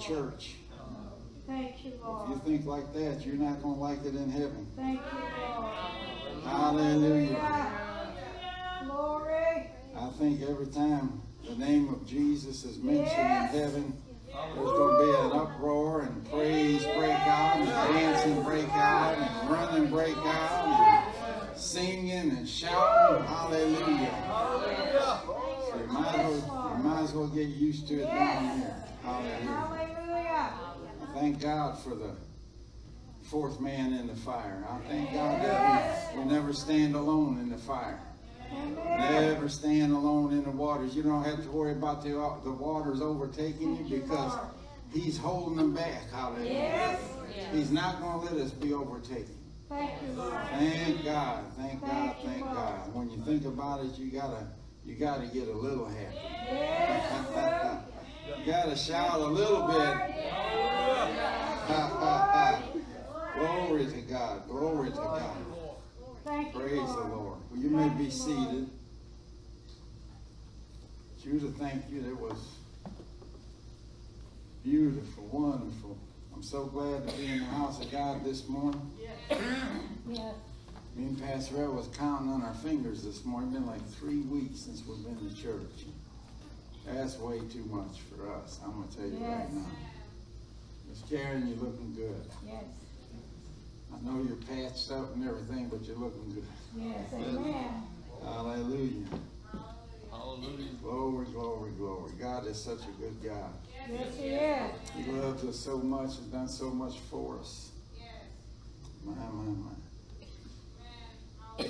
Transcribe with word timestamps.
Church. 0.00 0.54
Thank 1.46 1.84
you, 1.84 1.92
If 1.92 2.28
you 2.30 2.40
think 2.44 2.66
like 2.66 2.92
that, 2.94 3.26
you're 3.26 3.34
not 3.34 3.60
going 3.62 3.74
to 3.74 3.80
like 3.80 4.04
it 4.04 4.14
in 4.14 4.30
heaven. 4.30 4.68
Thank 4.76 5.00
you, 5.00 5.18
Lord. 5.48 6.44
Hallelujah. 6.44 7.72
Glory. 8.84 9.70
I 9.96 10.10
think 10.18 10.42
every 10.42 10.68
time 10.68 11.20
the 11.48 11.56
name 11.56 11.88
of 11.88 12.06
Jesus 12.06 12.64
is 12.64 12.78
mentioned 12.78 13.08
in 13.10 13.60
heaven, 13.60 14.02
there's 14.32 14.70
going 14.70 14.98
to 14.98 15.04
be 15.04 15.10
an 15.18 15.32
uproar 15.40 16.02
and 16.02 16.30
praise 16.30 16.84
break 16.84 17.10
out 17.10 17.56
and 17.56 17.68
dancing 17.68 18.42
break 18.44 18.68
out 18.70 19.18
and 19.18 19.50
running 19.50 19.90
break 19.90 20.16
out 20.18 21.08
and 21.50 21.58
singing 21.58 22.30
and 22.30 22.48
shouting. 22.48 23.24
Hallelujah. 23.26 24.14
So 25.68 25.78
you 25.78 25.86
might, 25.88 26.14
as 26.14 26.42
well, 26.42 26.74
you 26.76 26.82
might 26.84 27.02
as 27.02 27.12
well 27.12 27.26
get 27.26 27.48
used 27.48 27.88
to 27.88 28.02
it 28.02 28.06
down 28.06 28.58
here. 28.58 28.76
Hallelujah. 29.02 29.46
Hallelujah. 29.46 29.89
Thank 31.14 31.40
God 31.40 31.78
for 31.78 31.94
the 31.94 32.14
fourth 33.24 33.60
man 33.60 33.92
in 33.92 34.06
the 34.06 34.14
fire. 34.14 34.64
I 34.68 34.78
thank 34.88 35.12
God 35.12 35.42
that 35.42 36.14
we, 36.14 36.20
we 36.20 36.24
never 36.28 36.52
stand 36.52 36.94
alone 36.94 37.38
in 37.40 37.50
the 37.50 37.58
fire. 37.58 38.00
Never 38.52 39.48
stand 39.48 39.92
alone 39.92 40.32
in 40.32 40.44
the 40.44 40.50
waters. 40.50 40.94
You 40.94 41.02
don't 41.02 41.22
have 41.24 41.42
to 41.42 41.50
worry 41.50 41.72
about 41.72 42.02
the, 42.02 42.18
uh, 42.20 42.40
the 42.42 42.50
waters 42.50 43.00
overtaking 43.00 43.76
you 43.76 44.00
because 44.00 44.32
He's 44.92 45.16
holding 45.16 45.56
them 45.56 45.74
back. 45.74 46.10
Hallelujah. 46.10 46.98
He's 47.52 47.70
not 47.70 48.00
going 48.00 48.26
to 48.26 48.34
let 48.34 48.44
us 48.44 48.50
be 48.52 48.72
overtaken. 48.72 49.36
Thank 49.68 50.02
you, 50.02 50.08
Lord. 50.14 50.34
Thank 50.50 51.04
God, 51.04 51.44
thank 51.56 51.80
God, 51.80 52.16
thank 52.24 52.40
God. 52.40 52.92
When 52.92 53.08
you 53.08 53.22
think 53.24 53.44
about 53.44 53.84
it, 53.84 53.96
you 53.96 54.10
gotta, 54.10 54.48
you 54.84 54.96
gotta 54.96 55.26
get 55.28 55.46
a 55.46 55.52
little 55.52 55.86
happy. 55.86 56.18
you 58.38 58.46
gotta 58.46 58.76
shout 58.76 59.20
a 59.20 59.26
little 59.26 59.66
bit. 59.66 59.96
glory 63.38 63.86
to 63.86 64.00
God, 64.02 64.48
glory 64.48 64.90
to 64.90 64.96
God. 64.96 65.36
Thank 66.24 66.54
you, 66.54 66.60
Praise 66.60 66.72
the 66.72 66.78
Lord. 66.78 67.10
Lord. 67.10 67.38
Well, 67.50 67.60
you 67.60 67.70
may 67.70 67.88
be 67.90 68.10
seated. 68.10 68.68
Judah, 71.22 71.48
thank 71.58 71.82
you. 71.90 72.02
That 72.02 72.20
was 72.20 72.56
beautiful, 74.62 75.24
wonderful. 75.30 75.96
I'm 76.34 76.42
so 76.42 76.64
glad 76.66 77.08
to 77.08 77.16
be 77.16 77.26
in 77.26 77.38
the 77.40 77.44
house 77.46 77.82
of 77.84 77.90
God 77.90 78.24
this 78.24 78.48
morning. 78.48 78.90
Yes. 80.08 80.34
Me 80.96 81.04
and 81.04 81.22
Pastor 81.22 81.62
Ed 81.62 81.68
was 81.68 81.88
counting 81.96 82.30
on 82.30 82.42
our 82.42 82.54
fingers 82.54 83.02
this 83.02 83.24
morning. 83.24 83.50
It's 83.50 83.58
been 83.58 83.66
like 83.66 83.86
three 83.92 84.20
weeks 84.22 84.60
since 84.60 84.82
we've 84.86 85.02
been 85.04 85.16
to 85.30 85.34
church. 85.42 85.86
That's 86.94 87.18
way 87.18 87.38
too 87.52 87.64
much 87.70 88.00
for 88.10 88.30
us. 88.32 88.58
I'm 88.64 88.72
gonna 88.72 88.86
tell 88.94 89.06
you 89.06 89.24
right 89.24 89.52
now. 89.52 89.66
Miss 90.88 91.02
Karen, 91.08 91.46
you're 91.46 91.56
looking 91.56 91.94
good. 91.94 92.26
Yes. 92.46 92.64
I 93.92 94.04
know 94.04 94.22
you're 94.22 94.36
patched 94.36 94.90
up 94.90 95.14
and 95.14 95.28
everything, 95.28 95.68
but 95.68 95.84
you're 95.84 95.96
looking 95.96 96.30
good. 96.34 96.44
Yes. 96.76 97.12
Amen. 97.14 97.82
Hallelujah. 98.24 99.06
Hallelujah. 100.10 100.68
Glory, 100.82 101.26
glory, 101.26 101.70
glory. 101.72 102.12
God 102.20 102.46
is 102.46 102.60
such 102.60 102.80
a 102.82 103.00
good 103.00 103.22
God. 103.22 103.50
Yes, 103.90 104.16
He 104.16 104.24
is. 104.26 104.70
He 105.06 105.12
loves 105.12 105.44
us 105.44 105.56
so 105.56 105.78
much 105.78 106.18
and 106.18 106.32
done 106.32 106.48
so 106.48 106.70
much 106.70 106.98
for 107.10 107.38
us. 107.38 107.70
Yes. 107.96 108.06
My, 109.04 109.14
my, 109.14 109.54
my. 111.58 111.66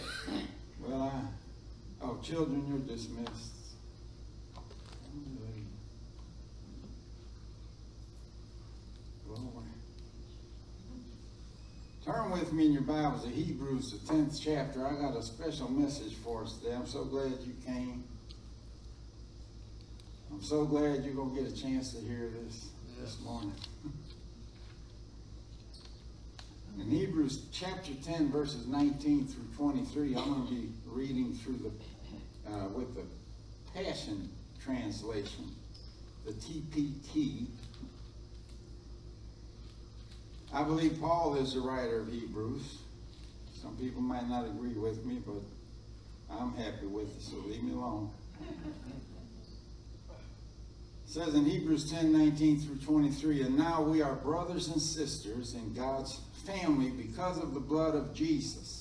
Well, 0.81 1.03
I, 1.03 2.05
oh, 2.05 2.19
children, 2.23 2.65
you're 2.69 2.97
dismissed. 2.97 3.53
Glory. 9.27 9.67
Turn 12.05 12.31
with 12.31 12.53
me 12.53 12.67
in 12.67 12.73
your 12.73 12.83
Bibles 12.83 13.25
to 13.25 13.31
Hebrews, 13.31 13.93
the 13.93 14.13
10th 14.13 14.41
chapter. 14.43 14.87
I 14.87 14.95
got 14.95 15.17
a 15.17 15.23
special 15.23 15.71
message 15.71 16.15
for 16.15 16.43
us 16.43 16.59
today. 16.59 16.75
I'm 16.75 16.87
so 16.87 17.05
glad 17.05 17.33
you 17.45 17.55
came. 17.65 18.05
I'm 20.33 20.43
so 20.43 20.65
glad 20.65 21.05
you're 21.05 21.15
going 21.15 21.35
to 21.35 21.43
get 21.43 21.53
a 21.53 21.63
chance 21.63 21.93
to 21.93 22.01
hear 22.01 22.31
this 22.45 22.69
this 23.01 23.19
morning. 23.25 23.55
In 26.79 26.91
Hebrews 26.91 27.47
chapter 27.53 27.93
10, 27.95 28.31
verses 28.31 28.67
19 28.67 29.27
through 29.27 29.45
23, 29.57 30.15
I'm 30.17 30.25
going 30.25 30.47
to 30.47 30.55
be 30.55 30.69
reading 30.87 31.35
through 31.35 31.59
the, 31.59 32.51
uh, 32.51 32.69
with 32.69 32.95
the 32.95 33.03
Passion 33.75 34.31
Translation, 34.71 35.51
the 36.25 36.31
TPT. 36.31 37.47
I 40.55 40.63
believe 40.63 41.01
Paul 41.01 41.35
is 41.35 41.55
the 41.55 41.61
writer 41.61 41.99
of 41.99 42.13
Hebrews. 42.13 42.79
Some 43.53 43.77
people 43.79 44.01
might 44.01 44.29
not 44.29 44.47
agree 44.47 44.75
with 44.75 45.05
me, 45.05 45.21
but 45.27 45.43
I'm 46.31 46.55
happy 46.55 46.87
with 46.87 47.09
it, 47.17 47.21
so 47.21 47.37
leave 47.49 47.65
me 47.65 47.73
alone. 47.73 48.11
It 50.09 51.07
says 51.07 51.35
in 51.35 51.47
Hebrews 51.47 51.91
10 51.91 52.13
19 52.13 52.61
through 52.61 52.77
23, 52.77 53.43
and 53.43 53.59
now 53.59 53.83
we 53.83 54.03
are 54.03 54.15
brothers 54.15 54.69
and 54.69 54.81
sisters 54.81 55.55
in 55.55 55.75
God's 55.75 56.21
family 56.47 56.91
because 56.91 57.39
of 57.39 57.55
the 57.55 57.61
blood 57.61 57.97
of 57.97 58.15
Jesus. 58.15 58.80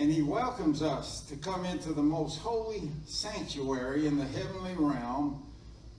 And 0.00 0.10
he 0.10 0.22
welcomes 0.22 0.80
us 0.80 1.20
to 1.28 1.36
come 1.36 1.66
into 1.66 1.92
the 1.92 2.02
most 2.02 2.38
holy 2.38 2.88
sanctuary 3.04 4.06
in 4.06 4.16
the 4.16 4.24
heavenly 4.24 4.74
realm 4.74 5.42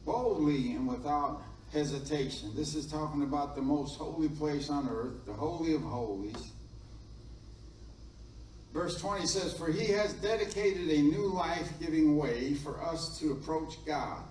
boldly 0.07 0.71
and 0.71 0.87
without 0.87 1.43
hesitation. 1.71 2.49
This 2.55 2.73
is 2.73 2.87
talking 2.87 3.21
about 3.21 3.55
the 3.55 3.61
most 3.61 3.99
holy 3.99 4.27
place 4.27 4.71
on 4.71 4.89
earth, 4.89 5.23
the 5.27 5.33
Holy 5.33 5.75
of 5.75 5.83
Holies. 5.83 6.51
Verse 8.73 8.99
20 8.99 9.27
says, 9.27 9.55
For 9.55 9.71
he 9.71 9.91
has 9.91 10.13
dedicated 10.13 10.89
a 10.89 11.01
new 11.03 11.27
life 11.27 11.69
giving 11.79 12.17
way 12.17 12.55
for 12.55 12.81
us 12.81 13.19
to 13.19 13.33
approach 13.33 13.75
God. 13.85 14.23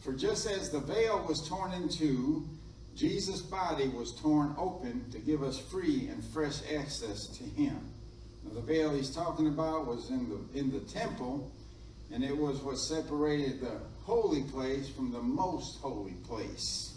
For 0.00 0.12
just 0.12 0.46
as 0.46 0.68
the 0.68 0.80
veil 0.80 1.24
was 1.26 1.48
torn 1.48 1.72
in 1.72 1.88
two, 1.88 2.46
Jesus' 2.94 3.40
body 3.40 3.88
was 3.88 4.12
torn 4.12 4.54
open 4.58 5.10
to 5.10 5.18
give 5.20 5.42
us 5.42 5.58
free 5.58 6.08
and 6.08 6.22
fresh 6.22 6.60
access 6.70 7.26
to 7.28 7.44
him. 7.44 7.93
The 8.52 8.60
veil 8.60 8.94
he's 8.94 9.10
talking 9.10 9.48
about 9.48 9.86
was 9.86 10.10
in 10.10 10.28
the 10.28 10.58
in 10.58 10.70
the 10.70 10.80
temple, 10.80 11.50
and 12.12 12.22
it 12.22 12.36
was 12.36 12.60
what 12.60 12.78
separated 12.78 13.60
the 13.60 13.80
holy 14.02 14.42
place 14.42 14.88
from 14.88 15.10
the 15.10 15.20
most 15.20 15.80
holy 15.80 16.14
place. 16.26 16.94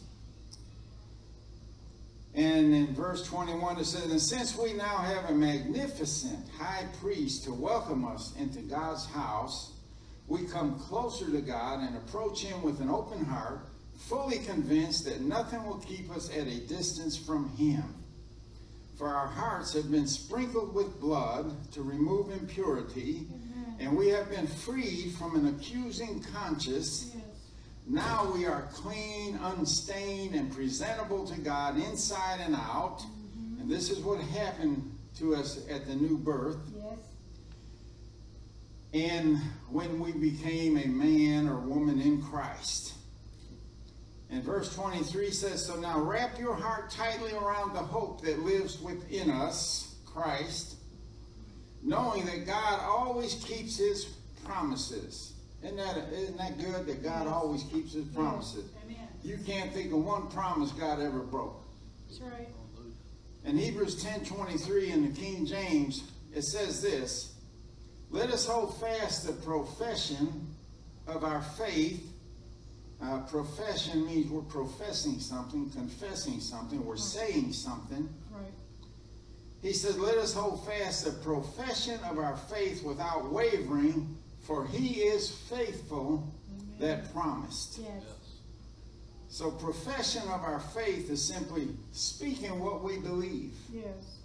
And 2.37 2.71
in 2.71 2.93
verse 2.93 3.25
21 3.25 3.79
it 3.79 3.85
says, 3.85 4.11
And 4.11 4.21
since 4.21 4.55
we 4.55 4.73
now 4.73 4.97
have 4.97 5.29
a 5.29 5.33
magnificent 5.33 6.47
high 6.59 6.85
priest 7.01 7.45
to 7.45 7.53
welcome 7.53 8.05
us 8.05 8.35
into 8.37 8.59
God's 8.59 9.07
house, 9.07 9.71
we 10.27 10.43
come 10.43 10.77
closer 10.77 11.31
to 11.31 11.41
God 11.41 11.79
and 11.79 11.97
approach 11.97 12.43
him 12.43 12.61
with 12.61 12.79
an 12.79 12.91
open 12.91 13.25
heart, 13.25 13.61
fully 13.95 14.37
convinced 14.39 15.05
that 15.05 15.21
nothing 15.21 15.65
will 15.65 15.79
keep 15.79 16.11
us 16.11 16.29
at 16.29 16.45
a 16.45 16.59
distance 16.67 17.17
from 17.17 17.49
him. 17.57 17.96
For 18.97 19.07
our 19.07 19.27
hearts 19.27 19.73
have 19.73 19.91
been 19.91 20.07
sprinkled 20.07 20.73
with 20.73 20.99
blood 20.99 21.71
to 21.73 21.81
remove 21.83 22.31
impurity, 22.31 23.27
and 23.79 23.95
we 23.95 24.07
have 24.09 24.29
been 24.29 24.47
freed 24.47 25.13
from 25.17 25.35
an 25.35 25.47
accusing 25.55 26.23
conscience 26.33 27.15
now 27.89 28.29
we 28.33 28.45
are 28.45 28.63
clean, 28.73 29.39
unstained, 29.41 30.35
and 30.35 30.51
presentable 30.51 31.25
to 31.25 31.39
God 31.39 31.77
inside 31.77 32.41
and 32.41 32.53
out. 32.53 32.99
Mm-hmm. 32.99 33.61
And 33.61 33.71
this 33.71 33.89
is 33.89 33.99
what 33.99 34.19
happened 34.19 34.91
to 35.19 35.35
us 35.35 35.65
at 35.69 35.87
the 35.87 35.95
new 35.95 36.17
birth. 36.17 36.57
Yes. 36.75 36.97
And 38.93 39.37
when 39.69 40.01
we 40.01 40.11
became 40.11 40.77
a 40.77 40.85
man 40.85 41.47
or 41.47 41.55
woman 41.55 42.01
in 42.01 42.21
Christ. 42.21 42.93
And 44.29 44.43
verse 44.43 44.73
23 44.75 45.31
says, 45.31 45.65
So 45.65 45.79
now 45.79 45.99
wrap 46.01 46.37
your 46.37 46.53
heart 46.53 46.89
tightly 46.89 47.33
around 47.33 47.73
the 47.73 47.79
hope 47.79 48.21
that 48.21 48.39
lives 48.39 48.79
within 48.81 49.29
us, 49.31 49.95
Christ, 50.05 50.75
knowing 51.81 52.25
that 52.25 52.45
God 52.45 52.81
always 52.81 53.35
keeps 53.35 53.77
his 53.77 54.05
promises. 54.43 55.33
Isn't 55.63 55.77
that, 55.77 55.97
isn't 56.11 56.37
that 56.37 56.57
good 56.59 56.85
that 56.87 57.03
God 57.03 57.23
Yes. 57.25 57.33
always 57.33 57.63
keeps 57.63 57.93
his 57.93 58.05
promises? 58.07 58.69
Amen. 58.85 59.07
You 59.23 59.37
can't 59.45 59.73
think 59.73 59.91
of 59.93 60.03
one 60.03 60.27
promise 60.29 60.71
God 60.71 60.99
ever 60.99 61.19
broke. 61.19 61.63
That's 62.07 62.21
right. 62.21 62.49
In 63.45 63.57
Hebrews 63.57 64.03
10:23 64.03 64.89
in 64.91 65.03
the 65.13 65.19
King 65.19 65.45
James, 65.45 66.03
it 66.33 66.43
says 66.43 66.81
this: 66.81 67.33
Let 68.09 68.29
us 68.29 68.45
hold 68.45 68.77
fast 68.79 69.25
the 69.25 69.33
profession 69.33 70.47
of 71.07 71.23
our 71.23 71.41
faith. 71.41 72.05
Uh, 73.01 73.19
profession 73.19 74.05
means 74.05 74.29
we're 74.31 74.41
professing 74.41 75.19
something, 75.19 75.69
confessing 75.69 76.39
something, 76.39 76.83
we're 76.83 76.97
saying 76.97 77.53
something. 77.53 78.09
Right. 78.31 78.45
He 79.61 79.71
says, 79.73 79.97
Let 79.97 80.17
us 80.17 80.33
hold 80.33 80.65
fast 80.65 81.05
the 81.05 81.11
profession 81.11 81.99
of 82.09 82.17
our 82.17 82.35
faith 82.35 82.83
without 82.83 83.31
wavering, 83.31 84.15
for 84.41 84.65
he 84.65 85.01
is 85.01 85.29
faithful 85.29 86.27
that 86.79 87.13
promised. 87.13 87.79
Yes. 87.79 88.03
So, 89.29 89.51
profession 89.51 90.23
of 90.23 90.41
our 90.41 90.59
faith 90.59 91.11
is 91.11 91.23
simply 91.23 91.67
speaking 91.91 92.59
what 92.59 92.83
we 92.83 92.97
believe. 92.97 93.53
Yes. 93.71 94.16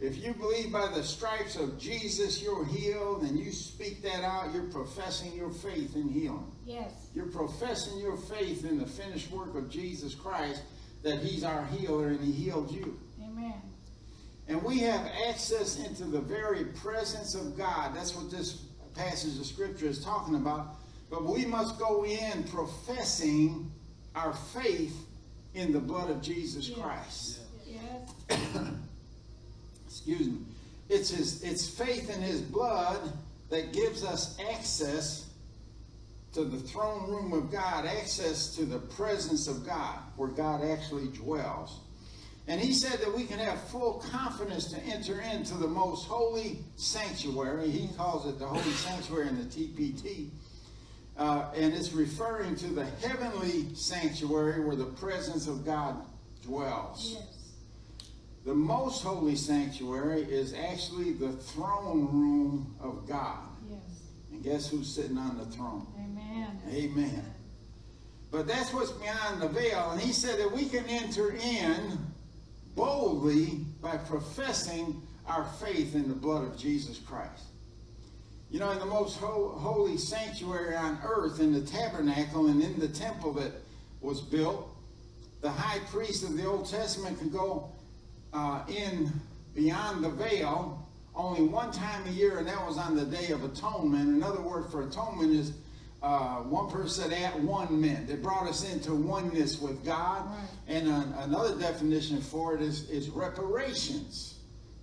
If 0.00 0.22
you 0.24 0.32
believe 0.32 0.70
by 0.70 0.86
the 0.88 1.02
stripes 1.02 1.56
of 1.56 1.78
Jesus 1.78 2.40
you're 2.40 2.64
healed 2.64 3.22
and 3.22 3.38
you 3.38 3.50
speak 3.50 4.00
that 4.02 4.22
out, 4.22 4.54
you're 4.54 4.62
professing 4.64 5.34
your 5.34 5.50
faith 5.50 5.96
in 5.96 6.08
healing. 6.08 6.52
Yes. 6.64 6.92
You're 7.14 7.26
professing 7.26 7.98
your 7.98 8.16
faith 8.16 8.64
in 8.64 8.78
the 8.78 8.86
finished 8.86 9.30
work 9.32 9.56
of 9.56 9.68
Jesus 9.68 10.14
Christ 10.14 10.62
that 11.02 11.18
He's 11.18 11.42
our 11.42 11.64
healer 11.66 12.08
and 12.08 12.20
He 12.20 12.30
healed 12.30 12.70
you. 12.70 12.96
Amen. 13.20 13.54
And 14.46 14.62
we 14.62 14.78
have 14.80 15.04
access 15.28 15.84
into 15.84 16.04
the 16.04 16.20
very 16.20 16.64
presence 16.66 17.34
of 17.34 17.56
God. 17.58 17.94
That's 17.94 18.14
what 18.14 18.30
this 18.30 18.66
passage 18.94 19.38
of 19.38 19.46
Scripture 19.46 19.86
is 19.86 20.02
talking 20.04 20.36
about. 20.36 20.76
But 21.10 21.24
we 21.24 21.44
must 21.44 21.78
go 21.78 22.04
in 22.04 22.44
professing 22.44 23.70
our 24.14 24.32
faith 24.32 24.96
in 25.54 25.72
the 25.72 25.80
blood 25.80 26.08
of 26.10 26.22
Jesus 26.22 26.68
Yes. 26.68 26.78
Christ. 26.78 27.40
Yes. 27.66 28.48
excuse 30.08 30.32
me, 30.32 30.38
it's 30.88 31.10
his 31.10 31.42
it's 31.42 31.68
faith 31.68 32.14
in 32.14 32.22
his 32.22 32.40
blood 32.40 33.12
that 33.50 33.72
gives 33.72 34.04
us 34.04 34.38
access 34.50 35.26
to 36.32 36.44
the 36.44 36.58
throne 36.58 37.10
room 37.10 37.32
of 37.32 37.50
God, 37.50 37.86
access 37.86 38.54
to 38.56 38.64
the 38.64 38.78
presence 38.78 39.48
of 39.48 39.66
God, 39.66 39.98
where 40.16 40.28
God 40.28 40.62
actually 40.64 41.08
dwells. 41.08 41.80
And 42.46 42.60
he 42.60 42.72
said 42.72 43.00
that 43.00 43.14
we 43.14 43.24
can 43.24 43.38
have 43.38 43.60
full 43.68 44.02
confidence 44.10 44.66
to 44.72 44.80
enter 44.84 45.20
into 45.20 45.54
the 45.54 45.66
most 45.66 46.06
holy 46.06 46.58
sanctuary. 46.76 47.70
He 47.70 47.88
calls 47.96 48.26
it 48.26 48.38
the 48.38 48.46
holy 48.46 48.72
sanctuary 48.72 49.28
in 49.28 49.36
the 49.36 49.44
TPT. 49.44 50.28
Uh, 51.18 51.50
and 51.54 51.74
it's 51.74 51.92
referring 51.92 52.56
to 52.56 52.68
the 52.68 52.86
heavenly 53.06 53.74
sanctuary 53.74 54.64
where 54.64 54.76
the 54.76 54.84
presence 54.84 55.46
of 55.46 55.66
God 55.66 55.96
dwells. 56.42 57.18
Yes. 57.18 57.37
The 58.48 58.54
most 58.54 59.02
holy 59.02 59.36
sanctuary 59.36 60.22
is 60.22 60.54
actually 60.54 61.12
the 61.12 61.32
throne 61.32 62.08
room 62.10 62.74
of 62.80 63.06
God. 63.06 63.40
Yes. 63.68 63.78
And 64.32 64.42
guess 64.42 64.70
who's 64.70 64.88
sitting 64.88 65.18
on 65.18 65.36
the 65.36 65.44
throne? 65.44 65.86
Amen. 65.98 66.58
Amen. 66.72 67.24
But 68.30 68.46
that's 68.46 68.72
what's 68.72 68.90
beyond 68.92 69.42
the 69.42 69.48
veil. 69.48 69.90
And 69.90 70.00
he 70.00 70.14
said 70.14 70.38
that 70.38 70.50
we 70.50 70.64
can 70.64 70.86
enter 70.86 71.32
in 71.32 71.98
boldly 72.74 73.66
by 73.82 73.98
professing 73.98 75.02
our 75.26 75.44
faith 75.62 75.94
in 75.94 76.08
the 76.08 76.14
blood 76.14 76.50
of 76.50 76.56
Jesus 76.56 76.98
Christ. 76.98 77.44
You 78.50 78.60
know, 78.60 78.70
in 78.70 78.78
the 78.78 78.86
most 78.86 79.18
ho- 79.18 79.58
holy 79.58 79.98
sanctuary 79.98 80.74
on 80.74 80.98
earth, 81.04 81.38
in 81.38 81.52
the 81.52 81.60
tabernacle 81.60 82.46
and 82.46 82.62
in 82.62 82.80
the 82.80 82.88
temple 82.88 83.34
that 83.34 83.52
was 84.00 84.22
built, 84.22 84.74
the 85.42 85.50
high 85.50 85.80
priest 85.90 86.24
of 86.24 86.34
the 86.34 86.46
Old 86.46 86.66
Testament 86.66 87.18
could 87.18 87.30
go 87.30 87.72
uh, 88.32 88.62
in 88.68 89.12
beyond 89.54 90.04
the 90.04 90.10
veil 90.10 90.86
only 91.14 91.42
one 91.42 91.72
time 91.72 92.06
a 92.06 92.10
year, 92.10 92.38
and 92.38 92.46
that 92.46 92.64
was 92.64 92.78
on 92.78 92.94
the 92.94 93.04
Day 93.04 93.32
of 93.32 93.42
Atonement. 93.42 94.08
Another 94.08 94.40
word 94.40 94.70
for 94.70 94.82
atonement 94.82 95.32
is 95.32 95.52
uh, 96.00 96.36
one 96.42 96.70
person 96.70 97.10
said 97.10 97.12
at 97.12 97.40
one 97.40 97.80
meant. 97.80 98.08
It 98.08 98.22
brought 98.22 98.46
us 98.46 98.70
into 98.72 98.94
oneness 98.94 99.60
with 99.60 99.84
God. 99.84 100.26
Right. 100.26 100.48
And 100.68 100.86
an- 100.86 101.14
another 101.18 101.58
definition 101.58 102.20
for 102.20 102.54
it 102.54 102.62
is, 102.62 102.88
is 102.88 103.08
reparations. 103.08 104.36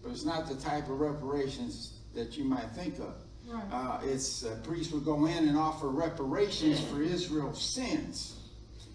But 0.04 0.12
it's 0.12 0.26
not 0.26 0.48
the 0.48 0.56
type 0.56 0.90
of 0.90 1.00
reparations 1.00 1.94
that 2.14 2.38
you 2.38 2.44
might 2.44 2.70
think 2.72 3.00
of. 3.00 3.16
Right. 3.48 3.64
Uh, 3.72 4.00
it's 4.04 4.44
uh, 4.44 4.58
priests 4.64 4.92
would 4.92 5.06
go 5.06 5.26
in 5.26 5.48
and 5.48 5.58
offer 5.58 5.88
reparations 5.88 6.82
for 6.82 7.02
Israel's 7.02 7.62
sins. 7.62 8.36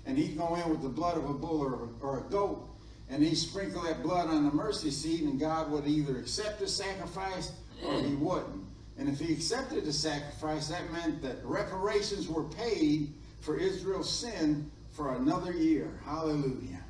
And 0.05 0.19
he'd 0.19 0.37
go 0.37 0.57
in 0.57 0.69
with 0.69 0.83
the 0.83 0.89
blood 0.89 1.17
of 1.17 1.29
a 1.29 1.35
bull 1.35 1.61
or, 1.61 1.89
or 2.01 2.19
a 2.19 2.31
goat, 2.31 2.69
and 3.11 3.23
he'd 3.23 3.37
sprinkle 3.37 3.83
that 3.83 4.03
blood 4.03 4.29
on 4.29 4.45
the 4.45 4.53
mercy 4.53 4.91
seat, 4.91 5.23
and 5.23 5.39
God 5.39 5.71
would 5.71 5.87
either 5.87 6.17
accept 6.19 6.61
the 6.61 6.69
sacrifice 6.69 7.53
or 7.85 8.01
he 8.01 8.15
wouldn't. 8.15 8.65
And 8.99 9.09
if 9.09 9.19
he 9.19 9.33
accepted 9.33 9.85
the 9.85 9.93
sacrifice, 9.93 10.69
that 10.69 10.93
meant 10.93 11.21
that 11.23 11.37
reparations 11.45 12.29
were 12.29 12.45
paid 12.45 13.13
for 13.41 13.57
Israel's 13.57 14.11
sin 14.11 14.71
for 14.93 15.17
another 15.17 15.53
year. 15.53 16.01
Hallelujah. 16.05 16.85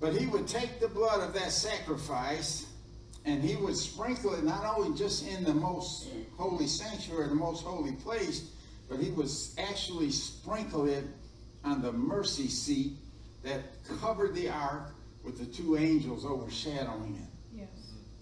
But 0.00 0.16
he 0.16 0.26
would 0.26 0.48
take 0.48 0.80
the 0.80 0.88
blood 0.88 1.20
of 1.20 1.34
that 1.34 1.52
sacrifice 1.52 2.66
and 3.26 3.42
he 3.42 3.56
would 3.56 3.76
sprinkle 3.76 4.34
it 4.34 4.44
not 4.44 4.64
only 4.64 4.96
just 4.96 5.26
in 5.26 5.44
the 5.44 5.52
most 5.52 6.08
holy 6.38 6.66
sanctuary, 6.66 7.28
the 7.28 7.34
most 7.34 7.64
holy 7.64 7.92
place, 7.92 8.48
but 8.88 8.98
he 8.98 9.10
would 9.10 9.28
actually 9.58 10.10
sprinkle 10.10 10.88
it 10.88 11.04
on 11.64 11.82
the 11.82 11.92
mercy 11.92 12.48
seat 12.48 12.92
that 13.42 13.62
covered 14.00 14.34
the 14.34 14.48
ark 14.48 14.94
with 15.22 15.38
the 15.38 15.46
two 15.46 15.76
angels 15.76 16.24
overshadowing 16.24 17.16
it. 17.16 17.58
Yes. 17.60 17.68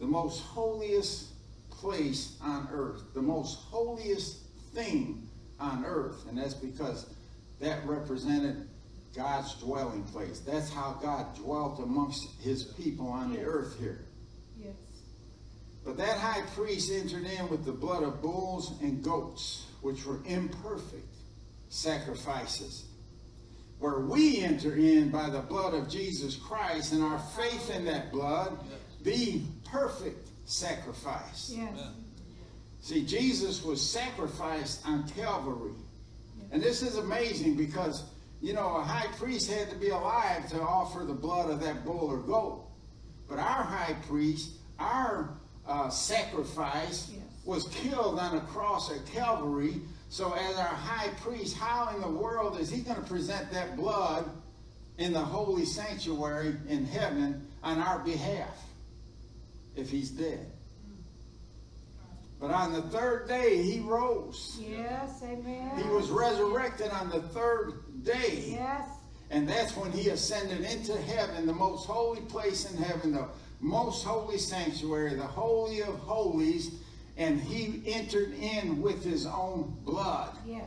The 0.01 0.07
most 0.07 0.43
holiest 0.43 1.29
place 1.71 2.37
on 2.43 2.69
earth, 2.73 3.03
the 3.15 3.23
most 3.23 3.59
holiest 3.71 4.39
thing 4.75 5.29
on 5.61 5.85
earth. 5.85 6.27
And 6.29 6.39
that's 6.39 6.55
because 6.55 7.07
that 7.61 7.85
represented 7.87 8.69
God's 9.15 9.55
dwelling 9.55 10.05
place. 10.05 10.41
That's 10.41 10.71
how 10.71 10.99
God 11.03 11.35
dwelt 11.37 11.81
amongst 11.81 12.41
his 12.41 12.65
people 12.65 13.09
on 13.09 13.33
the 13.33 13.43
earth 13.43 13.79
here. 13.79 14.05
Yes. 14.63 14.75
But 15.85 15.97
that 15.97 16.19
high 16.19 16.43
priest 16.55 16.93
entered 16.93 17.25
in 17.25 17.49
with 17.49 17.65
the 17.65 17.73
blood 17.73 18.03
of 18.03 18.21
bulls 18.21 18.75
and 18.83 19.03
goats, 19.03 19.67
which 19.81 20.05
were 20.05 20.19
imperfect 20.27 21.15
sacrifices. 21.69 22.85
Where 23.79 24.01
we 24.01 24.39
enter 24.41 24.75
in 24.75 25.11
by 25.11 25.31
the 25.31 25.41
blood 25.41 25.75
of 25.75 25.89
Jesus 25.89 26.35
Christ 26.37 26.93
and 26.93 27.03
our 27.03 27.19
faith 27.37 27.71
in 27.71 27.85
that 27.85 28.11
blood, 28.11 28.59
the 29.03 29.41
perfect 29.65 30.29
sacrifice. 30.47 31.53
Yes. 31.55 31.71
See, 32.81 33.05
Jesus 33.05 33.63
was 33.63 33.81
sacrificed 33.81 34.87
on 34.87 35.09
Calvary. 35.11 35.73
And 36.51 36.63
this 36.63 36.83
is 36.83 36.97
amazing 36.97 37.55
because, 37.57 38.05
you 38.41 38.53
know, 38.55 38.77
a 38.77 38.83
high 38.83 39.07
priest 39.19 39.51
had 39.51 39.69
to 39.71 39.77
be 39.77 39.91
alive 39.91 40.49
to 40.51 40.61
offer 40.61 41.05
the 41.05 41.13
blood 41.15 41.51
of 41.51 41.61
that 41.61 41.85
bull 41.85 42.09
or 42.11 42.19
goat. 42.19 42.65
But 43.29 43.39
our 43.39 43.63
high 43.63 43.95
priest, 44.09 44.53
our 44.79 45.31
uh, 45.67 45.91
sacrifice, 45.91 47.11
Yes. 47.13 47.23
was 47.45 47.69
killed 47.69 48.19
on 48.19 48.37
a 48.39 48.41
cross 48.43 48.91
at 48.91 49.05
Calvary. 49.07 49.81
So, 50.11 50.33
as 50.33 50.57
our 50.57 50.65
high 50.65 51.09
priest, 51.21 51.57
how 51.57 51.95
in 51.95 52.01
the 52.01 52.09
world 52.09 52.59
is 52.59 52.71
he 52.71 52.81
going 52.81 52.97
to 52.97 53.07
present 53.07 53.51
that 53.53 53.77
blood 53.77 54.31
in 54.97 55.13
the 55.13 55.21
holy 55.21 55.67
sanctuary 55.67 56.57
in 56.69 56.87
heaven 56.87 57.47
on 57.63 57.79
our 57.79 57.99
behalf 57.99 58.57
if 59.77 59.91
he's 59.91 60.11
dead? 60.11 60.51
But 62.41 62.53
on 62.53 62.73
the 62.73 62.83
third 62.83 63.29
day, 63.29 63.63
he 63.63 63.81
rose. 63.81 64.59
Yes. 64.61 65.23
Amen. 65.25 65.77
He 65.77 65.89
was 65.89 66.09
resurrected 66.09 66.91
on 66.91 67.11
the 67.11 67.21
third 67.21 68.05
day. 68.05 68.45
Yes. 68.53 68.89
And 69.31 69.49
that's 69.49 69.77
when 69.77 69.93
he 69.93 70.09
ascended 70.09 70.61
into 70.61 70.97
heaven, 71.03 71.47
the 71.47 71.53
most 71.53 71.87
holy 71.87 72.23
place 72.23 72.71
in 72.71 72.77
heaven, 72.83 73.13
the 73.13 73.29
most 73.61 74.05
holy 74.05 74.39
sanctuary, 74.39 75.15
the 75.15 75.27
holy 75.27 75.83
of 75.83 75.99
holies. 75.99 76.81
And 77.19 77.41
he 77.41 77.83
entered 77.93 78.33
in 78.35 78.81
with 78.81 79.03
his 79.05 79.27
own 79.27 79.77
blood. 79.85 80.31
Yes. 80.47 80.63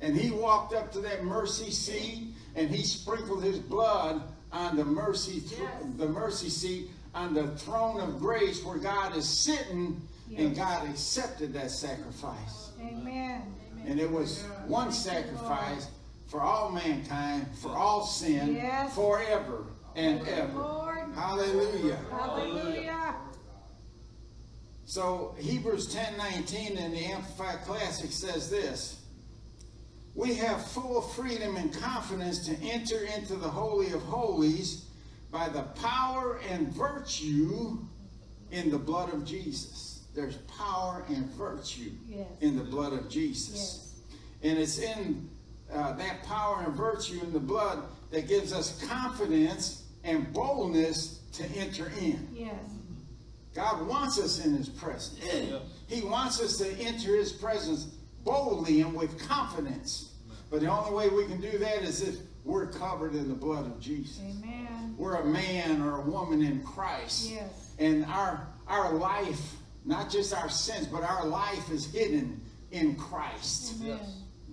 And 0.00 0.16
he 0.16 0.30
walked 0.30 0.72
up 0.72 0.92
to 0.92 1.00
that 1.00 1.24
mercy 1.24 1.70
seat 1.72 2.28
and 2.54 2.70
he 2.70 2.82
sprinkled 2.84 3.42
his 3.42 3.58
blood 3.58 4.22
on 4.52 4.76
the 4.76 4.84
mercy 4.84 5.40
th- 5.40 5.60
Yes. 5.60 5.82
the 5.96 6.08
mercy 6.08 6.48
seat 6.48 6.88
on 7.14 7.34
the 7.34 7.48
throne 7.58 8.00
of 8.00 8.20
grace 8.20 8.62
where 8.64 8.78
God 8.78 9.16
is 9.16 9.28
sitting 9.28 10.00
yes. 10.28 10.40
and 10.40 10.56
God 10.56 10.88
accepted 10.88 11.52
that 11.54 11.70
sacrifice. 11.72 12.70
Amen. 12.80 13.42
And 13.86 13.98
it 13.98 14.10
was 14.10 14.44
one 14.66 14.92
sacrifice 14.92 15.88
for 16.28 16.40
all 16.42 16.70
mankind, 16.70 17.46
for 17.60 17.70
all 17.70 18.04
sin, 18.06 18.54
Yes. 18.54 18.94
forever 18.94 19.64
and 19.96 20.26
ever. 20.28 20.58
Lord. 20.58 20.98
Hallelujah. 21.14 21.98
Hallelujah. 22.10 23.14
So 24.88 25.34
Hebrews 25.38 25.94
10:19 25.94 26.78
in 26.78 26.92
the 26.92 27.04
Amplified 27.04 27.62
Classic 27.66 28.10
says 28.10 28.48
this. 28.48 28.96
We 30.14 30.32
have 30.36 30.64
full 30.66 31.02
freedom 31.02 31.56
and 31.58 31.70
confidence 31.70 32.46
to 32.46 32.56
enter 32.62 33.04
into 33.04 33.36
the 33.36 33.50
holy 33.50 33.90
of 33.92 34.00
holies 34.04 34.86
by 35.30 35.50
the 35.50 35.64
power 35.82 36.40
and 36.48 36.72
virtue 36.72 37.76
in 38.50 38.70
the 38.70 38.78
blood 38.78 39.12
of 39.12 39.26
Jesus. 39.26 40.00
There's 40.14 40.36
power 40.58 41.04
and 41.08 41.26
virtue 41.32 41.92
Yes. 42.08 42.26
in 42.40 42.56
the 42.56 42.64
blood 42.64 42.94
of 42.94 43.10
Jesus. 43.10 43.54
Yes. 43.54 43.94
And 44.42 44.58
it's 44.58 44.78
in 44.78 45.28
uh, 45.70 45.92
that 45.96 46.22
power 46.22 46.62
and 46.64 46.74
virtue 46.74 47.20
in 47.22 47.34
the 47.34 47.38
blood 47.40 47.82
that 48.10 48.26
gives 48.26 48.54
us 48.54 48.82
confidence 48.86 49.82
and 50.02 50.32
boldness 50.32 51.20
to 51.34 51.44
enter 51.58 51.92
in. 52.00 52.26
Yes. 52.32 52.54
God 53.58 53.88
wants 53.88 54.20
us 54.20 54.44
in 54.44 54.56
His 54.56 54.68
presence. 54.68 55.18
He 55.88 56.02
wants 56.02 56.40
us 56.40 56.58
to 56.58 56.70
enter 56.78 57.16
His 57.16 57.32
presence 57.32 57.86
boldly 58.22 58.82
and 58.82 58.94
with 58.94 59.18
confidence. 59.28 60.12
But 60.48 60.60
the 60.60 60.68
only 60.68 60.94
way 60.94 61.08
we 61.08 61.26
can 61.26 61.40
do 61.40 61.58
that 61.58 61.82
is 61.82 62.02
if 62.02 62.14
we're 62.44 62.68
covered 62.68 63.16
in 63.16 63.28
the 63.28 63.34
blood 63.34 63.66
of 63.66 63.80
Jesus. 63.80 64.20
Amen. 64.20 64.94
We're 64.96 65.16
a 65.16 65.24
man 65.24 65.82
or 65.82 65.96
a 65.96 66.02
woman 66.02 66.40
in 66.40 66.62
Christ. 66.62 67.30
Yes. 67.32 67.74
And 67.80 68.04
our 68.04 68.46
our 68.68 68.92
life, 68.92 69.56
not 69.84 70.08
just 70.08 70.32
our 70.32 70.48
sins, 70.48 70.86
but 70.86 71.02
our 71.02 71.26
life 71.26 71.68
is 71.72 71.92
hidden 71.92 72.40
in 72.70 72.94
Christ. 72.94 73.74
Amen. 73.82 73.98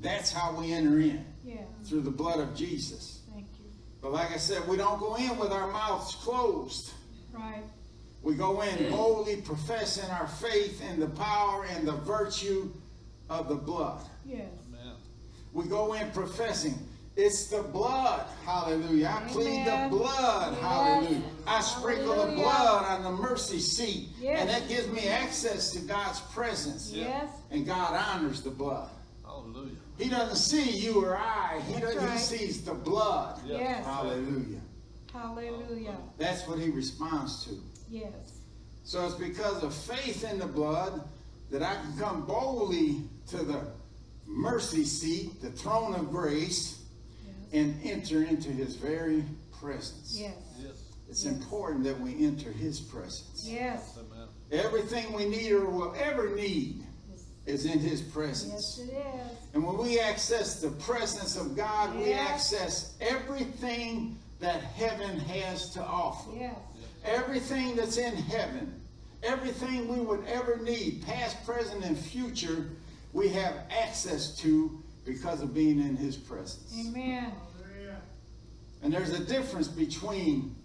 That's 0.01 0.31
how 0.31 0.59
we 0.59 0.73
enter 0.73 0.99
in 0.99 1.23
Yes. 1.43 1.59
through 1.83 2.01
the 2.01 2.11
blood 2.11 2.39
of 2.39 2.55
Jesus. 2.55 3.19
Thank 3.31 3.45
you. 3.59 3.69
But 4.01 4.13
like 4.13 4.31
I 4.31 4.37
said, 4.37 4.67
we 4.67 4.77
don't 4.77 4.99
go 4.99 5.13
in 5.13 5.37
with 5.37 5.51
our 5.51 5.71
mouths 5.71 6.15
closed. 6.15 6.91
Right. 7.31 7.61
We 8.25 8.33
go 8.33 8.61
in 8.61 8.89
boldly 8.89 9.37
professing 9.37 10.09
our 10.09 10.27
faith 10.27 10.81
in 10.89 10.99
the 10.99 11.07
power 11.09 11.65
and 11.65 11.87
the 11.87 11.93
virtue 11.93 12.71
of 13.29 13.47
the 13.47 13.55
blood. 13.55 14.01
Yes. 14.25 14.49
We 15.53 15.65
go 15.65 15.93
in 15.93 16.11
professing 16.11 16.73
it's 17.15 17.47
the 17.47 17.61
blood. 17.61 18.25
Hallelujah. 18.45 19.07
I 19.07 19.29
plead 19.29 19.65
the 19.65 19.87
blood. 19.89 20.51
Yes. 20.51 20.61
Hallelujah. 20.61 21.21
I 21.47 21.61
sprinkle 21.61 22.25
the 22.25 22.33
blood 22.33 22.85
on 22.85 23.03
the 23.03 23.11
mercy 23.11 23.59
seat. 23.59 24.09
Yes. 24.19 24.41
And 24.41 24.49
that 24.49 24.67
gives 24.67 24.89
me 24.89 25.07
access 25.07 25.71
to 25.71 25.79
God's 25.79 26.19
presence. 26.19 26.91
Yes. 26.91 27.29
And 27.51 27.65
God 27.65 27.93
honors 27.93 28.41
the 28.41 28.49
blood. 28.49 28.89
Hallelujah. 29.23 29.77
He 29.97 30.09
doesn't 30.09 30.35
see 30.35 30.71
you 30.71 31.05
or 31.05 31.15
I. 31.15 31.61
He, 31.67 31.79
That's 31.79 31.95
does, 31.95 32.29
he 32.29 32.37
sees 32.37 32.65
the 32.65 32.73
blood. 32.73 33.39
Yes. 33.45 33.85
Hallelujah. 33.85 34.59
Hallelujah. 35.13 35.95
That's 36.17 36.45
what 36.49 36.59
he 36.59 36.69
responds 36.69 37.45
to. 37.45 37.51
Yes. 37.89 38.11
So 38.83 39.05
it's 39.05 39.15
because 39.15 39.63
of 39.63 39.73
faith 39.73 40.23
in 40.29 40.39
the 40.39 40.45
blood 40.47 41.01
that 41.51 41.61
I 41.63 41.75
can 41.75 41.97
come 41.97 42.25
boldly 42.25 43.01
to 43.29 43.37
the 43.37 43.61
mercy 44.27 44.83
seat, 44.85 45.41
the 45.41 45.51
throne 45.51 45.93
of 45.95 46.09
grace, 46.11 46.81
Yes. 47.25 47.35
and 47.53 47.79
enter 47.83 48.23
into 48.23 48.49
his 48.49 48.75
very 48.75 49.23
presence. 49.59 50.15
Yes. 50.19 50.33
Yes. 50.59 50.71
It's 51.09 51.23
Yes. 51.23 51.33
important 51.33 51.83
that 51.85 51.99
we 51.99 52.25
enter 52.25 52.51
his 52.51 52.79
presence. 52.79 53.43
Yes. 53.45 53.97
Amen. 53.97 54.27
Everything 54.51 55.13
we 55.13 55.25
need 55.25 55.51
or 55.51 55.65
will 55.69 55.93
ever 55.95 56.35
need 56.35 56.83
is 57.45 57.65
in 57.65 57.77
his 57.79 58.01
presence. 58.01 58.79
Yes, 58.79 58.89
it 58.89 58.93
is. 58.93 59.37
And 59.53 59.63
when 59.63 59.77
we 59.77 59.99
access 59.99 60.59
the 60.59 60.71
presence 60.71 61.35
of 61.35 61.55
God, 61.55 61.95
we 61.95 62.11
access 62.13 62.93
everything 62.99 64.17
that 64.39 64.61
heaven 64.61 65.19
has 65.19 65.69
to 65.71 65.83
offer. 65.83 66.31
Yes. 66.35 66.55
Everything 67.05 67.75
that's 67.75 67.97
in 67.97 68.15
heaven, 68.15 68.73
everything 69.23 69.87
we 69.87 69.99
would 70.03 70.23
ever 70.27 70.57
need, 70.57 71.03
past, 71.05 71.45
present, 71.45 71.83
and 71.85 71.97
future, 71.97 72.65
we 73.13 73.29
have 73.29 73.53
access 73.69 74.35
to 74.37 74.81
because 75.05 75.41
of 75.41 75.53
being 75.53 75.79
in 75.79 75.95
His 75.95 76.15
presence. 76.15 76.73
Amen. 76.87 77.31
And 78.83 78.93
there's 78.93 79.11
a 79.11 79.23
difference 79.23 79.67
between 79.67 80.55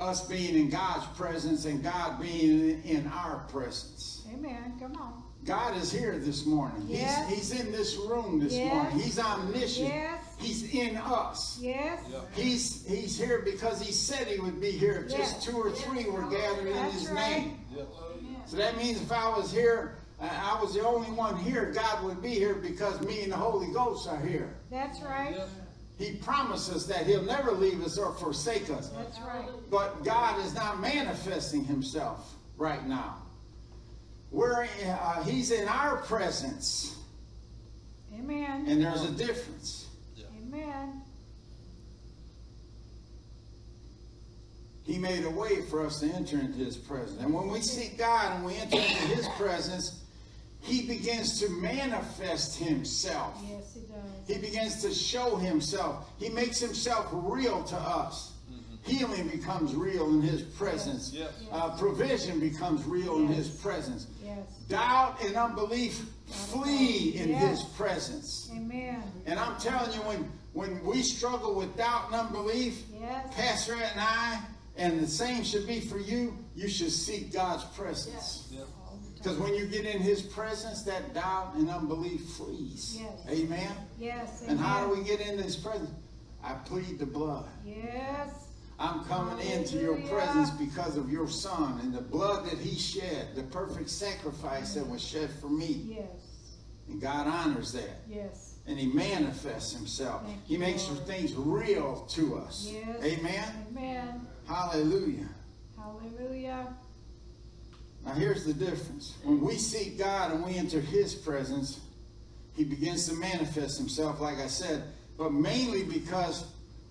us 0.00 0.26
being 0.26 0.56
in 0.56 0.68
God's 0.68 1.06
presence 1.16 1.64
and 1.64 1.82
God 1.82 2.20
being 2.20 2.82
in 2.84 3.06
our 3.08 3.44
presence. 3.50 4.26
Amen. 4.32 4.74
Come 4.80 4.96
on. 4.96 5.22
God 5.44 5.76
is 5.76 5.92
here 5.92 6.18
this 6.18 6.44
morning. 6.46 6.82
Yes. 6.88 7.28
He's, 7.28 7.52
he's 7.52 7.60
in 7.60 7.70
this 7.72 7.96
room 7.96 8.40
this 8.40 8.52
Yes. 8.54 8.72
morning. 8.72 8.98
He's 8.98 9.18
omniscient. 9.18 9.88
Yes. 9.88 10.21
He's 10.42 10.74
in 10.74 10.96
us. 10.96 11.58
Yes. 11.60 12.00
He's 12.34 12.86
he's 12.86 13.18
here 13.18 13.42
because 13.44 13.80
he 13.80 13.92
said 13.92 14.26
he 14.26 14.40
would 14.40 14.60
be 14.60 14.72
here 14.72 15.04
if 15.06 15.16
just 15.16 15.42
two 15.42 15.56
or 15.56 15.70
three 15.70 16.04
were 16.04 16.28
gathered 16.28 16.66
in 16.66 16.74
That's 16.74 16.94
his 16.94 17.08
right. 17.10 17.38
name. 17.38 17.60
Yes. 17.74 17.86
So 18.46 18.56
that 18.56 18.76
means 18.76 19.00
if 19.00 19.12
I 19.12 19.28
was 19.36 19.52
here, 19.52 19.98
uh, 20.20 20.28
I 20.30 20.60
was 20.60 20.74
the 20.74 20.84
only 20.84 21.08
one 21.08 21.36
here, 21.36 21.72
God 21.72 22.04
would 22.04 22.20
be 22.20 22.30
here 22.30 22.54
because 22.54 23.00
me 23.02 23.22
and 23.22 23.32
the 23.32 23.36
Holy 23.36 23.72
Ghost 23.72 24.08
are 24.08 24.20
here. 24.20 24.52
That's 24.70 25.00
right. 25.00 25.34
Yes. 25.36 25.48
He 25.98 26.16
promised 26.16 26.72
us 26.72 26.86
that 26.86 27.06
He'll 27.06 27.22
never 27.22 27.52
leave 27.52 27.84
us 27.84 27.96
or 27.98 28.12
forsake 28.14 28.68
us. 28.70 28.88
That's 28.88 29.20
right. 29.20 29.48
But 29.70 30.02
God 30.04 30.44
is 30.44 30.54
not 30.54 30.80
manifesting 30.80 31.64
Himself 31.64 32.34
right 32.56 32.84
now. 32.86 33.18
We're, 34.32 34.66
uh, 34.86 35.22
he's 35.24 35.50
in 35.50 35.68
our 35.68 35.98
presence, 35.98 36.96
Amen. 38.14 38.64
and 38.66 38.82
there's 38.82 39.04
a 39.04 39.10
difference. 39.10 39.81
Amen. 40.52 41.00
He 44.84 44.98
made 44.98 45.24
a 45.24 45.30
way 45.30 45.62
for 45.62 45.86
us 45.86 46.00
to 46.00 46.06
enter 46.06 46.38
into 46.38 46.58
His 46.58 46.76
presence. 46.76 47.20
And 47.22 47.32
when 47.32 47.48
we 47.48 47.60
seek 47.60 47.96
God 47.98 48.36
and 48.36 48.44
we 48.44 48.54
enter 48.56 48.76
into 48.78 49.14
His 49.14 49.28
presence, 49.38 50.02
He 50.60 50.86
begins 50.86 51.40
to 51.40 51.48
manifest 51.50 52.58
Himself. 52.58 53.38
Yes, 53.48 53.76
it 53.76 53.88
does. 53.88 54.02
He 54.26 54.38
begins 54.40 54.82
to 54.82 54.92
show 54.92 55.36
himself. 55.36 56.08
He 56.18 56.28
makes 56.28 56.60
himself 56.60 57.08
real 57.12 57.64
to 57.64 57.76
us. 57.76 58.32
Healing 58.84 59.28
becomes 59.28 59.74
real 59.74 60.08
in 60.10 60.22
his 60.22 60.42
presence. 60.42 61.12
Yes. 61.12 61.32
Uh, 61.52 61.76
provision 61.76 62.40
becomes 62.40 62.84
real 62.84 63.16
in 63.18 63.28
his 63.28 63.48
presence. 63.48 64.08
Yes. 64.24 64.38
Doubt 64.68 65.18
and 65.24 65.36
unbelief 65.36 66.04
flee 66.26 67.16
in 67.16 67.30
Yes. 67.30 67.60
his 67.60 67.62
presence. 67.76 68.50
Amen. 68.52 69.02
And 69.26 69.38
I'm 69.38 69.56
telling 69.60 69.92
you, 69.92 70.00
when, 70.00 70.28
when 70.52 70.84
we 70.84 71.02
struggle 71.02 71.54
with 71.54 71.76
doubt 71.76 72.06
and 72.06 72.14
unbelief, 72.14 72.82
Yes. 73.00 73.34
Pastor 73.34 73.74
and 73.74 74.00
I, 74.00 74.40
and 74.76 75.00
the 75.00 75.06
same 75.06 75.44
should 75.44 75.66
be 75.66 75.80
for 75.80 75.98
you, 75.98 76.36
you 76.54 76.68
should 76.68 76.90
seek 76.92 77.32
God's 77.32 77.64
presence. 77.76 78.48
Yes. 78.52 78.66
All 78.86 78.98
Because 79.16 79.36
time. 79.36 79.44
when 79.44 79.54
you 79.54 79.66
get 79.66 79.84
in 79.86 80.00
his 80.00 80.22
presence, 80.22 80.82
that 80.82 81.14
doubt 81.14 81.54
and 81.56 81.68
unbelief 81.70 82.22
flees. 82.30 82.98
Yes. 83.00 83.26
Amen. 83.30 83.72
Yes. 83.98 84.44
And 84.46 84.58
how 84.58 84.86
do 84.86 84.94
we 84.94 85.04
get 85.04 85.20
into 85.20 85.42
his 85.42 85.56
presence? 85.56 85.90
I 86.44 86.54
plead 86.54 86.98
the 86.98 87.06
blood. 87.06 87.46
Yes. 87.64 88.30
I'm 88.78 89.04
coming 89.04 89.46
into 89.46 89.78
your 89.78 89.96
presence 90.08 90.50
because 90.50 90.96
of 90.96 91.10
your 91.10 91.28
son 91.28 91.78
and 91.82 91.94
the 91.94 92.00
blood 92.00 92.46
that 92.46 92.58
he 92.58 92.76
shed, 92.76 93.28
the 93.36 93.44
perfect 93.44 93.88
sacrifice 93.88 94.74
that 94.74 94.84
was 94.88 95.00
shed 95.00 95.30
for 95.40 95.48
me. 95.48 95.82
Yes. 95.98 96.08
And 96.88 97.00
God 97.00 97.28
honors 97.28 97.72
that. 97.72 98.00
Yes. 98.08 98.51
And 98.66 98.78
he 98.78 98.86
manifests 98.86 99.74
himself. 99.74 100.24
Thank 100.24 100.46
He 100.46 100.56
makes 100.56 100.88
Lord. 100.88 101.06
things 101.06 101.34
real 101.34 102.06
to 102.10 102.36
us. 102.38 102.70
Yes. 102.72 103.02
Amen. 103.02 103.66
Amen. 103.70 104.26
Hallelujah. 104.46 105.28
Hallelujah. 105.76 106.72
Now 108.04 108.12
here's 108.12 108.44
the 108.44 108.54
difference. 108.54 109.14
When 109.24 109.40
we 109.40 109.56
seek 109.56 109.98
God 109.98 110.32
and 110.32 110.44
we 110.44 110.56
enter 110.56 110.80
his 110.80 111.14
presence, 111.14 111.80
he 112.56 112.64
begins 112.64 113.08
to 113.08 113.14
manifest 113.14 113.78
himself, 113.78 114.20
like 114.20 114.38
I 114.38 114.46
said, 114.46 114.82
but 115.18 115.32
mainly 115.32 115.82
because 115.84 116.44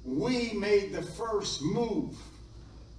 we 0.03 0.53
made 0.53 0.91
the 0.93 1.01
first 1.01 1.61
move. 1.61 2.15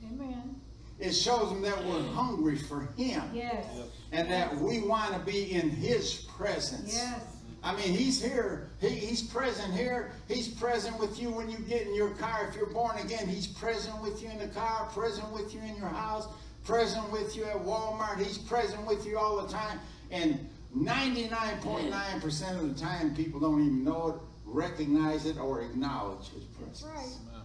Amen. 0.06 0.56
It 0.98 1.12
shows 1.12 1.50
him 1.50 1.62
that 1.62 1.84
we're 1.84 2.02
hungry 2.12 2.56
for 2.56 2.82
him 2.96 3.22
Yes. 3.34 3.66
And 4.12 4.30
that 4.30 4.54
we 4.56 4.80
want 4.80 5.12
to 5.14 5.18
be 5.20 5.52
in 5.52 5.70
his 5.70 6.14
presence. 6.36 6.94
Yes. 6.94 7.20
I 7.64 7.74
mean, 7.76 7.94
he's 7.94 8.22
here. 8.22 8.68
He, 8.80 8.88
he's 8.88 9.22
present 9.22 9.72
here. 9.72 10.10
He's 10.28 10.48
present 10.48 10.98
with 10.98 11.20
you 11.20 11.30
when 11.30 11.50
you 11.50 11.58
get 11.58 11.86
in 11.86 11.94
your 11.94 12.10
car. 12.10 12.46
If 12.48 12.56
you're 12.56 12.66
born 12.66 12.98
again, 12.98 13.26
he's 13.28 13.46
present 13.46 14.00
with 14.02 14.22
you 14.22 14.30
in 14.30 14.38
the 14.38 14.48
car, 14.48 14.88
present 14.92 15.30
with 15.32 15.54
you 15.54 15.60
in 15.60 15.76
your 15.76 15.88
house, 15.88 16.26
present 16.64 17.10
with 17.12 17.36
you 17.36 17.44
at 17.44 17.56
Walmart. 17.56 18.18
He's 18.18 18.38
present 18.38 18.84
with 18.86 19.06
you 19.06 19.16
all 19.16 19.40
the 19.40 19.50
time. 19.50 19.78
And 20.10 20.48
99.9% 20.76 22.60
of 22.60 22.74
the 22.74 22.80
time, 22.80 23.14
people 23.14 23.40
don't 23.40 23.60
even 23.60 23.84
know 23.84 24.08
it, 24.08 24.14
recognize 24.44 25.24
it, 25.26 25.38
or 25.38 25.62
acknowledge 25.62 26.30
His 26.30 26.44
presence. 26.44 26.82
That's 26.82 26.94
right. 26.94 27.42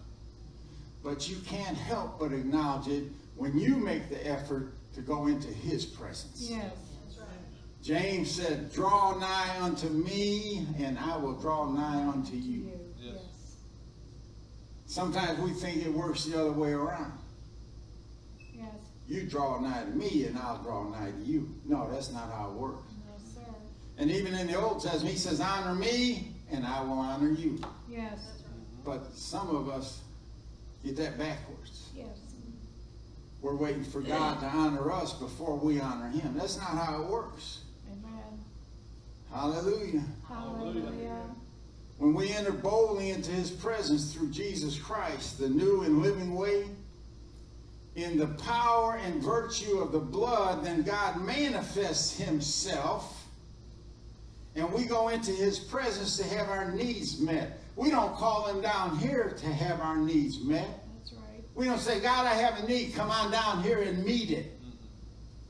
But 1.04 1.28
you 1.28 1.36
can't 1.46 1.76
help 1.76 2.18
but 2.18 2.32
acknowledge 2.32 2.88
it 2.88 3.04
when 3.36 3.56
you 3.56 3.76
make 3.76 4.08
the 4.08 4.26
effort 4.26 4.72
to 4.98 5.04
go 5.04 5.28
into 5.28 5.48
His 5.48 5.84
presence. 5.84 6.48
Yes. 6.50 6.72
James 7.82 8.30
said, 8.30 8.72
Draw 8.72 9.18
nigh 9.18 9.56
unto 9.60 9.88
me, 9.88 10.66
and 10.78 10.98
I 10.98 11.16
will 11.16 11.34
draw 11.34 11.70
nigh 11.70 12.04
unto 12.08 12.34
you. 12.34 12.40
You. 12.40 12.80
Yes. 13.00 13.14
Yes. 13.14 13.56
Sometimes 14.86 15.38
we 15.38 15.50
think 15.52 15.86
it 15.86 15.92
works 15.92 16.24
the 16.24 16.40
other 16.40 16.50
way 16.50 16.72
around. 16.72 17.12
Yes. 18.52 18.66
You 19.06 19.22
draw 19.22 19.60
nigh 19.60 19.84
to 19.84 19.90
me, 19.90 20.24
and 20.24 20.36
I'll 20.36 20.60
draw 20.64 20.88
nigh 20.90 21.12
to 21.12 21.24
you. 21.24 21.48
No, 21.64 21.88
that's 21.90 22.10
not 22.12 22.32
how 22.32 22.50
it 22.50 22.54
works. 22.54 22.92
No, 23.06 23.42
sir. 23.42 23.48
And 23.98 24.10
even 24.10 24.34
in 24.34 24.48
the 24.48 24.60
Old 24.60 24.82
Testament, 24.82 25.12
He 25.12 25.16
says, 25.18 25.40
Honor 25.40 25.76
me, 25.76 26.34
and 26.50 26.66
I 26.66 26.82
will 26.82 26.98
honor 26.98 27.30
you. 27.30 27.60
Yes. 27.88 28.32
But 28.84 29.14
some 29.14 29.54
of 29.54 29.68
us 29.68 30.00
get 30.84 30.96
that 30.96 31.16
backwards. 31.18 31.77
We're 33.40 33.54
waiting 33.54 33.84
for 33.84 34.00
God 34.00 34.40
to 34.40 34.46
honor 34.46 34.90
us 34.90 35.12
before 35.12 35.56
we 35.56 35.80
honor 35.80 36.08
Him. 36.08 36.34
That's 36.36 36.56
not 36.56 36.70
how 36.70 37.02
it 37.02 37.08
works. 37.08 37.60
Amen. 37.90 38.40
Hallelujah. 39.32 40.02
Hallelujah. 40.26 41.22
When 41.98 42.14
we 42.14 42.30
enter 42.30 42.52
boldly 42.52 43.10
into 43.10 43.30
His 43.30 43.50
presence 43.50 44.12
through 44.12 44.30
Jesus 44.30 44.78
Christ, 44.78 45.38
the 45.38 45.48
new 45.48 45.82
and 45.82 46.02
living 46.02 46.34
way, 46.34 46.64
in 47.94 48.16
the 48.16 48.28
power 48.28 48.96
and 48.96 49.22
virtue 49.22 49.78
of 49.78 49.92
the 49.92 49.98
blood, 49.98 50.64
then 50.64 50.82
God 50.82 51.20
manifests 51.20 52.16
Himself, 52.16 53.26
and 54.54 54.72
we 54.72 54.84
go 54.84 55.08
into 55.08 55.32
His 55.32 55.58
presence 55.58 56.16
to 56.16 56.24
have 56.24 56.48
our 56.48 56.70
needs 56.72 57.20
met. 57.20 57.60
We 57.76 57.90
don't 57.90 58.14
call 58.14 58.46
Him 58.46 58.60
down 58.60 58.98
here 58.98 59.34
to 59.38 59.46
have 59.46 59.80
our 59.80 59.96
needs 59.96 60.40
met. 60.42 60.84
We 61.58 61.64
don't 61.64 61.80
say, 61.80 61.98
God, 61.98 62.24
I 62.24 62.34
have 62.34 62.62
a 62.62 62.68
need. 62.68 62.94
Come 62.94 63.10
on 63.10 63.32
down 63.32 63.64
here 63.64 63.80
and 63.80 64.04
meet 64.04 64.30
it. 64.30 64.52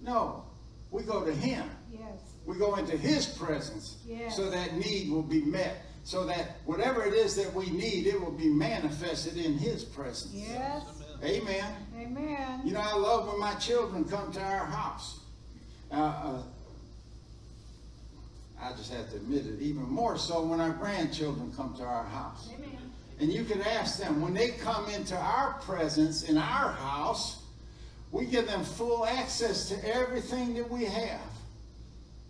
No, 0.01 0.43
we 0.91 1.03
go 1.03 1.23
to 1.23 1.35
Him. 1.35 1.69
Yes. 1.93 2.01
We 2.47 2.57
go 2.57 2.77
into 2.77 2.97
His 2.97 3.27
presence 3.27 3.99
Yes. 4.07 4.35
so 4.35 4.49
that 4.49 4.75
need 4.75 5.11
will 5.11 5.23
be 5.23 5.43
met. 5.43 5.83
So 6.05 6.25
that 6.25 6.61
whatever 6.65 7.05
it 7.05 7.13
is 7.13 7.37
that 7.37 7.53
we 7.53 7.69
need, 7.69 8.07
it 8.07 8.19
will 8.19 8.31
be 8.33 8.49
manifested 8.49 9.37
in 9.37 9.59
His 9.59 9.85
presence. 9.85 10.33
Yes. 10.33 10.83
Amen. 11.23 11.75
Amen. 12.01 12.63
You 12.65 12.73
know, 12.73 12.81
I 12.81 12.95
love 12.97 13.27
when 13.29 13.39
my 13.39 13.55
children 13.57 14.07
come 14.07 14.33
to 14.33 14.41
our 14.41 14.65
house. 14.65 15.21
Uh, 15.93 15.95
uh, 15.95 16.43
I 18.63 18.73
just 18.79 18.95
have 18.95 19.11
to 19.11 19.17
admit 19.17 19.45
it, 19.45 19.61
even 19.61 19.83
more 19.83 20.17
so 20.17 20.43
when 20.43 20.59
our 20.59 20.71
grandchildren 20.71 21.53
come 21.55 21.77
to 21.77 21.83
our 21.83 22.05
house. 22.05 22.49
Amen. 22.57 22.68
And 23.21 23.33
you 23.33 23.45
can 23.45 23.61
ask 23.63 23.99
them, 23.99 24.21
when 24.21 24.35
they 24.35 24.51
come 24.51 24.89
into 24.91 25.17
our 25.17 25.55
presence 25.63 26.23
in 26.23 26.39
our 26.39 26.73
house, 26.73 27.43
we 28.13 28.27
give 28.27 28.47
them 28.47 28.65
full 28.65 29.05
access 29.05 29.69
to 29.69 29.95
everything 29.95 30.55
that 30.55 30.71
we 30.71 30.85
have. 30.85 31.21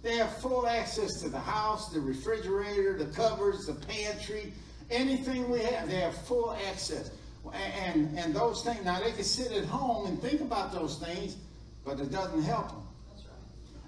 They 0.03 0.17
have 0.17 0.35
full 0.39 0.67
access 0.67 1.21
to 1.23 1.29
the 1.29 1.41
house, 1.41 1.93
the 1.93 2.01
refrigerator, 2.01 2.97
the 2.97 3.07
cupboards, 3.07 3.67
the 3.67 3.75
pantry, 3.75 4.53
anything 4.91 5.49
we 5.51 5.61
have. 5.61 5.89
They 5.89 5.97
have 5.97 6.17
full 6.27 6.57
access. 6.69 7.11
And, 7.53 8.17
and 8.19 8.35
those 8.35 8.63
things, 8.63 8.85
now 8.85 9.01
they 9.01 9.13
can 9.13 9.25
sit 9.25 9.53
at 9.53 9.65
home 9.65 10.07
and 10.07 10.21
think 10.21 10.41
about 10.41 10.73
those 10.73 10.99
things, 10.99 11.37
but 11.85 12.01
it 12.01 12.11
doesn't 12.11 12.43
help 12.43 12.69
them. 12.69 12.83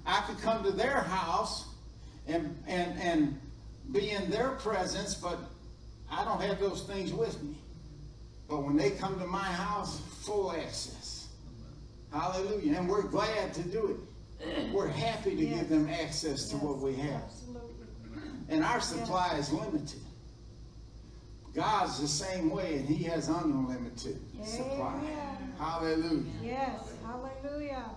I 0.06 0.22
could 0.22 0.40
come 0.40 0.64
to 0.64 0.70
their 0.70 1.00
house 1.00 1.66
and, 2.26 2.56
and, 2.66 2.98
and 2.98 3.40
be 3.92 4.10
in 4.10 4.30
their 4.30 4.50
presence, 4.50 5.14
but 5.14 5.38
I 6.10 6.24
don't 6.24 6.40
have 6.42 6.58
those 6.60 6.82
things 6.82 7.12
with 7.12 7.40
me. 7.42 7.54
But 8.48 8.64
when 8.64 8.76
they 8.76 8.90
come 8.90 9.18
to 9.20 9.26
my 9.26 9.44
house, 9.44 10.00
full 10.22 10.52
access. 10.52 11.28
Hallelujah. 12.12 12.78
And 12.78 12.88
we're 12.88 13.02
glad 13.02 13.54
to 13.54 13.62
do 13.62 13.86
it. 14.40 14.72
We're 14.72 14.88
happy 14.88 15.36
to 15.36 15.44
Yes. 15.44 15.58
give 15.60 15.68
them 15.68 15.88
access 15.88 16.48
to 16.48 16.56
Yes. 16.56 16.64
what 16.64 16.78
we 16.78 16.94
have. 16.96 17.22
Absolutely. 17.22 17.86
And 18.48 18.64
our 18.64 18.80
supply 18.80 19.36
is 19.38 19.52
limited. 19.52 20.00
God's 21.54 22.00
the 22.00 22.08
same 22.08 22.50
way, 22.50 22.78
and 22.78 22.88
He 22.88 23.04
has 23.04 23.28
unlimited 23.28 24.20
supply. 24.44 24.98
Hallelujah. 25.58 26.24
Yes. 26.42 26.80
Hallelujah. 27.04 27.90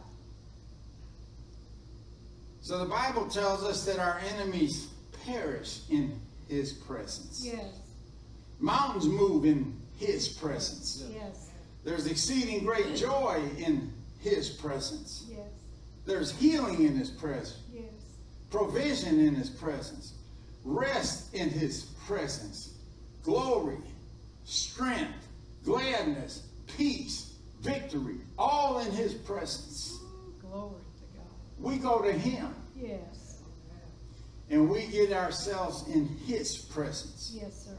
So 2.61 2.77
the 2.79 2.85
Bible 2.85 3.27
tells 3.27 3.63
us 3.63 3.85
that 3.85 3.99
our 3.99 4.19
enemies 4.35 4.87
perish 5.25 5.81
in 5.89 6.19
His 6.49 6.73
presence. 6.73 7.41
Yes. 7.43 7.65
Mountains 8.63 9.05
move 9.05 9.43
in 9.43 9.75
His 9.99 10.29
presence. 10.29 11.03
Yes. 11.13 11.49
There's 11.83 12.07
exceeding 12.07 12.63
great 12.63 12.95
joy 12.95 13.41
in 13.57 13.91
His 14.21 14.49
presence. 14.49 15.25
Yes. 15.29 15.39
There's 16.05 16.31
healing 16.31 16.81
in 16.85 16.95
His 16.95 17.09
presence, 17.09 17.59
Yes. 17.73 17.83
provision 18.49 19.19
in 19.19 19.35
His 19.35 19.49
presence, 19.49 20.13
rest 20.63 21.33
in 21.33 21.49
His 21.49 21.83
presence, 22.07 22.75
glory, 23.21 23.79
strength, 24.45 25.27
gladness, 25.65 26.43
peace, 26.77 27.33
victory, 27.59 28.15
all 28.37 28.79
in 28.79 28.91
His 28.93 29.13
presence. 29.13 29.97
Glory 30.39 30.71
to 30.99 31.17
God. 31.17 31.27
We 31.59 31.77
go 31.79 32.01
to 32.01 32.13
Him 32.13 32.47
Yes. 32.81 33.39
and 34.49 34.69
we 34.69 34.87
get 34.87 35.11
ourselves 35.11 35.85
in 35.89 36.07
His 36.25 36.55
presence. 36.57 37.29
Yes, 37.33 37.65
sir. 37.65 37.75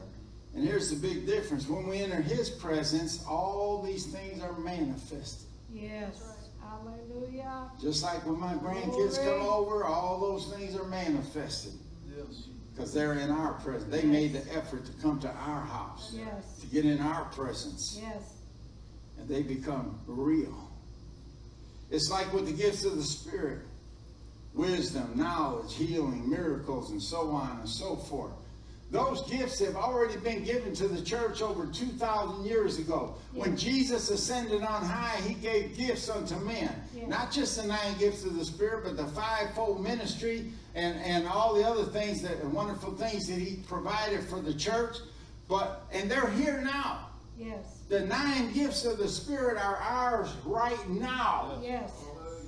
And 0.55 0.63
here's 0.63 0.89
the 0.89 0.95
big 0.95 1.25
difference 1.25 1.67
when 1.67 1.85
we 1.87 1.99
enter 1.99 2.21
His 2.21 2.49
presence, 2.49 3.23
all 3.27 3.81
these 3.81 4.05
things 4.05 4.41
are 4.41 4.53
manifested. 4.53 5.47
Yes. 5.73 6.15
Hallelujah. 6.61 7.69
Just 7.81 8.03
like 8.03 8.25
when 8.25 8.39
my 8.39 8.53
grandkids 8.53 9.15
Glory. 9.21 9.37
come 9.39 9.41
over, 9.47 9.83
all 9.83 10.19
those 10.19 10.53
things 10.53 10.75
are 10.75 10.85
manifested 10.85 11.73
Yes. 12.17 12.47
because 12.73 12.93
they're 12.93 13.13
in 13.13 13.29
our 13.29 13.53
presence. 13.55 13.91
They 13.91 14.03
made 14.03 14.33
the 14.33 14.55
effort 14.55 14.85
to 14.85 14.91
come 15.01 15.19
to 15.19 15.27
our 15.29 15.61
house, 15.61 16.11
Yes. 16.13 16.59
to 16.61 16.67
get 16.67 16.85
in 16.85 16.99
our 16.99 17.25
presence, 17.25 17.97
Yes. 18.01 18.23
and 19.19 19.27
they 19.27 19.43
become 19.43 19.99
real. 20.07 20.69
It's 21.91 22.09
like 22.09 22.31
with 22.33 22.45
the 22.45 22.53
gifts 22.53 22.85
of 22.85 22.95
the 22.95 23.03
Spirit 23.03 23.59
wisdom, 24.53 25.11
knowledge, 25.15 25.73
healing, 25.75 26.29
miracles, 26.29 26.89
and 26.91 27.03
so 27.03 27.29
on 27.31 27.59
and 27.59 27.67
so 27.69 27.97
forth. 27.97 28.31
Those 28.91 29.27
gifts 29.29 29.59
have 29.59 29.75
already 29.75 30.17
been 30.17 30.43
given 30.43 30.73
to 30.75 30.87
the 30.87 31.01
church 31.01 31.41
over 31.41 31.65
2,000 31.65 32.45
years 32.45 32.77
ago. 32.77 33.15
When 33.33 33.57
Jesus 33.57 34.09
ascended 34.11 34.61
on 34.61 34.85
high, 34.85 35.19
he 35.21 35.33
gave 35.33 35.75
gifts 35.75 36.07
unto 36.09 36.35
men. 36.37 36.73
Yeah. 36.95 37.07
Not 37.07 37.31
just 37.31 37.59
the 37.59 37.67
nine 37.67 37.97
gifts 37.97 38.23
of 38.25 38.37
the 38.37 38.45
Spirit, 38.45 38.83
but 38.85 38.95
the 38.95 39.07
fivefold 39.07 39.81
ministry 39.83 40.51
and, 40.75 40.97
and 40.99 41.27
all 41.27 41.55
the 41.55 41.63
other 41.67 41.83
things 41.83 42.21
that 42.21 42.43
wonderful 42.45 42.91
things 42.93 43.27
that 43.27 43.39
he 43.39 43.57
provided 43.67 44.21
for 44.23 44.39
the 44.39 44.53
church. 44.53 44.97
But 45.49 45.83
and 45.91 46.09
they're 46.09 46.29
here 46.31 46.61
now. 46.63 47.09
Yes. 47.37 47.81
The 47.89 48.01
nine 48.01 48.53
gifts 48.53 48.85
of 48.85 48.97
the 48.97 49.07
Spirit 49.09 49.57
are 49.57 49.77
ours 49.77 50.29
right 50.45 50.89
now 50.89 51.59
Yes. 51.61 51.91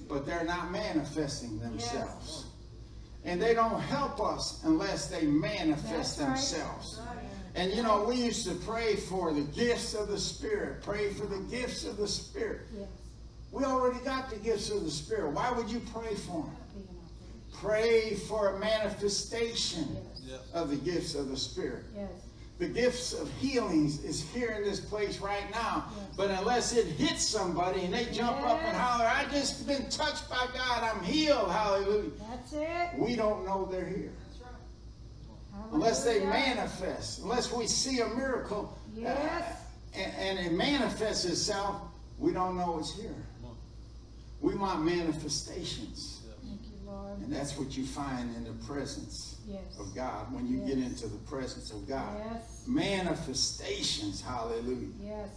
but 0.07 0.25
they're 0.25 0.45
not 0.45 0.71
manifesting 0.71 1.59
themselves. 1.59 2.46
And 3.27 3.41
they 3.41 3.53
don't 3.53 3.79
help 3.81 4.21
us 4.21 4.61
unless 4.63 5.07
they 5.07 5.27
manifest 5.27 6.17
That's 6.17 6.19
right. 6.19 6.27
themselves. 6.29 7.01
And 7.55 7.73
you 7.73 7.83
know, 7.83 8.03
we 8.03 8.15
used 8.15 8.47
to 8.47 8.55
pray 8.55 8.95
for 8.95 9.33
the 9.33 9.41
gifts 9.41 9.93
of 9.93 10.07
the 10.07 10.17
Spirit, 10.17 10.81
pray 10.81 11.11
for 11.11 11.25
the 11.25 11.39
gifts 11.49 11.85
of 11.85 11.97
the 11.97 12.07
Spirit. 12.07 12.61
Yes. 12.75 12.87
We 13.51 13.63
already 13.63 14.03
got 14.05 14.29
the 14.29 14.37
gifts 14.37 14.69
of 14.69 14.83
the 14.83 14.91
Spirit. 14.91 15.31
Why 15.33 15.51
would 15.51 15.69
you 15.69 15.81
pray 15.93 16.15
for 16.15 16.43
them? 16.43 16.55
Pray 17.53 18.15
for 18.15 18.55
a 18.55 18.59
manifestation. 18.59 19.97
Yes. 20.27 20.39
of 20.53 20.69
the 20.69 20.75
gifts 20.75 21.15
of 21.15 21.29
the 21.29 21.37
Spirit. 21.37 21.85
Yes. 21.95 22.09
The 22.59 22.67
gifts 22.67 23.13
of 23.13 23.31
healings 23.33 24.03
is 24.03 24.23
here 24.31 24.49
in 24.57 24.63
this 24.63 24.79
place 24.79 25.19
right 25.19 25.43
now. 25.51 25.85
Yes. 25.95 26.07
But 26.17 26.31
unless 26.31 26.73
it 26.75 26.87
hits 26.87 27.23
somebody 27.23 27.81
and 27.81 27.93
they 27.93 28.05
jump 28.05 28.41
up 28.41 28.59
and 28.63 28.75
holler, 28.75 29.05
I 29.05 29.25
just 29.31 29.67
been 29.67 29.87
touched 29.89 30.27
by 30.27 30.47
God, 30.55 30.83
I'm 30.83 31.03
healed, 31.03 31.51
hallelujah. 31.51 32.09
That's 32.29 32.53
it. 32.53 32.89
We 32.97 33.15
don't 33.15 33.45
know 33.45 33.67
they're 33.71 33.85
here. 33.85 34.11
Unless 35.71 36.03
they 36.03 36.21
manifest, 36.23 37.19
unless 37.23 37.51
we 37.51 37.67
see 37.67 37.99
a 37.99 38.07
miracle 38.07 38.77
uh, 38.95 39.01
Yes. 39.01 39.57
and, 39.93 40.13
and 40.15 40.39
it 40.47 40.51
manifests 40.53 41.25
itself, 41.25 41.81
we 42.17 42.31
don't 42.31 42.57
know 42.57 42.79
it's 42.79 42.95
here. 42.95 43.13
We 44.39 44.55
want 44.55 44.83
manifestations. 44.83 46.16
Thank 47.19 47.21
you, 47.21 47.25
Lord. 47.27 47.31
And 47.31 47.33
that's 47.33 47.57
what 47.57 47.77
you 47.77 47.85
find 47.85 48.35
in 48.35 48.43
the 48.43 48.65
presence 48.65 49.35
Yes. 49.47 49.61
of 49.79 49.95
God 49.95 50.31
when 50.33 50.45
you 50.47 50.57
get 50.59 50.77
into 50.77 51.07
the 51.07 51.17
presence 51.19 51.71
of 51.71 51.87
God. 51.87 52.15
Yes. 52.31 52.63
Manifestations, 52.67 54.21
hallelujah. 54.21 54.87
Yes. 55.01 55.29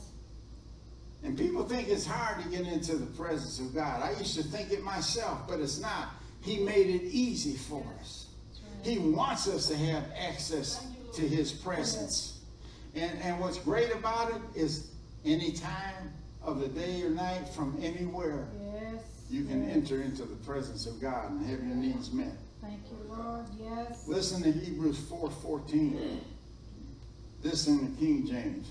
And 1.22 1.36
people 1.36 1.64
think 1.64 1.88
it's 1.88 2.06
hard 2.06 2.42
to 2.42 2.48
get 2.48 2.66
into 2.66 2.96
the 2.96 3.06
presence 3.06 3.58
of 3.60 3.74
God. 3.74 4.02
I 4.02 4.18
used 4.18 4.34
to 4.36 4.42
think 4.42 4.72
it 4.72 4.82
myself, 4.82 5.46
but 5.46 5.60
it's 5.60 5.78
not. 5.78 6.08
He 6.40 6.60
made 6.60 6.86
it 6.88 7.02
easy 7.04 7.56
for 7.56 7.84
us. 8.00 8.26
He 8.82 8.98
wants 8.98 9.46
us 9.46 9.66
to 9.68 9.76
have 9.76 10.04
access 10.18 10.86
to 11.14 11.20
His 11.28 11.52
presence. 11.52 12.40
And, 12.94 13.18
and 13.22 13.38
what's 13.38 13.58
great 13.58 13.92
about 13.94 14.30
it 14.30 14.40
is 14.58 14.90
any 15.24 15.52
time 15.52 16.10
of 16.42 16.60
the 16.60 16.68
day 16.68 17.02
or 17.02 17.10
night 17.10 17.46
from 17.50 17.78
anywhere, 17.82 18.48
Yes. 18.54 18.60
You 19.30 19.44
can 19.44 19.68
enter 19.70 20.02
into 20.02 20.22
the 20.22 20.36
presence 20.36 20.86
of 20.86 21.00
God 21.00 21.30
and 21.30 21.46
have 21.46 21.60
your 21.60 21.76
needs 21.76 22.12
met. 22.12 22.32
Thank 22.60 22.80
you, 22.90 23.14
Lord. 23.14 23.46
Yes. 23.58 24.06
Listen 24.06 24.42
to 24.42 24.50
Hebrews 24.52 24.98
4:14. 24.98 26.20
This 27.42 27.68
in 27.68 27.94
the 27.94 27.98
King 27.98 28.26
James. 28.26 28.68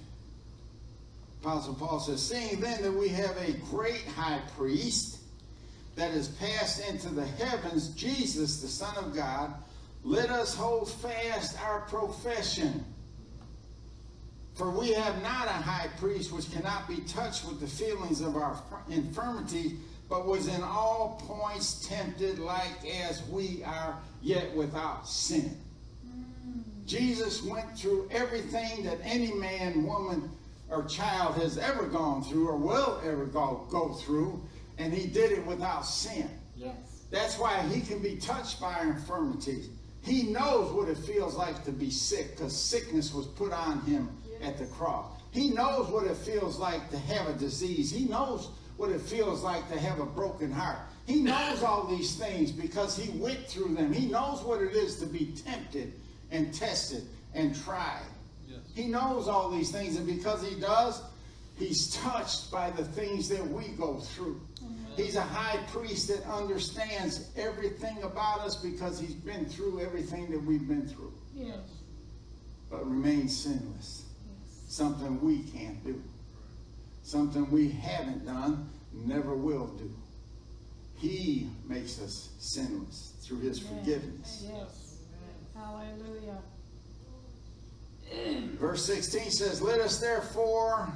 Apostle 1.42 1.74
Paul 1.76 2.00
says, 2.00 2.22
Seeing 2.22 2.60
then 2.60 2.82
that 2.84 2.92
we 2.92 3.08
have 3.10 3.36
a 3.38 3.54
great 3.72 4.06
high 4.06 4.42
priest 4.58 5.20
that 5.96 6.12
is 6.12 6.28
passed 6.28 6.88
into 6.88 7.10
the 7.10 7.26
heavens, 7.26 7.90
Jesus, 7.90 8.62
the 8.62 8.68
Son 8.68 8.96
of 8.98 9.16
God, 9.16 9.54
let 10.04 10.30
us 10.30 10.54
hold 10.54 10.92
fast 10.92 11.62
our 11.64 11.82
profession. 11.82 12.86
For 14.56 14.70
we 14.70 14.92
have 14.92 15.22
not 15.24 15.48
a 15.48 15.52
high 15.52 15.88
priest 16.00 16.34
which 16.34 16.52
cannot 16.52 16.88
be 16.88 16.98
touched 17.02 17.46
with 17.46 17.62
the 17.62 17.68
feelings 17.68 18.20
of 18.20 18.36
our 18.36 18.62
infirmity, 18.90 19.78
but 20.10 20.26
was 20.26 20.48
in 20.48 20.64
all 20.64 21.22
points 21.28 21.88
tempted 21.88 22.40
like 22.40 22.86
as 23.04 23.24
we 23.30 23.64
are, 23.64 23.96
yet 24.22 24.54
without 24.56 25.08
sin. 25.08 25.56
Jesus 26.86 27.44
went 27.44 27.78
through 27.78 28.10
everything 28.12 28.84
that 28.84 28.98
any 29.04 29.32
man, 29.32 29.86
woman, 29.86 30.32
or 30.70 30.84
child 30.86 31.36
has 31.36 31.60
ever 31.60 31.86
gone 31.86 32.24
through 32.24 32.48
or 32.48 32.58
will 32.58 33.00
ever 33.06 33.26
go, 33.26 33.68
go 33.70 33.94
through, 33.94 34.42
and 34.80 34.92
he 34.92 35.06
did 35.08 35.32
it 35.32 35.46
without 35.46 35.86
sin. 35.86 36.30
Yes. 36.56 36.74
That's 37.12 37.38
why 37.38 37.62
he 37.68 37.82
can 37.82 38.00
be 38.00 38.16
touched 38.16 38.60
by 38.60 38.74
our 38.74 38.88
infirmities. 38.92 39.70
He 40.02 40.24
knows 40.24 40.72
what 40.72 40.90
it 40.90 40.98
feels 40.98 41.36
like 41.36 41.64
to 41.66 41.72
be 41.72 41.92
sick 41.92 42.36
because 42.36 42.56
sickness 42.56 43.14
was 43.14 43.28
put 43.28 43.52
on 43.52 43.82
him 43.82 44.10
at 44.42 44.58
the 44.58 44.66
cross. 44.66 45.12
He 45.32 45.52
knows 45.52 45.90
what 45.90 46.06
it 46.08 46.18
feels 46.18 46.58
like 46.58 46.90
to 46.90 46.98
have 46.98 47.28
a 47.28 47.34
disease. 47.34 47.92
He 47.92 48.06
knows 48.06 48.50
what 48.80 48.90
it 48.92 49.02
feels 49.02 49.44
like 49.44 49.68
to 49.68 49.78
have 49.78 50.00
a 50.00 50.06
broken 50.06 50.50
heart. 50.50 50.80
He 51.06 51.22
knows 51.22 51.64
all 51.64 51.86
these 51.86 52.16
things 52.16 52.50
because 52.50 52.96
he 52.96 53.12
went 53.20 53.46
through 53.46 53.76
them. 53.76 53.92
He 53.92 54.06
knows 54.06 54.42
what 54.42 54.62
it 54.62 54.74
is 54.74 55.00
to 55.02 55.06
be 55.06 55.34
tempted 55.46 55.92
and 56.32 56.54
tested 56.54 57.04
and 57.34 57.54
tried. 57.54 58.06
He 58.74 58.86
knows 58.88 59.28
all 59.28 59.50
these 59.50 59.70
things, 59.70 59.98
and 59.98 60.08
because 60.08 60.48
he 60.48 60.58
does, 60.62 61.02
he's 61.58 61.94
touched 61.98 62.52
by 62.52 62.70
the 62.72 62.86
things 62.86 63.28
that 63.28 63.46
we 63.46 63.68
go 63.70 64.00
through. 64.00 64.40
He's 64.96 65.18
a 65.18 65.22
high 65.22 65.62
priest 65.74 66.08
that 66.08 66.24
understands 66.32 67.28
everything 67.36 68.02
about 68.04 68.40
us 68.40 68.56
because 68.56 68.98
he's 68.98 69.14
been 69.14 69.46
through 69.46 69.82
everything 69.82 70.32
that 70.32 70.42
we've 70.42 70.68
been 70.68 70.88
through, 70.88 71.14
Yes. 71.36 71.58
but 72.72 72.90
remains 72.90 73.36
sinless. 73.38 74.06
Something 74.70 75.20
we 75.22 75.40
can't 75.52 75.84
do. 75.84 76.02
Something 77.10 77.50
we 77.50 77.70
haven't 77.70 78.24
done, 78.24 78.70
never 78.94 79.34
will 79.34 79.66
do. 79.66 79.92
He 80.96 81.50
makes 81.68 82.00
us 82.00 82.30
sinless 82.38 83.14
through 83.24 83.40
his 83.40 83.66
Amen. 83.66 83.80
forgiveness. 83.80 84.46
Yes. 84.48 84.98
Hallelujah. 85.56 86.38
Verse 88.60 88.86
16 88.86 89.32
says, 89.32 89.60
Let 89.60 89.80
us 89.80 89.98
therefore, 90.00 90.88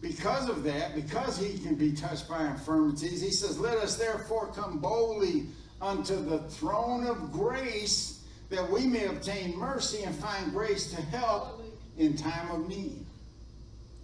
because 0.00 0.48
of 0.48 0.62
that, 0.62 0.94
because 0.94 1.36
he 1.36 1.58
can 1.58 1.74
be 1.74 1.90
touched 1.90 2.28
by 2.28 2.46
infirmities, 2.46 3.20
he 3.20 3.32
says, 3.32 3.58
Let 3.58 3.78
us 3.78 3.96
therefore 3.96 4.52
come 4.52 4.78
boldly 4.78 5.46
unto 5.80 6.24
the 6.24 6.38
throne 6.50 7.04
of 7.04 7.32
grace 7.32 8.22
that 8.48 8.70
we 8.70 8.86
may 8.86 9.06
obtain 9.06 9.58
mercy 9.58 10.04
and 10.04 10.14
find 10.14 10.52
grace 10.52 10.92
to 10.92 11.02
help 11.02 11.64
in 11.98 12.16
time 12.16 12.48
of 12.52 12.68
need. 12.68 13.04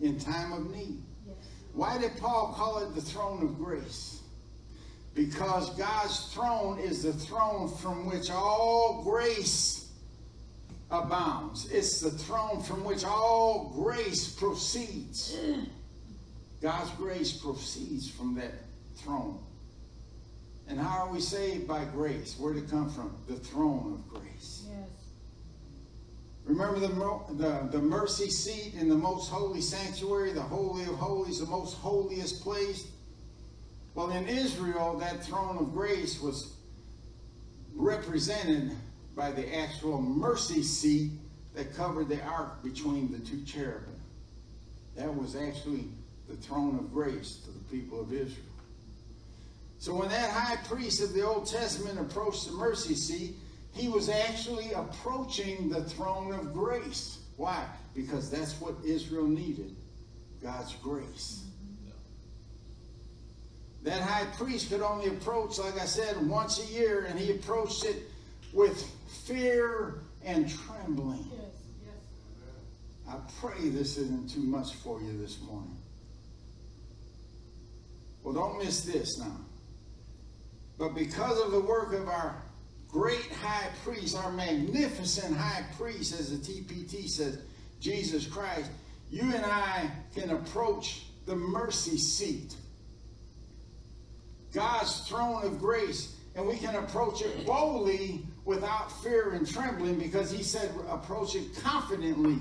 In 0.01 0.18
time 0.18 0.53
of 0.53 0.68
need. 0.74 1.05
Why 1.79 1.97
did 1.97 2.17
Paul 2.17 2.55
call 2.57 2.79
it 2.79 2.93
the 2.97 3.01
throne 3.01 3.41
of 3.41 3.57
grace? 3.57 4.19
Because 5.14 5.71
God's 5.77 6.33
throne 6.35 6.81
is 6.81 7.05
the 7.05 7.12
throne 7.12 7.69
from 7.69 8.07
which 8.07 8.33
all 8.33 9.05
grace 9.05 9.88
abounds. 10.91 11.71
It's 11.71 12.01
the 12.01 12.11
throne 12.11 12.64
from 12.64 12.83
which 12.83 13.05
all 13.05 13.73
grace 13.77 14.29
proceeds. 14.29 15.38
God's 16.61 16.91
grace 16.97 17.33
proceeds 17.33 18.11
from 18.11 18.35
that 18.35 18.55
throne. 18.97 19.38
And 20.67 20.81
how 20.81 21.07
are 21.07 21.12
we 21.12 21.21
saved? 21.21 21.69
By 21.69 21.85
grace. 21.85 22.35
Where 22.41 22.55
did 22.55 22.64
it 22.64 22.71
come 22.71 22.91
from? 22.91 23.17
The 23.29 23.37
throne 23.37 23.93
of 23.95 24.21
grace. 24.21 24.58
Remember 26.49 26.81
the, 26.81 26.89
the, 27.35 27.69
the 27.71 27.79
mercy 27.79 28.31
seat 28.31 28.73
in 28.75 28.89
the 28.89 28.97
most 28.97 29.31
holy 29.31 29.61
sanctuary, 29.61 30.33
the 30.33 30.41
Holy 30.41 30.85
of 30.85 30.95
Holies, 30.95 31.41
the 31.41 31.47
most 31.47 31.77
holiest 31.77 32.43
place? 32.43 32.89
Well, 33.95 34.11
in 34.11 34.27
Israel, 34.27 34.97
that 34.99 35.23
throne 35.23 35.59
of 35.59 35.75
grace 35.75 36.23
was 36.23 36.55
represented 37.75 38.73
by 39.15 39.31
the 39.31 39.59
actual 39.59 40.01
mercy 40.01 40.63
seat 40.63 41.11
that 41.55 41.77
covered 41.77 42.09
the 42.09 42.23
ark 42.23 42.63
between 42.63 43.13
the 43.13 43.19
two 43.19 43.45
cherubim. 43.45 44.01
That 44.97 45.15
was 45.15 45.37
actually 45.37 45.85
the 46.31 46.37
throne 46.37 46.79
of 46.79 46.95
grace 46.95 47.41
to 47.45 47.51
the 47.51 47.65
people 47.71 48.01
of 48.01 48.11
Israel. 48.11 48.47
So 49.79 49.95
when 49.95 50.09
that 50.09 50.31
high 50.31 50.57
priest 50.65 51.03
of 51.03 51.13
the 51.13 51.27
Old 51.27 51.47
Testament 51.47 52.01
approached 52.01 52.47
the 52.47 52.53
mercy 52.53 52.95
seat, 52.95 53.35
he 53.73 53.89
was 53.89 54.09
actually 54.09 54.73
approaching 54.73 55.69
the 55.69 55.83
throne 55.85 56.33
of 56.33 56.53
grace. 56.53 57.19
Why? 57.37 57.65
Because 57.95 58.31
that's 58.31 58.61
what 58.61 58.75
Israel 58.85 59.27
needed 59.27 59.75
God's 60.43 60.75
grace. 60.77 61.45
That 63.85 64.01
high 64.01 64.27
priest 64.37 64.71
could 64.71 64.83
only 64.83 65.09
approach, 65.09 65.59
like 65.59 65.81
I 65.81 65.85
said, 65.85 66.17
once 66.27 66.59
a 66.59 66.73
year, 66.73 67.07
and 67.09 67.19
he 67.19 67.31
approached 67.31 67.85
it 67.85 68.11
with 68.53 68.83
fear 69.25 70.01
and 70.25 70.49
trembling. 70.49 71.25
Yes. 71.31 71.41
Yes. 71.87 73.15
I 73.15 73.17
pray 73.41 73.69
this 73.69 73.97
isn't 73.97 74.31
too 74.31 74.43
much 74.43 74.75
for 74.75 75.01
you 75.01 75.17
this 75.17 75.41
morning. 75.43 75.77
Well, 78.23 78.35
don't 78.35 78.59
miss 78.59 78.83
this 78.83 79.19
now. 79.19 79.41
But 80.77 80.95
because 80.95 81.41
of 81.41 81.53
the 81.53 81.61
work 81.61 81.93
of 81.93 82.09
our 82.09 82.43
great 82.88 83.31
high 83.33 83.68
priest, 83.85 84.16
our 84.16 84.33
magnificent 84.33 85.37
high 85.37 85.64
priest, 85.77 86.18
as 86.18 86.31
the 86.31 86.38
TPT 86.38 87.09
says, 87.09 87.38
Jesus 87.81 88.27
Christ, 88.27 88.70
you 89.11 89.22
and 89.22 89.44
I 89.44 89.90
can 90.14 90.31
approach 90.31 91.05
the 91.27 91.37
mercy 91.37 91.98
seat, 91.98 92.55
God's 94.53 95.01
throne 95.01 95.44
of 95.44 95.59
grace, 95.59 96.16
and 96.35 96.46
we 96.46 96.57
can 96.57 96.74
approach 96.77 97.22
it 97.22 97.46
boldly 97.46 98.22
without 98.44 98.90
fear 99.03 99.33
and 99.33 99.46
trembling 99.46 99.98
because 99.98 100.31
He 100.31 100.42
said, 100.42 100.70
approach 100.88 101.35
it 101.35 101.55
confidently 101.62 102.38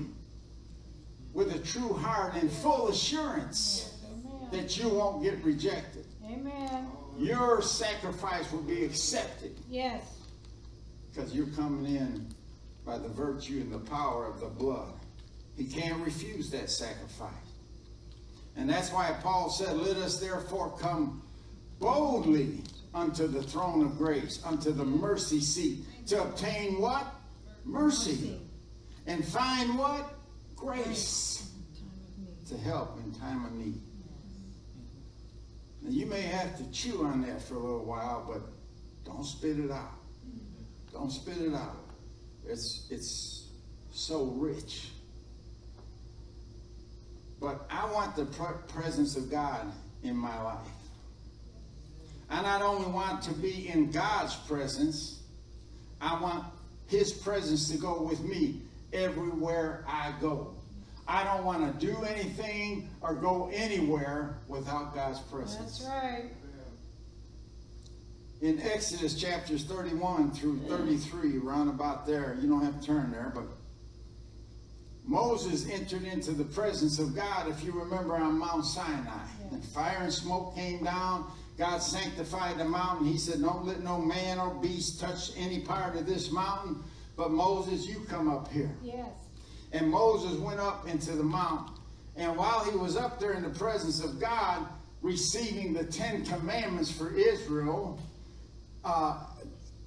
with 1.34 1.54
a 1.54 1.58
true 1.58 1.92
heart 1.92 2.34
and 2.34 2.50
full 2.50 2.88
assurance 2.88 3.98
that 4.50 4.78
you 4.78 4.88
won't 4.88 5.22
get 5.22 5.42
rejected. 5.44 6.06
Amen. 6.24 6.86
Your 7.18 7.60
sacrifice 7.62 8.50
will 8.52 8.62
be 8.62 8.84
accepted 8.84 9.56
Yes. 9.68 10.17
Because 11.10 11.34
you're 11.34 11.46
coming 11.48 11.96
in 11.96 12.28
by 12.84 12.98
the 12.98 13.08
virtue 13.08 13.60
and 13.60 13.72
the 13.72 13.78
power 13.78 14.26
of 14.26 14.40
the 14.40 14.46
blood. 14.46 14.92
He 15.56 15.64
can't 15.64 16.04
refuse 16.04 16.50
that 16.50 16.70
sacrifice. 16.70 17.32
And 18.56 18.68
that's 18.68 18.92
why 18.92 19.14
Paul 19.22 19.50
said, 19.50 19.76
Let 19.76 19.96
us 19.96 20.20
therefore 20.20 20.76
come 20.78 21.22
boldly 21.78 22.60
unto 22.94 23.26
the 23.26 23.42
throne 23.42 23.84
of 23.84 23.98
grace, 23.98 24.40
unto 24.44 24.72
the 24.72 24.84
mercy 24.84 25.40
seat, 25.40 25.84
to 26.06 26.22
obtain 26.22 26.80
what? 26.80 27.06
Mercy. 27.64 28.40
And 29.06 29.24
find 29.24 29.78
what? 29.78 30.14
Grace 30.56 31.50
Time 31.78 31.88
of 31.88 32.18
need. 32.18 32.46
to 32.48 32.58
help 32.58 32.98
in 33.04 33.12
time 33.14 33.44
of 33.44 33.52
need. 33.52 33.80
Now, 35.82 35.90
you 35.90 36.06
may 36.06 36.22
have 36.22 36.56
to 36.58 36.70
chew 36.72 37.04
on 37.04 37.22
that 37.22 37.40
for 37.42 37.54
a 37.54 37.58
little 37.58 37.84
while, 37.84 38.26
but 38.28 38.42
don't 39.04 39.24
spit 39.24 39.58
it 39.58 39.70
out. 39.70 39.97
Don't 40.92 41.10
spit 41.10 41.38
it 41.38 41.54
out. 41.54 41.76
It's, 42.46 42.86
it's 42.90 43.48
so 43.92 44.24
rich. 44.24 44.90
But 47.40 47.66
I 47.70 47.90
want 47.92 48.16
the 48.16 48.24
pr- 48.24 48.52
presence 48.68 49.16
of 49.16 49.30
God 49.30 49.72
in 50.02 50.16
my 50.16 50.42
life. 50.42 50.66
I 52.30 52.42
not 52.42 52.62
only 52.62 52.90
want 52.90 53.22
to 53.22 53.32
be 53.32 53.68
in 53.68 53.90
God's 53.90 54.34
presence, 54.34 55.22
I 56.00 56.20
want 56.20 56.44
His 56.88 57.12
presence 57.12 57.70
to 57.70 57.78
go 57.78 58.02
with 58.02 58.22
me 58.22 58.62
everywhere 58.92 59.84
I 59.86 60.12
go. 60.20 60.54
I 61.06 61.24
don't 61.24 61.44
want 61.44 61.80
to 61.80 61.86
do 61.86 62.02
anything 62.02 62.90
or 63.00 63.14
go 63.14 63.50
anywhere 63.52 64.38
without 64.46 64.94
God's 64.94 65.20
presence. 65.20 65.78
That's 65.78 65.88
right. 65.88 66.30
In 68.40 68.60
Exodus 68.62 69.14
chapters 69.14 69.64
31 69.64 70.30
through 70.32 70.58
mm. 70.58 70.68
33, 70.68 71.38
around 71.38 71.68
about 71.68 72.06
there, 72.06 72.36
you 72.40 72.48
don't 72.48 72.64
have 72.64 72.80
to 72.80 72.86
turn 72.86 73.10
there, 73.10 73.32
but 73.34 73.44
Moses 75.04 75.68
entered 75.70 76.04
into 76.04 76.32
the 76.32 76.44
presence 76.44 76.98
of 76.98 77.16
God, 77.16 77.48
if 77.48 77.64
you 77.64 77.72
remember, 77.72 78.14
on 78.14 78.38
Mount 78.38 78.64
Sinai. 78.64 79.26
And 79.50 79.64
fire 79.64 80.00
and 80.00 80.12
smoke 80.12 80.54
came 80.54 80.84
down. 80.84 81.24
God 81.56 81.78
sanctified 81.78 82.58
the 82.58 82.64
mountain. 82.66 83.06
He 83.06 83.16
said, 83.16 83.40
Don't 83.40 83.64
let 83.64 83.82
no 83.82 83.98
man 83.98 84.38
or 84.38 84.54
beast 84.62 85.00
touch 85.00 85.30
any 85.36 85.60
part 85.60 85.96
of 85.96 86.06
this 86.06 86.30
mountain. 86.30 86.84
But 87.16 87.30
Moses, 87.30 87.86
you 87.86 88.00
come 88.00 88.28
up 88.28 88.52
here. 88.52 88.70
Yes. 88.82 89.08
And 89.72 89.90
Moses 89.90 90.38
went 90.38 90.60
up 90.60 90.86
into 90.86 91.12
the 91.12 91.24
mountain. 91.24 91.74
And 92.16 92.36
while 92.36 92.62
he 92.64 92.76
was 92.76 92.96
up 92.96 93.18
there 93.18 93.32
in 93.32 93.42
the 93.42 93.58
presence 93.58 94.04
of 94.04 94.20
God, 94.20 94.66
receiving 95.00 95.72
the 95.72 95.84
Ten 95.84 96.24
Commandments 96.24 96.90
for 96.90 97.16
Israel, 97.16 97.98
uh, 98.88 99.14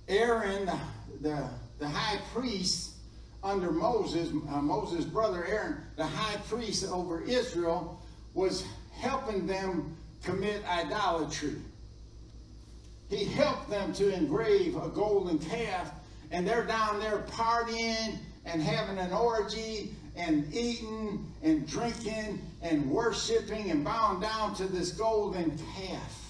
Aaron, 0.07 0.69
the, 1.21 1.49
the 1.79 1.87
high 1.87 2.19
priest 2.33 2.91
under 3.43 3.71
Moses, 3.71 4.29
uh, 4.49 4.61
Moses' 4.61 5.05
brother 5.05 5.45
Aaron, 5.45 5.77
the 5.97 6.05
high 6.05 6.37
priest 6.47 6.87
over 6.87 7.21
Israel, 7.23 7.99
was 8.35 8.63
helping 8.93 9.47
them 9.47 9.97
commit 10.23 10.63
idolatry. 10.67 11.55
He 13.09 13.25
helped 13.25 13.69
them 13.69 13.91
to 13.93 14.13
engrave 14.13 14.75
a 14.77 14.89
golden 14.89 15.39
calf, 15.39 15.91
and 16.29 16.47
they're 16.47 16.65
down 16.65 16.99
there 16.99 17.19
partying 17.27 18.17
and 18.45 18.61
having 18.61 18.99
an 18.99 19.11
orgy 19.11 19.95
and 20.15 20.53
eating 20.53 21.25
and 21.41 21.67
drinking 21.67 22.39
and 22.61 22.89
worshiping 22.89 23.71
and 23.71 23.83
bowing 23.83 24.21
down 24.21 24.53
to 24.55 24.65
this 24.67 24.91
golden 24.91 25.57
calf. 25.75 26.20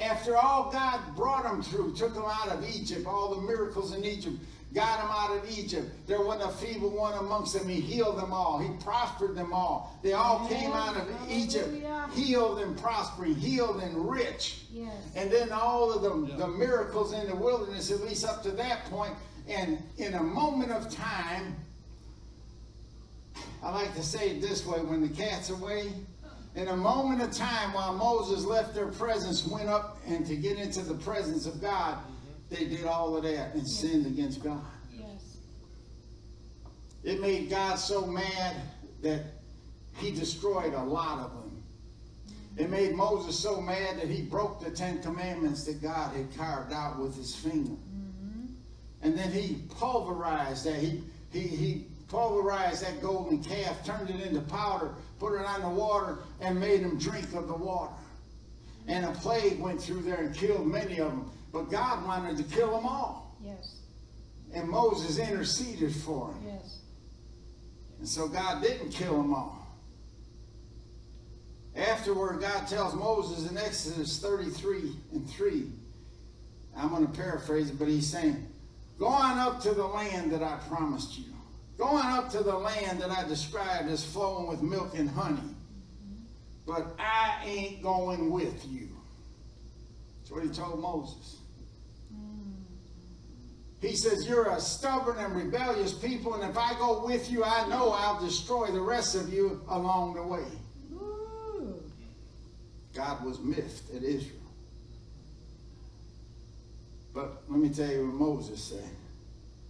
After 0.00 0.36
all 0.36 0.70
God 0.72 1.00
brought 1.16 1.44
them 1.44 1.62
through, 1.62 1.94
took 1.94 2.14
them 2.14 2.24
out 2.26 2.48
of 2.48 2.68
Egypt, 2.68 3.06
all 3.06 3.34
the 3.34 3.42
miracles 3.42 3.94
in 3.94 4.04
Egypt, 4.04 4.36
got 4.74 4.98
them 4.98 5.08
out 5.10 5.36
of 5.36 5.58
Egypt. 5.58 5.88
There 6.08 6.20
wasn't 6.20 6.50
a 6.50 6.54
feeble 6.54 6.90
one 6.90 7.14
amongst 7.14 7.54
them. 7.54 7.68
He 7.68 7.80
healed 7.80 8.18
them 8.18 8.32
all. 8.32 8.58
He 8.58 8.68
prospered 8.82 9.36
them 9.36 9.52
all. 9.52 9.96
They 10.02 10.12
all 10.12 10.48
came 10.48 10.72
out 10.72 10.96
of 10.96 11.08
Egypt, 11.30 11.72
healed 12.12 12.58
and 12.58 12.76
prospering, 12.76 13.36
healed 13.36 13.80
and 13.80 14.10
rich. 14.10 14.62
Yes. 14.72 14.92
And 15.14 15.30
then 15.30 15.52
all 15.52 15.92
of 15.92 16.02
the, 16.02 16.36
the 16.36 16.48
miracles 16.48 17.12
in 17.12 17.28
the 17.28 17.36
wilderness, 17.36 17.92
at 17.92 18.00
least 18.00 18.24
up 18.24 18.42
to 18.42 18.50
that 18.52 18.84
point, 18.86 19.12
and 19.48 19.78
in 19.98 20.14
a 20.14 20.22
moment 20.22 20.72
of 20.72 20.90
time, 20.90 21.54
I 23.62 23.70
like 23.70 23.94
to 23.94 24.02
say 24.02 24.30
it 24.30 24.40
this 24.40 24.66
way 24.66 24.80
when 24.80 25.00
the 25.00 25.08
cat's 25.08 25.50
away, 25.50 25.92
in 26.54 26.68
a 26.68 26.76
moment 26.76 27.20
of 27.20 27.32
time 27.32 27.72
while 27.72 27.94
Moses 27.94 28.44
left 28.44 28.74
their 28.74 28.86
presence, 28.86 29.46
went 29.46 29.68
up 29.68 29.98
and 30.06 30.24
to 30.26 30.36
get 30.36 30.58
into 30.58 30.82
the 30.82 30.94
presence 30.94 31.46
of 31.46 31.60
God, 31.60 31.98
they 32.48 32.66
did 32.66 32.84
all 32.84 33.16
of 33.16 33.24
that 33.24 33.54
and 33.54 33.66
sinned 33.66 34.06
against 34.06 34.42
God. 34.42 34.62
Yes. 34.92 35.38
It 37.02 37.20
made 37.20 37.50
God 37.50 37.76
so 37.76 38.06
mad 38.06 38.56
that 39.02 39.22
he 39.96 40.12
destroyed 40.12 40.74
a 40.74 40.82
lot 40.82 41.18
of 41.18 41.32
them. 41.32 41.62
It 42.56 42.70
made 42.70 42.94
Moses 42.94 43.36
so 43.36 43.60
mad 43.60 43.98
that 43.98 44.08
he 44.08 44.22
broke 44.22 44.62
the 44.62 44.70
Ten 44.70 45.02
Commandments 45.02 45.64
that 45.64 45.82
God 45.82 46.14
had 46.14 46.36
carved 46.36 46.72
out 46.72 47.00
with 47.00 47.16
his 47.16 47.34
finger. 47.34 47.72
Mm-hmm. 47.72 48.44
And 49.02 49.18
then 49.18 49.32
he 49.32 49.64
pulverized 49.70 50.66
that. 50.66 50.76
He, 50.76 51.02
he, 51.32 51.40
he 51.40 51.86
pulverized 52.14 52.84
that 52.84 53.02
golden 53.02 53.42
calf, 53.42 53.84
turned 53.84 54.08
it 54.08 54.20
into 54.24 54.40
powder, 54.42 54.94
put 55.18 55.34
it 55.34 55.44
on 55.44 55.62
the 55.62 55.68
water, 55.68 56.18
and 56.40 56.58
made 56.60 56.84
them 56.84 56.96
drink 56.96 57.34
of 57.34 57.48
the 57.48 57.54
water. 57.54 57.92
And 58.86 59.04
a 59.04 59.10
plague 59.10 59.58
went 59.58 59.82
through 59.82 60.02
there 60.02 60.20
and 60.20 60.34
killed 60.34 60.64
many 60.64 61.00
of 61.00 61.10
them. 61.10 61.28
But 61.52 61.70
God 61.70 62.06
wanted 62.06 62.36
to 62.36 62.44
kill 62.44 62.70
them 62.70 62.86
all. 62.86 63.36
Yes. 63.42 63.78
And 64.54 64.68
Moses 64.68 65.18
interceded 65.18 65.92
for 65.92 66.28
him. 66.28 66.36
Yes. 66.46 66.78
And 67.98 68.08
so 68.08 68.28
God 68.28 68.62
didn't 68.62 68.90
kill 68.90 69.16
them 69.16 69.34
all. 69.34 69.66
Afterward, 71.74 72.40
God 72.40 72.68
tells 72.68 72.94
Moses 72.94 73.50
in 73.50 73.58
Exodus 73.58 74.20
33 74.20 74.92
and 75.12 75.28
3, 75.28 75.64
I'm 76.76 76.90
going 76.90 77.06
to 77.06 77.12
paraphrase 77.12 77.70
it, 77.70 77.78
but 77.78 77.88
he's 77.88 78.08
saying, 78.08 78.46
Go 79.00 79.06
on 79.06 79.40
up 79.40 79.60
to 79.62 79.72
the 79.74 79.84
land 79.84 80.30
that 80.30 80.44
I 80.44 80.60
promised 80.68 81.18
you. 81.18 81.34
Go 81.76 81.84
on 81.84 82.06
up 82.12 82.30
to 82.30 82.42
the 82.42 82.56
land 82.56 83.00
that 83.00 83.10
I 83.10 83.26
described 83.26 83.88
as 83.88 84.04
flowing 84.04 84.46
with 84.46 84.62
milk 84.62 84.96
and 84.96 85.08
honey. 85.08 85.54
But 86.66 86.94
I 86.98 87.42
ain't 87.44 87.82
going 87.82 88.30
with 88.30 88.64
you. 88.66 88.88
That's 90.20 90.30
what 90.30 90.44
he 90.44 90.48
told 90.50 90.80
Moses. 90.80 91.38
He 93.80 93.96
says, 93.96 94.26
You're 94.26 94.48
a 94.48 94.60
stubborn 94.60 95.18
and 95.18 95.36
rebellious 95.36 95.92
people, 95.92 96.34
and 96.34 96.50
if 96.50 96.56
I 96.56 96.72
go 96.78 97.04
with 97.04 97.30
you, 97.30 97.44
I 97.44 97.68
know 97.68 97.90
I'll 97.90 98.18
destroy 98.24 98.68
the 98.68 98.80
rest 98.80 99.14
of 99.14 99.32
you 99.32 99.60
along 99.68 100.14
the 100.14 100.22
way. 100.22 100.46
Ooh. 100.94 101.82
God 102.94 103.22
was 103.24 103.38
miffed 103.40 103.94
at 103.94 104.02
Israel. 104.02 104.40
But 107.12 107.42
let 107.48 107.60
me 107.60 107.68
tell 107.68 107.90
you 107.90 108.06
what 108.06 108.14
Moses 108.14 108.62
said. 108.62 108.90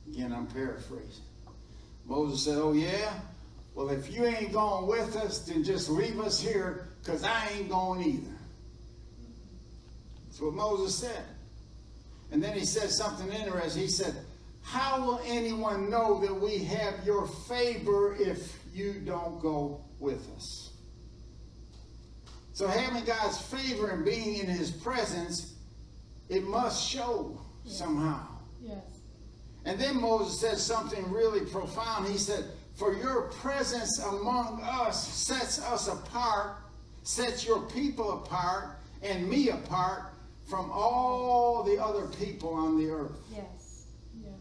Again, 0.07 0.33
I'm 0.33 0.47
paraphrasing. 0.47 1.25
Moses 2.07 2.45
said, 2.45 2.59
Oh, 2.59 2.73
yeah? 2.73 3.21
Well, 3.75 3.91
if 3.91 4.13
you 4.13 4.25
ain't 4.25 4.53
going 4.53 4.87
with 4.87 5.17
us, 5.17 5.41
then 5.41 5.65
just 5.65 5.89
leave 5.89 6.21
us 6.21 6.41
here, 6.41 6.89
because 7.03 7.25
I 7.25 7.49
ain't 7.57 7.69
going 7.69 8.03
either. 8.03 8.37
That's 10.27 10.41
what 10.41 10.55
Moses 10.55 10.95
said. 10.95 11.25
And 12.31 12.43
then 12.43 12.57
he 12.57 12.65
said 12.65 12.91
something 12.91 13.31
interesting. 13.33 13.83
He 13.83 13.89
said, 13.89 14.15
How 14.63 15.05
will 15.05 15.21
anyone 15.27 15.91
know 15.91 16.21
that 16.21 16.35
we 16.35 16.59
have 16.59 17.05
your 17.05 17.27
favor 17.27 18.17
if 18.19 18.59
you 18.73 18.95
don't 19.05 19.41
go 19.41 19.81
with 19.99 20.29
us? 20.37 20.73
So 22.53 22.69
having 22.69 23.05
God's 23.05 23.39
favor 23.39 23.91
and 23.91 24.05
being 24.05 24.37
in 24.37 24.47
his 24.47 24.71
presence, 24.71 25.55
it 26.29 26.45
must 26.45 26.89
show 26.89 27.41
somehow. 27.65 28.27
Yes. 28.63 28.94
And 29.65 29.79
then 29.79 30.01
Moses 30.01 30.39
said 30.41 30.59
something 30.59 31.11
really 31.11 31.41
profound. 31.47 32.07
He 32.09 32.19
said, 32.19 32.45
For 32.75 32.95
your 32.97 33.23
presence 33.23 33.99
among 34.01 34.61
us 34.63 35.09
sets 35.09 35.61
us 35.63 35.89
apart, 35.89 36.57
sets 37.03 37.47
your 37.47 37.63
people 37.63 38.23
apart, 38.25 38.77
and 39.03 39.29
me 39.29 39.51
apart 39.51 40.03
from 40.49 40.71
all 40.71 41.63
the 41.63 41.83
other 41.83 42.07
people 42.07 42.53
on 42.53 42.79
the 42.79 42.91
earth. 42.91 43.13
Yes. 43.33 43.87
Yes. 44.23 44.35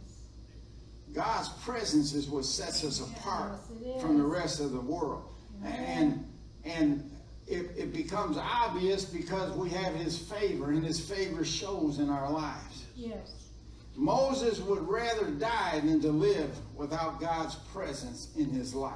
God's 1.13 1.49
presence 1.63 2.13
is 2.13 2.27
what 2.27 2.43
sets 2.45 2.83
us 2.83 2.99
apart 2.99 3.53
Yes, 3.81 4.01
from 4.01 4.17
the 4.17 4.25
rest 4.25 4.59
of 4.59 4.71
the 4.71 4.81
world. 4.81 5.29
And 5.63 6.25
and 6.65 7.09
it, 7.47 7.71
it 7.77 7.93
becomes 7.93 8.37
obvious 8.37 9.05
because 9.05 9.51
we 9.55 9.69
have 9.69 9.95
his 9.95 10.17
favor, 10.17 10.71
and 10.71 10.83
his 10.83 10.99
favor 10.99 11.45
shows 11.45 11.99
in 11.99 12.09
our 12.09 12.29
lives. 12.29 12.85
Yes. 12.95 13.42
Moses 13.95 14.59
would 14.59 14.87
rather 14.87 15.29
die 15.31 15.79
than 15.81 16.01
to 16.01 16.09
live 16.11 16.55
without 16.75 17.19
God's 17.19 17.55
presence 17.73 18.29
in 18.37 18.49
his 18.49 18.73
life. 18.73 18.93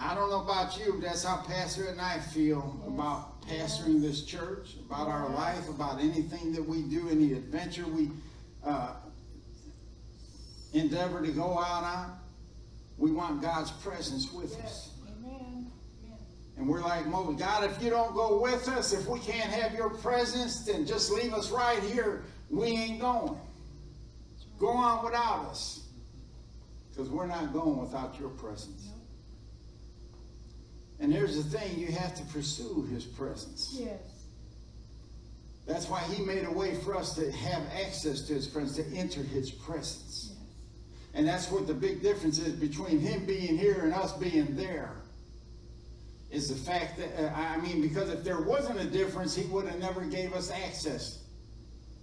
I 0.00 0.14
don't 0.14 0.30
know 0.30 0.42
about 0.42 0.78
you, 0.78 0.92
but 0.92 1.02
that's 1.02 1.24
how 1.24 1.38
Pastor 1.38 1.86
and 1.88 2.00
I 2.00 2.20
feel 2.20 2.76
Yes. 2.80 2.88
about 2.88 3.42
pastoring 3.42 4.00
this 4.00 4.22
church, 4.22 4.76
about 4.86 5.08
our 5.08 5.28
life, 5.30 5.68
about 5.68 5.98
anything 6.00 6.52
that 6.52 6.62
we 6.62 6.82
do, 6.82 7.08
any 7.10 7.32
adventure 7.32 7.86
we 7.86 8.10
uh, 8.64 8.92
endeavor 10.72 11.24
to 11.24 11.32
go 11.32 11.58
out 11.58 11.82
on. 11.84 12.18
We 12.96 13.10
want 13.10 13.40
God's 13.42 13.70
presence 13.70 14.32
with 14.32 14.62
us. 14.62 14.90
Amen. 15.24 15.70
And 16.56 16.68
we're 16.68 16.80
like 16.82 17.06
Moses, 17.06 17.40
God, 17.40 17.64
if 17.64 17.82
you 17.82 17.90
don't 17.90 18.14
go 18.14 18.40
with 18.40 18.68
us, 18.68 18.92
if 18.92 19.08
we 19.08 19.18
can't 19.20 19.50
have 19.50 19.74
your 19.74 19.90
presence, 19.90 20.64
then 20.64 20.84
just 20.86 21.10
leave 21.10 21.32
us 21.32 21.50
right 21.50 21.82
here. 21.82 22.24
We 22.50 22.66
ain't 22.68 23.00
going. 23.00 23.38
Go 24.58 24.68
on 24.68 25.04
without 25.04 25.46
us. 25.46 25.84
Because 26.90 27.08
we're 27.10 27.26
not 27.26 27.52
going 27.52 27.78
without 27.78 28.18
your 28.18 28.30
presence. 28.30 28.88
And 31.00 31.12
here's 31.12 31.36
the 31.36 31.58
thing 31.58 31.78
you 31.78 31.92
have 31.92 32.14
to 32.16 32.24
pursue 32.24 32.88
his 32.90 33.04
presence. 33.04 33.76
Yes. 33.78 34.00
That's 35.66 35.88
why 35.88 36.00
he 36.00 36.24
made 36.24 36.44
a 36.44 36.50
way 36.50 36.74
for 36.76 36.96
us 36.96 37.14
to 37.16 37.30
have 37.30 37.62
access 37.72 38.22
to 38.22 38.34
his 38.34 38.46
presence, 38.46 38.76
to 38.76 38.96
enter 38.96 39.22
his 39.22 39.50
presence. 39.50 40.30
Yes. 40.30 40.38
And 41.14 41.28
that's 41.28 41.50
what 41.50 41.66
the 41.66 41.74
big 41.74 42.02
difference 42.02 42.38
is 42.38 42.54
between 42.54 42.98
him 43.00 43.26
being 43.26 43.56
here 43.56 43.80
and 43.84 43.92
us 43.92 44.12
being 44.14 44.56
there. 44.56 44.92
Is 46.30 46.48
the 46.48 46.56
fact 46.56 46.98
that, 46.98 47.24
uh, 47.24 47.34
I 47.34 47.56
mean, 47.58 47.80
because 47.80 48.10
if 48.10 48.22
there 48.22 48.40
wasn't 48.40 48.80
a 48.80 48.84
difference, 48.84 49.34
he 49.34 49.46
would 49.46 49.66
have 49.66 49.78
never 49.78 50.02
gave 50.02 50.34
us 50.34 50.50
access. 50.50 51.17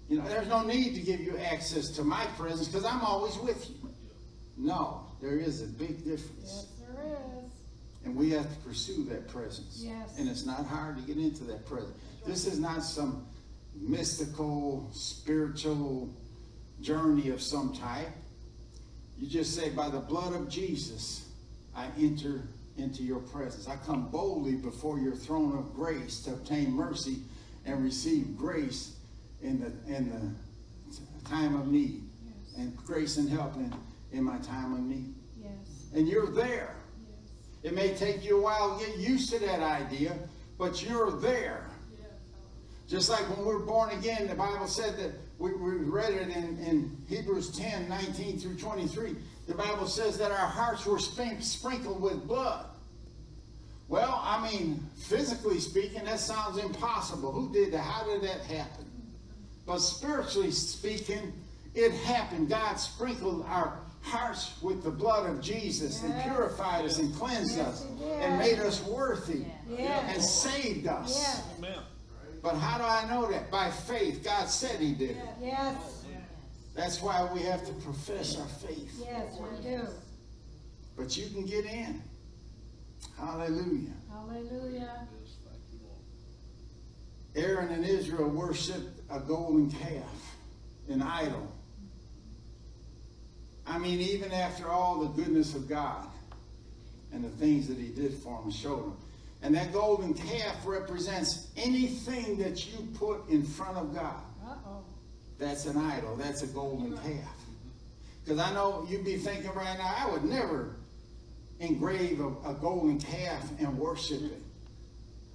You 0.08 0.20
know, 0.20 0.28
there's 0.28 0.48
no 0.48 0.64
need 0.64 0.94
to 0.96 1.02
give 1.02 1.20
you 1.20 1.38
access 1.38 1.90
to 1.92 2.04
my 2.04 2.26
presence 2.38 2.68
because 2.68 2.86
I'm 2.86 3.02
always 3.02 3.38
with 3.38 3.70
you. 3.70 3.90
No, 4.58 5.02
there 5.22 5.38
is 5.38 5.62
a 5.62 5.66
big 5.66 6.04
difference. 6.04 6.68
Yes, 6.80 6.88
there 6.94 7.04
is. 7.04 7.52
And 8.06 8.16
we 8.16 8.30
have 8.32 8.48
to 8.48 8.60
pursue 8.60 9.04
that 9.06 9.28
presence. 9.28 9.82
Yes. 9.84 10.16
And 10.18 10.30
it's 10.30 10.46
not 10.46 10.66
hard 10.66 10.98
to 10.98 11.04
get 11.04 11.18
into 11.18 11.44
that 11.46 11.66
presence. 11.66 11.98
This 12.26 12.46
is 12.46 12.60
not 12.60 12.84
some 12.84 13.26
mystical, 13.76 14.88
spiritual 14.94 16.14
journey 16.82 17.30
of 17.30 17.42
some 17.42 17.74
type. 17.74 18.10
You 19.18 19.28
just 19.28 19.56
say, 19.56 19.70
by 19.70 19.90
the 19.90 20.00
blood 20.00 20.34
of 20.34 20.50
Jesus, 20.50 21.30
I 21.76 21.88
enter 22.00 22.42
into 22.78 23.04
your 23.04 23.20
presence. 23.20 23.68
I 23.68 23.78
come 23.78 24.10
boldly 24.10 24.56
before 24.56 25.00
your 25.00 25.16
throne 25.16 25.58
of 25.58 25.74
grace 25.74 26.20
to 26.22 26.34
obtain 26.34 26.72
mercy 26.72 27.20
and 27.66 27.84
receive 27.84 28.38
grace 28.38 28.95
in 29.46 29.60
the 29.60 29.96
in 29.96 30.10
the 30.10 31.30
time 31.30 31.56
of 31.56 31.68
need. 31.68 32.04
And 32.58 32.76
grace 32.78 33.18
and 33.18 33.30
help 33.30 33.56
in, 33.56 33.74
in 34.14 34.24
my 34.24 34.38
time 34.38 34.74
of 34.74 34.80
need. 34.80 35.14
Yes. 35.42 35.52
And 35.94 36.08
you're 36.08 36.32
there. 36.32 36.76
It 37.64 37.74
may 37.74 37.94
take 37.96 38.24
you 38.24 38.38
a 38.38 38.42
while 38.42 38.80
to 38.80 38.86
get 38.86 38.98
used 38.98 39.30
to 39.32 39.40
that 39.40 39.60
idea, 39.60 40.18
but 40.58 40.82
you're 40.82 41.12
there. 41.12 41.66
Just 42.88 43.10
like 43.10 43.28
when 43.36 43.46
we're 43.46 43.60
born 43.60 43.90
again, 43.90 44.28
the 44.28 44.36
Bible 44.36 44.68
said 44.68 44.96
that 44.98 45.12
we, 45.40 45.54
we 45.54 45.72
read 45.72 46.14
it 46.14 46.30
in, 46.30 46.60
in 46.60 46.98
Hebrews 47.10 47.58
10 47.58 47.90
19 47.90 48.40
through 48.40 48.56
23. 48.56 49.16
The 49.48 49.54
Bible 49.54 49.88
says 49.88 50.18
that 50.20 50.32
our 50.32 50.48
hearts 50.48 50.86
were 50.86 51.00
sprinkled 51.00 52.02
with 52.02 52.26
blood. 52.28 52.68
Well, 53.88 54.20
I 54.24 54.50
mean, 54.50 54.84
physically 54.96 55.60
speaking, 55.60 56.06
that 56.06 56.20
sounds 56.20 56.58
impossible. 56.58 57.32
Who 57.32 57.52
did 57.52 57.74
that? 57.74 57.82
How 57.82 58.06
did 58.06 58.24
that 58.24 58.42
happen? 58.42 58.85
But 59.66 59.80
spiritually 59.80 60.52
speaking, 60.52 61.34
it 61.74 61.92
happened. 61.92 62.50
God 62.50 62.76
sprinkled 62.76 63.46
our 63.48 63.80
hearts 64.02 64.62
with 64.62 64.84
the 64.84 64.92
blood 64.92 65.28
of 65.30 65.42
Jesus 65.42 66.04
and 66.04 66.14
purified 66.22 66.86
us 66.86 67.00
and 67.00 67.14
cleansed 67.16 67.58
Yes, 67.58 67.68
us 67.68 67.86
and 68.22 68.38
made 68.38 68.60
us 68.60 68.84
worthy 68.86 69.46
and 69.68 69.80
Yes. 69.80 70.32
saved 70.44 70.86
us. 70.88 71.44
Yes. 71.60 71.80
But 72.44 72.56
how 72.56 72.78
do 72.78 72.84
I 72.84 73.10
know 73.10 73.30
that? 73.32 73.50
By 73.50 73.72
faith. 73.72 74.24
God 74.24 74.48
said 74.48 74.80
He 74.80 74.94
did 74.94 75.12
it. 75.12 75.26
Yes. 75.42 76.04
That's 76.76 77.02
why 77.02 77.28
we 77.34 77.40
have 77.42 77.66
to 77.66 77.74
profess 77.74 78.38
our 78.38 78.48
faith. 78.48 78.94
Yes, 79.04 79.36
we 79.40 79.64
do. 79.64 79.88
But 80.96 81.18
you 81.18 81.28
can 81.30 81.46
get 81.46 81.66
in. 81.66 82.04
Hallelujah. 83.18 83.94
Hallelujah. 84.12 85.08
Yes, 85.24 85.36
thank 85.44 85.62
you, 85.72 85.80
Lord. 85.88 86.04
Aaron 87.36 87.70
and 87.74 87.86
Israel 87.86 88.30
worshiped 88.30 88.95
a 89.10 89.20
golden 89.20 89.70
calf, 89.70 90.36
an 90.90 91.02
idol. 91.02 91.52
I 93.68 93.78
mean, 93.78 94.00
even 94.00 94.32
after 94.32 94.68
all 94.68 95.00
the 95.00 95.22
goodness 95.22 95.56
of 95.56 95.68
God 95.68 96.08
and 97.14 97.24
the 97.24 97.30
things 97.30 97.68
that 97.68 97.78
He 97.78 97.90
did 97.90 98.14
for 98.14 98.42
and 98.44 98.54
showed 98.54 98.84
them. 98.84 98.98
And 99.42 99.56
that 99.56 99.74
golden 99.74 100.14
calf 100.14 100.66
represents 100.66 101.48
anything 101.58 102.38
that 102.38 102.66
you 102.66 102.88
put 102.96 103.30
in 103.30 103.44
front 103.44 103.78
of 103.78 103.94
God. 103.94 104.22
Uh-oh. 104.46 104.84
That's 105.38 105.66
an 105.66 105.78
idol. 105.78 106.16
That's 106.16 106.42
a 106.42 106.48
golden 106.48 106.98
calf. 106.98 107.36
Because 108.24 108.40
I 108.40 108.54
know 108.54 108.88
you'd 108.90 109.06
be 109.06 109.18
thinking 109.18 109.52
right 109.54 109.78
now, 109.78 109.94
I 109.98 110.12
would 110.12 110.24
never 110.24 110.76
engrave 111.60 112.20
a, 112.20 112.28
a 112.50 112.54
golden 112.60 113.00
calf 113.00 113.48
and 113.60 113.78
worship 113.78 114.22
it. 114.22 114.42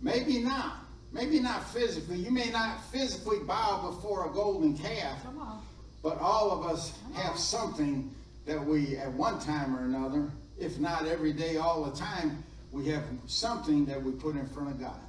Maybe 0.01 0.41
not. 0.41 0.77
Maybe 1.13 1.41
not 1.41 1.69
physically. 1.71 2.17
You 2.17 2.31
may 2.31 2.51
not 2.51 2.85
physically 2.91 3.39
bow 3.41 3.91
before 3.91 4.27
a 4.29 4.33
golden 4.33 4.77
calf, 4.79 5.23
Come 5.25 5.39
on. 5.41 5.63
but 6.03 6.19
all 6.21 6.51
of 6.53 6.65
us 6.71 6.93
have 7.15 7.37
something 7.37 8.15
that 8.47 8.65
we, 8.65 8.97
at 8.97 9.13
one 9.13 9.41
time 9.41 9.77
or 9.77 9.81
another, 9.85 10.31
if 10.59 10.79
not 10.79 11.07
every 11.07 11.33
day, 11.33 11.57
all 11.57 11.85
the 11.85 11.97
time, 11.97 12.43
we 12.73 12.87
have 12.89 13.03
something 13.27 13.85
that 13.87 14.01
we 14.01 14.13
put 14.13 14.37
in 14.37 14.47
front 14.47 14.71
of 14.71 14.81
God. 14.81 15.01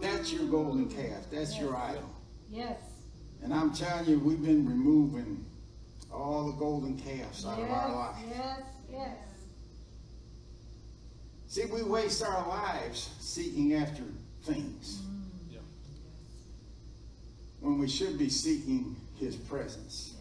That's 0.00 0.32
your 0.32 0.44
golden 0.46 0.88
calf. 0.90 1.26
That's 1.30 1.58
your 1.58 1.74
idol. 1.76 2.02
Yes. 2.50 2.78
And 3.42 3.54
I'm 3.54 3.72
telling 3.72 4.06
you, 4.10 4.18
we've 4.18 4.42
been 4.42 4.68
removing 4.68 5.44
all 6.12 6.46
the 6.46 6.52
golden 6.58 6.98
calves 6.98 7.46
out 7.46 7.58
of 7.58 7.70
our 7.70 7.88
Yes. 7.88 7.94
life. 7.96 8.16
Yes. 8.28 8.60
Yes. 8.90 9.16
See, 11.46 11.64
we 11.66 11.82
waste 11.82 12.22
our 12.22 12.46
lives 12.48 13.08
seeking 13.20 13.74
after 13.74 14.02
things 14.44 15.02
Yeah. 15.50 15.58
when 17.60 17.78
we 17.78 17.88
should 17.88 18.18
be 18.18 18.28
seeking 18.28 18.96
His 19.18 19.36
presence. 19.36 20.14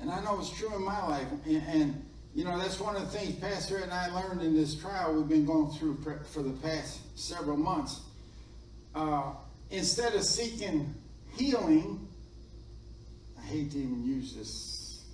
And 0.00 0.10
I 0.10 0.20
know 0.22 0.38
it's 0.40 0.50
true 0.50 0.74
in 0.74 0.82
my 0.82 1.06
life. 1.06 1.28
And, 1.46 1.62
and, 1.68 2.06
you 2.34 2.44
know, 2.44 2.58
that's 2.58 2.80
one 2.80 2.96
of 2.96 3.02
the 3.02 3.18
things 3.18 3.36
Pastor 3.36 3.78
and 3.78 3.92
I 3.92 4.08
learned 4.08 4.42
in 4.42 4.54
this 4.54 4.74
trial 4.74 5.14
we've 5.14 5.28
been 5.28 5.44
going 5.44 5.70
through 5.72 5.98
for 6.02 6.18
for 6.24 6.42
the 6.42 6.50
past 6.50 7.00
several 7.18 7.56
months. 7.56 8.00
Uh, 8.94 9.32
instead 9.70 10.14
of 10.14 10.22
seeking 10.24 10.94
healing, 11.36 12.06
I 13.38 13.42
hate 13.42 13.70
to 13.72 13.78
even 13.78 14.04
use 14.04 14.34
this 14.34 15.04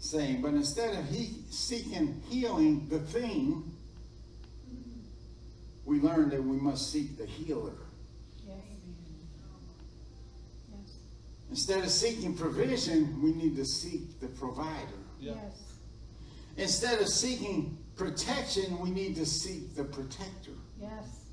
saying, 0.00 0.40
but 0.40 0.54
instead 0.54 0.98
of 0.98 1.08
he, 1.08 1.36
seeking 1.50 2.22
healing, 2.28 2.88
the 2.88 2.98
thing, 2.98 3.69
we 5.90 5.98
learn 5.98 6.30
that 6.30 6.42
we 6.42 6.56
must 6.56 6.92
seek 6.92 7.18
the 7.18 7.26
healer. 7.26 7.72
Yes. 8.46 8.58
Yes. 10.70 10.94
Instead 11.50 11.82
of 11.82 11.90
seeking 11.90 12.36
provision, 12.36 13.20
we 13.20 13.32
need 13.32 13.56
to 13.56 13.64
seek 13.64 14.20
the 14.20 14.28
provider. 14.28 15.00
Yes. 15.18 15.36
Instead 16.56 17.00
of 17.00 17.08
seeking 17.08 17.76
protection, 17.96 18.78
we 18.78 18.90
need 18.90 19.16
to 19.16 19.26
seek 19.26 19.74
the 19.74 19.82
protector. 19.82 20.52
Yes. 20.80 21.24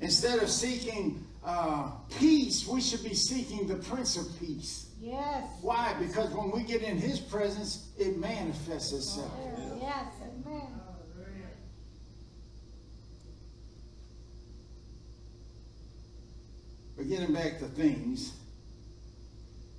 Instead 0.00 0.38
of 0.38 0.48
seeking 0.48 1.26
uh, 1.44 1.90
peace, 2.20 2.68
we 2.68 2.80
should 2.80 3.02
be 3.02 3.14
seeking 3.14 3.66
the 3.66 3.74
Prince 3.74 4.16
of 4.16 4.26
Peace. 4.38 4.90
Yes. 5.00 5.42
Why? 5.60 5.92
Because 5.98 6.30
when 6.30 6.52
we 6.52 6.62
get 6.62 6.82
in 6.82 6.98
His 6.98 7.18
presence, 7.18 7.88
it 7.98 8.16
manifests 8.16 8.92
itself. 8.92 9.32
Yes. 9.80 10.06
Amen. 10.46 10.68
But 17.04 17.10
getting 17.18 17.34
back 17.34 17.58
to 17.58 17.66
things, 17.66 18.32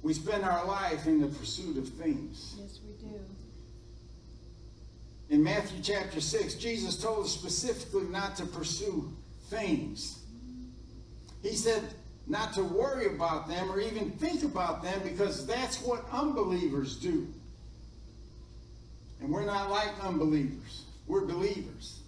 we 0.03 0.13
spend 0.13 0.43
our 0.43 0.63
life 0.65 1.07
in 1.07 1.19
the 1.19 1.27
pursuit 1.27 1.75
of 1.77 1.89
things. 1.89 2.55
Yes, 2.59 2.79
we 2.85 2.93
do. 3.07 3.15
In 5.31 5.43
Matthew 5.43 5.81
chapter 5.81 6.21
6, 6.21 6.53
Jesus 6.55 7.01
told 7.01 7.25
us 7.25 7.31
specifically 7.31 8.03
not 8.03 8.35
to 8.35 8.45
pursue 8.45 9.11
things. 9.49 10.19
He 11.41 11.55
said 11.55 11.81
not 12.27 12.53
to 12.53 12.63
worry 12.63 13.07
about 13.07 13.47
them 13.47 13.71
or 13.71 13.79
even 13.79 14.11
think 14.11 14.43
about 14.43 14.83
them 14.83 15.01
because 15.03 15.47
that's 15.47 15.81
what 15.81 16.05
unbelievers 16.11 16.95
do. 16.97 17.27
And 19.19 19.31
we're 19.31 19.45
not 19.45 19.71
like 19.71 19.89
unbelievers, 20.03 20.83
we're 21.07 21.25
believers. 21.25 22.01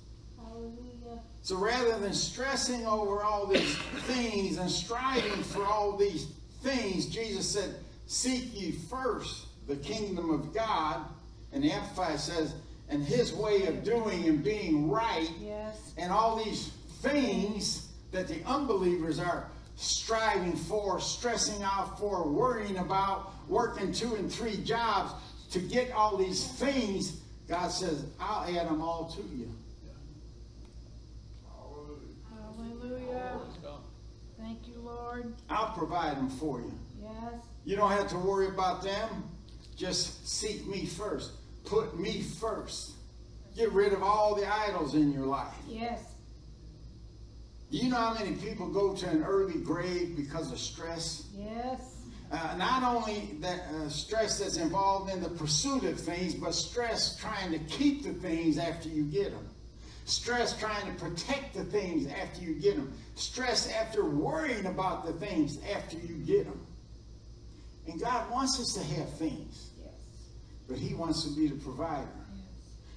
So 1.47 1.55
rather 1.55 1.97
than 1.97 2.13
stressing 2.13 2.85
over 2.85 3.23
all 3.23 3.47
these 3.47 3.77
things 4.05 4.57
and 4.57 4.69
striving 4.69 5.41
for 5.43 5.65
all 5.65 5.95
these 5.95 6.25
things, 6.61 7.05
Jesus 7.05 7.49
said, 7.49 7.73
Seek 8.05 8.49
ye 8.53 8.73
first 8.73 9.45
the 9.65 9.77
kingdom 9.77 10.29
of 10.29 10.53
God. 10.53 11.05
And 11.53 11.63
the 11.63 11.71
Amplified 11.71 12.19
says, 12.19 12.53
and 12.89 13.01
his 13.01 13.31
way 13.31 13.65
of 13.67 13.85
doing 13.85 14.25
and 14.25 14.43
being 14.43 14.89
right, 14.89 15.29
Yes. 15.41 15.93
and 15.97 16.11
all 16.11 16.43
these 16.43 16.73
things 16.99 17.93
that 18.11 18.27
the 18.27 18.43
unbelievers 18.45 19.17
are 19.17 19.47
striving 19.77 20.57
for, 20.57 20.99
stressing 20.99 21.63
out 21.63 21.97
for, 21.97 22.27
worrying 22.27 22.75
about, 22.75 23.31
working 23.47 23.93
two 23.93 24.15
and 24.15 24.29
three 24.29 24.57
jobs 24.65 25.13
to 25.51 25.59
get 25.59 25.93
all 25.93 26.17
these 26.17 26.45
things, 26.45 27.21
God 27.47 27.69
says, 27.69 28.03
I'll 28.19 28.43
add 28.53 28.67
them 28.67 28.81
all 28.81 29.05
to 29.15 29.21
you. 29.33 29.49
Hallelujah. 32.57 33.39
Praise 33.39 33.57
God. 33.63 33.81
Thank 34.39 34.67
you, 34.67 34.81
Lord. 35.18 35.34
I'll 35.49 35.74
provide 35.74 36.18
them 36.18 36.30
for 36.30 36.59
you. 36.59 36.74
Yes. 37.01 37.34
You 37.65 37.76
don't 37.76 37.91
have 37.91 38.09
to 38.09 38.18
worry 38.18 38.47
about 38.47 38.84
them. 38.84 39.30
Just 39.76 40.28
seek 40.28 40.65
me 40.68 40.86
first. 40.86 41.32
Put 41.65 41.99
me 41.99 42.22
first. 42.22 42.91
Get 43.55 43.72
rid 43.72 43.93
of 43.93 44.03
all 44.03 44.36
the 44.36 44.51
idols 44.51 44.95
in 44.95 45.11
your 45.11 45.26
life. 45.26 45.53
Yes. 45.68 45.99
Do 47.72 47.78
you 47.78 47.89
know 47.89 47.97
how 47.97 48.13
many 48.13 48.36
people 48.36 48.70
go 48.70 48.93
to 48.95 49.09
an 49.09 49.24
early 49.24 49.59
grave 49.59 50.15
because 50.15 50.51
of 50.51 50.59
stress? 50.59 51.28
Yes. 51.36 51.95
Uh, 52.32 52.55
not 52.57 52.84
only 52.84 53.38
the 53.39 53.49
uh, 53.49 53.89
stress 53.89 54.39
that's 54.39 54.57
involved 54.57 55.11
in 55.11 55.22
the 55.22 55.30
pursuit 55.30 55.84
of 55.84 55.99
things, 55.99 56.34
but 56.34 56.53
stress 56.53 57.18
trying 57.18 57.51
to 57.51 57.59
keep 57.59 58.03
the 58.03 58.13
things 58.13 58.57
after 58.57 58.89
you 58.89 59.03
get 59.03 59.32
them. 59.32 59.47
Stress 60.08 60.58
trying 60.58 60.86
to 60.88 60.93
protect 61.03 61.53
the 61.53 61.66
things 61.66 62.08
after 62.08 62.41
you 62.41 62.53
get 62.53 62.78
them. 62.78 62.93
Stress 63.16 63.70
after 63.74 64.05
worrying 64.05 64.66
about 64.66 65.05
the 65.05 65.12
things 65.14 65.60
after 65.76 65.97
you 65.97 66.16
get 66.26 66.45
them. 66.45 66.66
And 67.88 67.99
God 67.99 68.32
wants 68.32 68.58
us 68.60 68.74
to 68.76 68.84
have 68.95 69.10
things, 69.18 69.72
Yes. 69.78 69.93
but 70.68 70.78
He 70.78 70.93
wants 70.95 71.24
to 71.26 71.30
be 71.36 71.47
the 71.47 71.55
provider. 71.58 72.08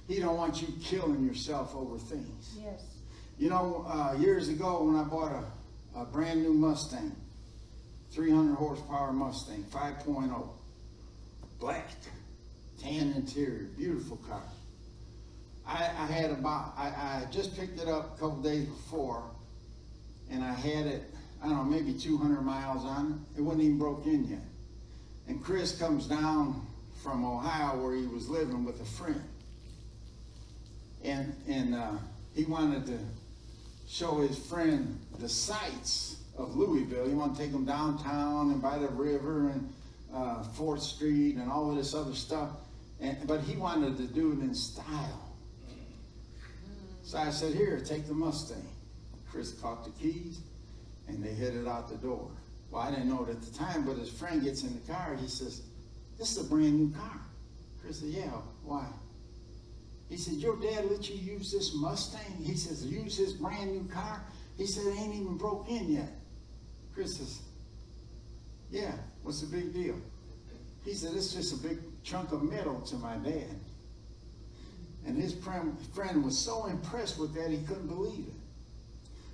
He 0.07 0.19
don't 0.19 0.37
want 0.37 0.61
you 0.61 0.69
killing 0.81 1.25
yourself 1.25 1.75
over 1.75 1.97
things. 1.97 2.55
Yes. 2.57 2.81
You 3.37 3.49
know, 3.49 3.85
uh, 3.87 4.15
years 4.17 4.47
ago 4.47 4.83
when 4.83 4.95
I 4.95 5.03
bought 5.03 5.31
a 5.33 5.43
a 5.93 6.05
brand 6.05 6.41
new 6.41 6.53
Mustang, 6.53 7.13
300 8.11 8.55
horsepower 8.55 9.11
Mustang, 9.11 9.63
5.0, 9.63 10.47
black, 11.59 11.89
tan 12.81 13.11
interior, 13.11 13.67
beautiful 13.77 14.15
car. 14.15 14.41
I, 15.71 15.89
I 15.99 16.05
had 16.05 16.31
about, 16.31 16.73
I, 16.77 16.87
I 16.87 17.27
just 17.31 17.55
picked 17.57 17.79
it 17.79 17.87
up 17.87 18.17
a 18.17 18.19
couple 18.19 18.41
days 18.41 18.65
before, 18.65 19.23
and 20.29 20.43
I 20.43 20.53
had 20.53 20.85
it, 20.85 21.03
I 21.41 21.47
don't 21.47 21.57
know, 21.57 21.63
maybe 21.63 21.93
200 21.93 22.41
miles 22.41 22.83
on 22.83 23.23
it. 23.35 23.39
It 23.39 23.41
wasn't 23.41 23.63
even 23.63 23.77
broke 23.77 24.05
in 24.05 24.27
yet. 24.27 24.41
And 25.27 25.41
Chris 25.41 25.77
comes 25.77 26.07
down 26.07 26.65
from 27.01 27.23
Ohio 27.25 27.81
where 27.81 27.95
he 27.95 28.05
was 28.05 28.27
living 28.27 28.65
with 28.65 28.81
a 28.81 28.85
friend. 28.85 29.23
And, 31.03 31.33
and 31.47 31.73
uh, 31.73 31.93
he 32.35 32.43
wanted 32.43 32.85
to 32.87 32.99
show 33.87 34.19
his 34.19 34.37
friend 34.37 34.99
the 35.19 35.29
sights 35.29 36.17
of 36.37 36.55
Louisville. 36.55 37.07
He 37.07 37.13
wanted 37.13 37.37
to 37.37 37.43
take 37.43 37.51
him 37.51 37.65
downtown 37.65 38.51
and 38.51 38.61
by 38.61 38.77
the 38.77 38.89
river 38.89 39.49
and 39.49 39.73
uh, 40.13 40.43
4th 40.57 40.81
Street 40.81 41.37
and 41.37 41.49
all 41.49 41.71
of 41.71 41.77
this 41.77 41.93
other 41.93 42.13
stuff. 42.13 42.49
And, 42.99 43.17
but 43.25 43.39
he 43.39 43.55
wanted 43.55 43.97
to 43.97 44.03
do 44.03 44.33
it 44.33 44.39
in 44.39 44.53
style. 44.53 45.30
So 47.11 47.17
I 47.17 47.29
said, 47.29 47.53
Here, 47.53 47.77
take 47.81 48.07
the 48.07 48.13
Mustang. 48.13 48.65
Chris 49.29 49.51
caught 49.51 49.83
the 49.83 49.89
keys 50.01 50.39
and 51.09 51.21
they 51.21 51.33
headed 51.33 51.67
out 51.67 51.89
the 51.89 51.97
door. 51.97 52.31
Well, 52.69 52.81
I 52.81 52.89
didn't 52.89 53.09
know 53.09 53.25
it 53.25 53.29
at 53.29 53.41
the 53.41 53.51
time, 53.51 53.85
but 53.85 53.97
his 53.97 54.09
friend 54.09 54.41
gets 54.41 54.63
in 54.63 54.73
the 54.73 54.93
car. 54.93 55.17
He 55.19 55.27
says, 55.27 55.61
This 56.17 56.37
is 56.37 56.45
a 56.45 56.49
brand 56.49 56.79
new 56.79 56.97
car. 56.97 57.19
Chris 57.81 57.99
said, 57.99 58.11
Yeah, 58.11 58.31
why? 58.63 58.85
He 60.07 60.15
said, 60.15 60.35
Your 60.35 60.55
dad 60.55 60.89
let 60.89 61.09
you 61.09 61.17
use 61.17 61.51
this 61.51 61.75
Mustang? 61.75 62.41
He 62.41 62.55
says, 62.55 62.85
Use 62.85 63.17
his 63.17 63.33
brand 63.33 63.73
new 63.73 63.93
car? 63.93 64.23
He 64.57 64.65
said, 64.65 64.85
It 64.85 64.97
ain't 64.97 65.13
even 65.13 65.35
broke 65.35 65.67
in 65.67 65.91
yet. 65.91 66.13
Chris 66.93 67.17
says, 67.17 67.41
Yeah, 68.71 68.93
what's 69.23 69.41
the 69.41 69.47
big 69.47 69.73
deal? 69.73 69.95
He 70.85 70.93
said, 70.93 71.11
It's 71.13 71.33
just 71.33 71.55
a 71.55 71.67
big 71.67 71.77
chunk 72.05 72.31
of 72.31 72.41
metal 72.41 72.79
to 72.79 72.95
my 72.95 73.17
dad. 73.17 73.53
And 75.05 75.17
his 75.17 75.33
friend, 75.33 76.23
was 76.23 76.37
so 76.37 76.65
impressed 76.67 77.19
with 77.19 77.33
that, 77.33 77.49
he 77.49 77.57
couldn't 77.65 77.87
believe 77.87 78.27
it. 78.27 78.33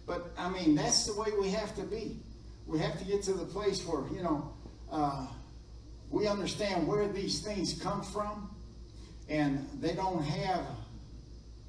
But, 0.06 0.32
I 0.38 0.50
mean, 0.50 0.76
that's 0.76 1.06
the 1.06 1.20
way 1.20 1.28
we 1.40 1.50
have 1.50 1.76
to 1.76 1.84
be. 1.84 2.18
We 2.66 2.80
have 2.80 2.98
to 3.00 3.06
get 3.06 3.24
to 3.24 3.34
the 3.34 3.46
place 3.46 3.86
where, 3.86 4.04
you 4.14 4.24
know, 4.24 4.54
uh, 4.92 5.28
we 6.10 6.28
understand 6.28 6.88
where 6.88 7.08
these 7.08 7.42
things 7.42 7.80
come 7.82 8.02
from, 8.02 8.50
and 9.28 9.68
they 9.82 9.94
don't 9.94 10.24
have 10.24 10.66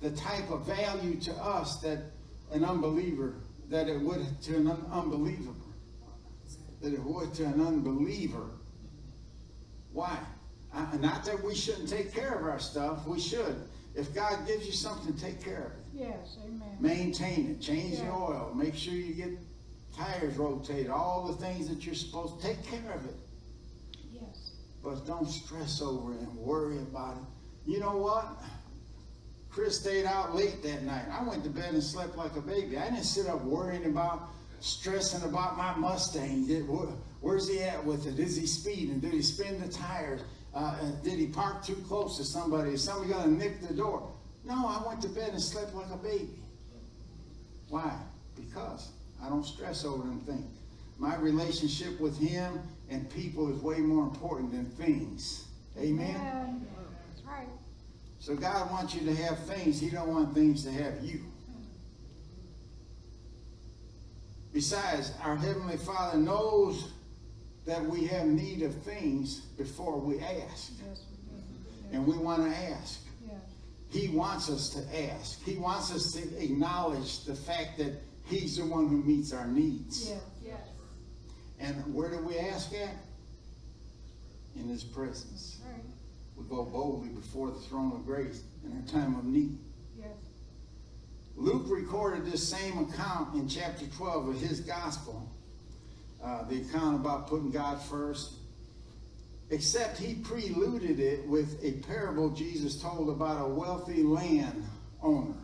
the 0.01 0.11
type 0.11 0.49
of 0.51 0.65
value 0.65 1.19
to 1.21 1.33
us 1.35 1.81
that 1.81 1.99
an 2.53 2.65
unbeliever, 2.65 3.35
that 3.69 3.89
it 3.89 4.01
would 4.01 4.41
to 4.43 4.57
an 4.57 4.69
un- 4.69 4.87
unbeliever, 4.93 5.51
that 6.81 6.93
it 6.93 7.03
would 7.03 7.35
to 7.35 7.45
an 7.45 7.61
unbeliever. 7.61 8.47
Why? 9.93 10.17
Uh, 10.73 10.87
not 11.01 11.25
that 11.25 11.43
we 11.43 11.55
shouldn't 11.55 11.89
take 11.89 12.15
care 12.15 12.35
of 12.35 12.47
our 12.47 12.61
stuff. 12.61 13.07
We 13.07 13.19
should. 13.19 13.68
If 13.99 14.15
God 14.15 14.47
gives 14.47 14.65
you 14.65 14.73
something, 14.73 15.13
take 15.15 15.43
care 15.43 15.65
of 15.65 15.73
it. 15.73 15.85
Yes, 15.93 16.37
amen. 16.45 16.77
Maintain 16.79 17.51
it. 17.51 17.61
Change 17.61 17.99
the 17.99 18.07
oil. 18.07 18.53
Make 18.55 18.77
sure 18.77 18.95
you 18.95 19.13
get 19.13 19.31
tires 19.97 20.37
rotated. 20.37 20.89
All 20.89 21.27
the 21.27 21.35
things 21.45 21.69
that 21.69 21.85
you're 21.85 21.97
supposed 21.97 22.41
to 22.41 22.47
take 22.47 22.63
care 22.63 22.93
of 22.93 23.05
it. 23.05 23.17
Yes. 24.13 24.53
But 24.85 25.05
don't 25.05 25.29
stress 25.29 25.83
over 25.83 26.13
it 26.15 26.21
and 26.21 26.37
worry 26.37 26.79
about 26.79 27.17
it. 27.17 27.71
You 27.71 27.81
know 27.81 27.97
what? 27.97 28.41
Chris 29.51 29.81
stayed 29.81 30.05
out 30.05 30.37
late 30.37 30.63
that 30.63 30.85
night. 30.85 31.07
I 31.11 31.25
went 31.25 31.43
to 31.43 31.51
bed 31.51 31.75
and 31.75 31.83
slept 31.83 32.17
like 32.17 32.37
a 32.37 32.41
baby. 32.41 32.79
I 32.79 32.85
didn't 32.85 33.03
sit 33.03 33.27
up 33.27 33.43
worrying 33.43 33.87
about, 33.87 34.29
stressing 34.61 35.29
about 35.29 35.59
my 35.59 35.75
Mustang. 35.75 36.47
Where's 37.21 37.49
he 37.49 37.63
at 37.63 37.85
with 37.85 38.07
it? 38.07 38.21
Is 38.21 38.37
he 38.37 38.47
speeding? 38.47 39.01
Did 39.01 39.13
he 39.13 39.23
spin 39.23 39.61
the 39.61 39.67
tires? 39.67 40.21
Uh, 40.59 40.75
did 41.05 41.21
he 41.21 41.27
park 41.29 41.65
too 41.65 41.77
close 41.87 42.17
to 42.17 42.25
somebody? 42.25 42.73
Is 42.73 42.83
somebody 42.83 43.13
going 43.13 43.39
to 43.39 43.45
nick 43.45 43.61
the 43.61 43.73
door? 43.73 44.11
No, 44.45 44.67
I 44.67 44.83
went 44.85 45.01
to 45.03 45.09
bed 45.09 45.31
and 45.31 45.41
slept 45.41 45.73
like 45.73 45.89
a 45.93 45.97
baby. 45.97 46.31
Why? 47.69 47.97
Because 48.35 48.91
I 49.23 49.29
don't 49.29 49.45
stress 49.45 49.85
over 49.85 50.03
them 50.03 50.19
things. 50.27 50.51
My 50.99 51.15
relationship 51.17 52.01
with 52.01 52.19
him 52.19 52.61
and 52.91 53.09
people 53.09 53.55
is 53.55 53.63
way 53.63 53.79
more 53.79 54.03
important 54.03 54.51
than 54.51 54.65
things. 54.65 55.45
Amen? 55.79 56.17
Amen. 56.17 56.67
That's 57.09 57.25
right. 57.25 57.47
So 58.19 58.35
God 58.35 58.69
wants 58.73 58.97
you 58.97 59.03
to 59.03 59.15
have 59.15 59.39
things. 59.45 59.79
He 59.79 59.91
don't 59.91 60.09
want 60.09 60.35
things 60.35 60.65
to 60.65 60.73
have 60.73 61.05
you. 61.05 61.21
Besides, 64.53 65.13
our 65.23 65.37
Heavenly 65.37 65.77
Father 65.77 66.19
knows 66.19 66.91
that 67.69 67.85
we 67.85 68.07
have 68.07 68.27
need 68.27 68.63
of 68.63 68.75
things 68.83 69.41
before 69.59 69.99
we 70.01 70.19
ask. 70.21 70.73
Yes, 70.89 71.03
we. 71.31 71.97
And 71.97 72.07
we 72.07 72.17
want 72.17 72.43
to 72.43 72.59
ask. 72.59 73.01
Yes. 73.27 73.37
He 73.91 74.09
wants 74.09 74.49
us 74.49 74.71
to 74.71 75.11
ask. 75.13 75.45
He 75.45 75.57
wants 75.57 75.93
us 75.93 76.13
to 76.13 76.43
acknowledge 76.43 77.25
the 77.25 77.35
fact 77.35 77.77
that 77.77 77.93
He's 78.25 78.57
the 78.57 78.65
one 78.65 78.89
who 78.89 79.03
meets 79.03 79.35
our 79.35 79.47
needs. 79.47 80.09
Yes. 80.09 80.21
Yes. 80.45 80.61
And 81.61 81.95
where 81.95 82.11
do 82.11 82.19
we 82.19 82.39
ask 82.39 82.73
at? 82.75 82.95
In 84.57 84.69
His 84.69 84.83
presence. 84.83 85.61
Right. 85.67 85.83
We 86.39 86.45
go 86.45 86.65
boldly 86.65 87.11
before 87.11 87.51
the 87.51 87.61
throne 87.61 87.93
of 87.93 88.07
grace 88.07 88.45
in 88.65 88.73
our 88.73 88.87
time 88.87 89.15
of 89.15 89.27
need. 89.27 89.59
Yes. 89.99 90.09
Luke 91.37 91.67
recorded 91.69 92.25
this 92.25 92.49
same 92.49 92.79
account 92.79 93.35
in 93.35 93.47
chapter 93.47 93.87
12 93.87 94.29
of 94.29 94.41
his 94.41 94.61
gospel, 94.61 95.31
uh, 96.23 96.45
the 96.45 96.63
account 96.63 97.01
about 97.01 97.27
putting 97.29 97.51
God 97.51 97.81
first, 97.81 98.35
except 99.51 99.99
he 99.99 100.15
preluded 100.15 101.01
it 101.01 101.27
with 101.27 101.63
a 101.63 101.73
parable 101.87 102.31
Jesus 102.31 102.81
told 102.81 103.09
about 103.09 103.45
a 103.45 103.49
wealthy 103.49 104.03
land 104.03 104.65
owner 105.03 105.35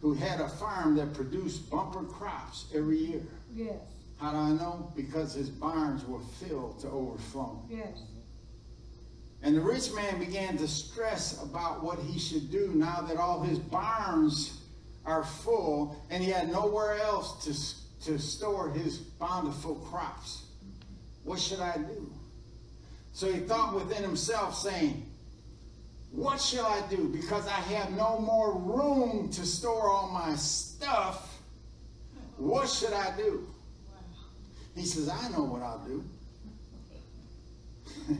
who 0.00 0.14
had 0.14 0.40
a 0.40 0.48
farm 0.48 0.94
that 0.96 1.14
produced 1.14 1.70
bumper 1.70 2.04
crops 2.04 2.66
every 2.74 2.98
year. 2.98 3.22
Yes. 3.54 3.74
How 4.18 4.32
do 4.32 4.36
I 4.36 4.50
know? 4.50 4.92
Because 4.96 5.34
his 5.34 5.50
barns 5.50 6.04
were 6.06 6.20
filled 6.40 6.78
to 6.80 6.88
overflowing. 6.88 7.62
Yes. 7.68 8.02
And 9.42 9.56
the 9.56 9.60
rich 9.60 9.92
man 9.92 10.18
began 10.18 10.56
to 10.58 10.68
stress 10.68 11.42
about 11.42 11.82
what 11.82 11.98
he 11.98 12.18
should 12.18 12.50
do 12.50 12.72
now 12.74 13.02
that 13.02 13.16
all 13.16 13.42
his 13.42 13.58
barns 13.58 14.60
are 15.04 15.24
full 15.24 16.02
and 16.10 16.22
he 16.22 16.30
had 16.30 16.50
nowhere 16.50 16.98
else 16.98 17.44
to, 17.44 17.85
to 18.04 18.18
store 18.18 18.70
his 18.70 18.98
bountiful 18.98 19.76
crops. 19.76 20.44
What 21.24 21.40
should 21.40 21.60
I 21.60 21.76
do? 21.76 22.12
So 23.12 23.32
he 23.32 23.40
thought 23.40 23.74
within 23.74 24.02
himself, 24.02 24.56
saying, 24.56 25.04
What 26.12 26.40
shall 26.40 26.66
I 26.66 26.82
do? 26.88 27.08
Because 27.08 27.46
I 27.48 27.60
have 27.74 27.90
no 27.92 28.18
more 28.18 28.56
room 28.58 29.30
to 29.30 29.46
store 29.46 29.90
all 29.90 30.10
my 30.10 30.34
stuff. 30.36 31.40
What 32.36 32.68
should 32.68 32.92
I 32.92 33.16
do? 33.16 33.48
He 34.76 34.84
says, 34.84 35.08
I 35.08 35.28
know 35.30 35.44
what 35.44 35.62
I'll 35.62 35.84
do. 35.86 36.04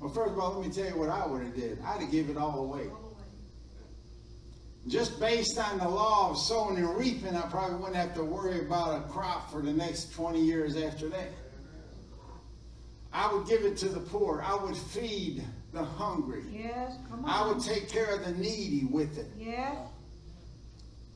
well, 0.00 0.10
first 0.10 0.32
of 0.32 0.38
all, 0.38 0.54
let 0.54 0.68
me 0.68 0.72
tell 0.72 0.86
you 0.86 0.96
what 0.96 1.08
I 1.08 1.26
would 1.26 1.42
have 1.42 1.54
did. 1.54 1.78
I'd 1.84 2.00
have 2.00 2.10
given 2.12 2.36
it 2.36 2.38
all 2.38 2.60
away. 2.60 2.86
Just 4.88 5.20
based 5.20 5.58
on 5.58 5.78
the 5.78 5.88
law 5.88 6.30
of 6.30 6.38
sowing 6.38 6.78
and 6.78 6.96
reaping, 6.96 7.36
I 7.36 7.42
probably 7.42 7.76
wouldn't 7.76 7.96
have 7.96 8.14
to 8.14 8.24
worry 8.24 8.60
about 8.60 8.98
a 8.98 9.08
crop 9.08 9.50
for 9.50 9.60
the 9.60 9.72
next 9.72 10.12
20 10.14 10.40
years 10.40 10.76
after 10.76 11.08
that. 11.10 11.28
I 13.12 13.32
would 13.32 13.46
give 13.46 13.62
it 13.62 13.76
to 13.78 13.88
the 13.88 14.00
poor. 14.00 14.42
I 14.42 14.54
would 14.54 14.76
feed 14.76 15.44
the 15.72 15.84
hungry. 15.84 16.44
Yes. 16.50 16.94
Come 17.10 17.24
on. 17.24 17.30
I 17.30 17.46
would 17.46 17.62
take 17.62 17.88
care 17.88 18.14
of 18.14 18.24
the 18.24 18.32
needy 18.32 18.86
with 18.86 19.18
it. 19.18 19.26
Yes. 19.36 19.76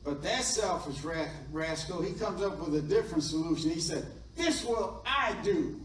But 0.03 0.21
that 0.21 0.43
selfish 0.43 1.03
rascal, 1.51 2.01
he 2.01 2.13
comes 2.13 2.43
up 2.43 2.59
with 2.59 2.75
a 2.75 2.81
different 2.81 3.23
solution. 3.23 3.71
He 3.71 3.79
said, 3.79 4.05
This 4.35 4.63
will 4.63 5.03
I 5.05 5.35
do. 5.41 5.79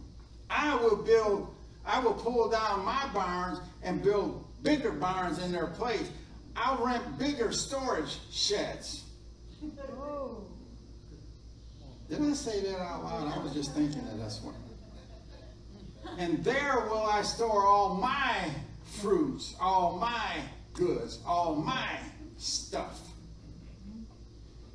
I 0.50 0.74
will 0.76 0.96
build, 0.96 1.54
I 1.86 2.00
will 2.00 2.12
pull 2.12 2.50
down 2.50 2.84
my 2.84 3.08
barns 3.14 3.60
and 3.82 4.02
build 4.02 4.44
bigger 4.62 4.90
barns 4.90 5.38
in 5.38 5.52
their 5.52 5.68
place. 5.68 6.10
I'll 6.56 6.84
rent 6.84 7.18
bigger 7.18 7.52
storage 7.52 8.18
sheds. 8.30 9.04
Didn't 12.08 12.30
I 12.30 12.34
say 12.34 12.60
that 12.62 12.80
out 12.80 13.04
loud? 13.04 13.32
I 13.32 13.42
was 13.42 13.52
just 13.52 13.72
thinking 13.72 14.04
that 14.06 14.18
that's 14.18 14.40
one. 14.42 14.54
And 16.18 16.42
there 16.42 16.86
will 16.90 17.06
I 17.06 17.22
store 17.22 17.64
all 17.64 17.94
my 17.94 18.50
fruits, 19.00 19.54
all 19.60 19.96
my 19.98 20.42
goods, 20.74 21.20
all 21.24 21.54
my 21.54 21.98
stuff. 22.36 23.00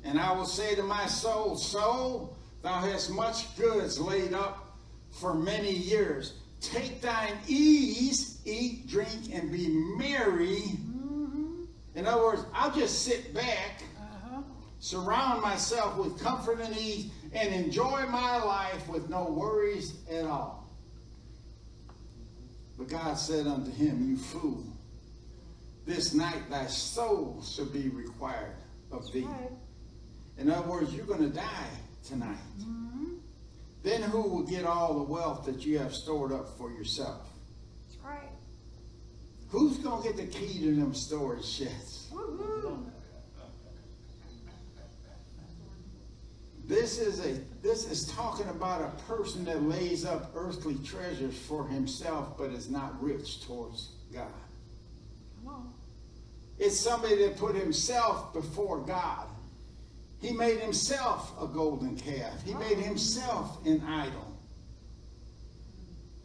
And 0.02 0.18
I 0.18 0.32
will 0.32 0.46
say 0.46 0.74
to 0.76 0.82
my 0.82 1.06
soul, 1.06 1.56
Soul, 1.56 2.36
thou 2.62 2.80
hast 2.80 3.10
much 3.10 3.54
goods 3.56 4.00
laid 4.00 4.32
up 4.32 4.78
for 5.10 5.34
many 5.34 5.72
years. 5.72 6.34
Take 6.60 7.02
thine 7.02 7.36
ease, 7.46 8.40
eat, 8.44 8.88
drink, 8.88 9.32
and 9.32 9.52
be 9.52 9.68
merry. 9.98 10.78
Mm-hmm. 11.96 11.98
In 11.98 12.06
other 12.06 12.22
words, 12.24 12.42
I'll 12.54 12.72
just 12.72 13.04
sit 13.04 13.32
back 13.34 13.82
Uh-huh. 13.98 14.42
surround 14.80 15.42
myself 15.42 15.96
with 15.96 16.20
comfort 16.22 16.60
and 16.60 16.76
ease, 16.76 17.10
and 17.32 17.54
enjoy 17.54 18.06
my 18.06 18.42
life 18.42 18.86
with 18.88 19.08
no 19.08 19.24
worries 19.30 19.94
at 20.10 20.24
all. 20.24 20.68
But 22.78 22.88
God 22.88 23.14
said 23.14 23.46
unto 23.46 23.70
him, 23.70 24.06
You 24.08 24.16
fool, 24.16 24.64
this 25.86 26.12
night 26.14 26.50
thy 26.50 26.66
soul 26.66 27.42
shall 27.42 27.64
be 27.66 27.88
required 27.88 28.56
of 28.92 29.10
thee. 29.12 29.22
Right. 29.24 29.50
In 30.38 30.50
other 30.50 30.68
words, 30.68 30.92
you're 30.94 31.06
going 31.06 31.22
to 31.30 31.34
die 31.34 31.70
tonight. 32.04 32.36
Then 33.82 34.02
who 34.02 34.20
will 34.20 34.42
get 34.42 34.64
all 34.66 34.94
the 34.94 35.02
wealth 35.12 35.46
that 35.46 35.64
you 35.64 35.78
have 35.78 35.94
stored 35.94 36.32
up 36.32 36.58
for 36.58 36.70
yourself? 36.72 37.26
Who's 39.48 39.78
going 39.78 40.02
to 40.02 40.08
get 40.08 40.16
the 40.16 40.26
key 40.26 40.60
to 40.60 40.74
them 40.74 40.94
storage 40.94 41.44
sheds? 41.44 42.08
Woo-hoo. 42.12 42.86
This 46.66 46.98
is 46.98 47.20
a 47.24 47.38
this 47.62 47.88
is 47.88 48.08
talking 48.12 48.48
about 48.48 48.80
a 48.82 49.02
person 49.04 49.44
that 49.44 49.62
lays 49.62 50.04
up 50.04 50.32
earthly 50.34 50.76
treasures 50.84 51.38
for 51.38 51.66
himself 51.68 52.36
but 52.36 52.50
is 52.50 52.68
not 52.68 53.00
rich 53.00 53.46
towards 53.46 53.90
God. 54.12 54.26
Come 55.44 55.54
on. 55.54 55.74
It's 56.58 56.78
somebody 56.78 57.16
that 57.18 57.36
put 57.36 57.54
himself 57.54 58.32
before 58.32 58.78
God. 58.80 59.28
He 60.20 60.32
made 60.32 60.58
himself 60.58 61.32
a 61.40 61.46
golden 61.46 61.96
calf. 61.96 62.42
He 62.44 62.54
made 62.54 62.78
himself 62.78 63.64
an 63.64 63.82
idol. 63.82 64.25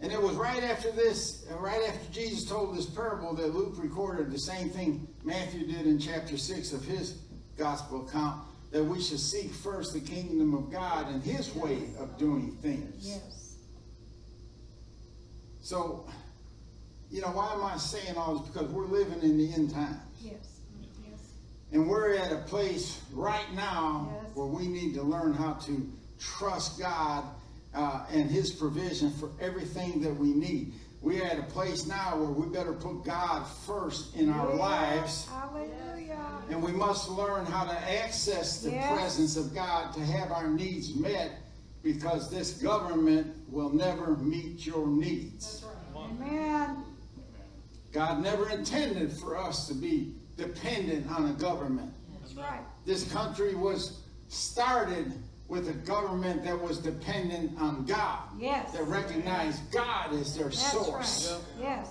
And 0.01 0.11
it 0.11 0.19
was 0.21 0.35
right 0.35 0.63
after 0.63 0.91
this, 0.91 1.45
uh, 1.51 1.57
right 1.57 1.81
after 1.87 2.11
Jesus 2.11 2.43
told 2.49 2.75
this 2.75 2.87
parable 2.87 3.35
that 3.35 3.53
Luke 3.53 3.75
recorded 3.77 4.31
the 4.31 4.39
same 4.39 4.69
thing 4.69 5.07
Matthew 5.23 5.67
did 5.67 5.85
in 5.85 5.99
chapter 5.99 6.37
6 6.37 6.73
of 6.73 6.83
his 6.83 7.19
gospel 7.57 8.07
account 8.07 8.41
that 8.71 8.83
we 8.83 8.99
should 9.01 9.19
seek 9.19 9.51
first 9.51 9.93
the 9.93 9.99
kingdom 9.99 10.55
of 10.55 10.71
God 10.71 11.07
and 11.09 11.21
his 11.21 11.53
way 11.55 11.89
of 11.99 12.17
doing 12.17 12.57
things. 12.61 13.07
Yes. 13.07 13.55
So, 15.61 16.07
you 17.11 17.21
know, 17.21 17.27
why 17.27 17.53
am 17.53 17.63
I 17.63 17.77
saying 17.77 18.17
all 18.17 18.37
this? 18.39 18.49
Because 18.49 18.69
we're 18.71 18.85
living 18.87 19.21
in 19.21 19.37
the 19.37 19.53
end 19.53 19.71
times. 19.71 19.97
Yes. 20.19 20.33
Yes. 21.05 21.19
And 21.71 21.87
we're 21.87 22.15
at 22.15 22.31
a 22.31 22.37
place 22.37 22.99
right 23.13 23.53
now 23.53 24.09
Yes. 24.23 24.31
where 24.35 24.47
we 24.47 24.67
need 24.67 24.95
to 24.95 25.03
learn 25.03 25.33
how 25.33 25.53
to 25.53 25.87
trust 26.19 26.79
God 26.79 27.23
uh, 27.73 28.05
and 28.11 28.29
His 28.29 28.51
provision 28.51 29.11
for 29.11 29.29
everything 29.39 30.01
that 30.01 30.15
we 30.15 30.33
need. 30.33 30.73
We're 31.01 31.23
at 31.23 31.39
a 31.39 31.43
place 31.43 31.87
now 31.87 32.17
where 32.17 32.29
we 32.29 32.45
better 32.53 32.73
put 32.73 33.03
God 33.03 33.43
first 33.65 34.15
in 34.15 34.29
our 34.29 34.49
Yeah. 34.49 34.55
lives. 34.55 35.27
Hallelujah. 35.27 36.19
And 36.49 36.61
we 36.61 36.71
must 36.71 37.09
learn 37.09 37.45
how 37.45 37.63
to 37.63 37.73
access 37.89 38.61
the 38.61 38.71
Yes. 38.71 38.93
presence 38.93 39.35
of 39.37 39.53
God 39.53 39.93
to 39.93 39.99
have 40.05 40.31
our 40.31 40.47
needs 40.47 40.93
met 40.95 41.31
because 41.81 42.29
this 42.29 42.51
government 42.61 43.27
will 43.51 43.71
never 43.71 44.15
meet 44.17 44.65
your 44.65 44.85
needs. 44.87 45.63
Amen. 45.95 46.83
God 47.91 48.21
never 48.21 48.49
intended 48.49 49.11
for 49.11 49.35
us 49.37 49.67
to 49.67 49.73
be 49.73 50.13
dependent 50.37 51.09
on 51.11 51.29
a 51.29 51.33
government. 51.33 51.91
That's 52.21 52.35
right. 52.35 52.61
This 52.85 53.11
country 53.11 53.55
was 53.55 54.01
started 54.29 55.13
with 55.51 55.67
a 55.67 55.73
government 55.73 56.45
that 56.45 56.59
was 56.59 56.77
dependent 56.77 57.59
on 57.59 57.83
God. 57.85 58.19
Yes. 58.39 58.71
That 58.71 58.87
recognized 58.87 59.69
God 59.69 60.13
as 60.13 60.33
their 60.33 60.45
That's 60.45 60.71
source. 60.71 61.33
right. 61.33 61.41
Yes. 61.59 61.89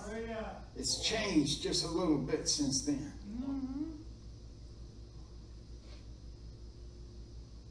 It's 0.76 1.02
changed 1.02 1.62
just 1.62 1.84
a 1.84 1.88
little 1.88 2.16
bit 2.16 2.48
since 2.48 2.80
then. 2.86 3.12
Mhm. 3.38 3.90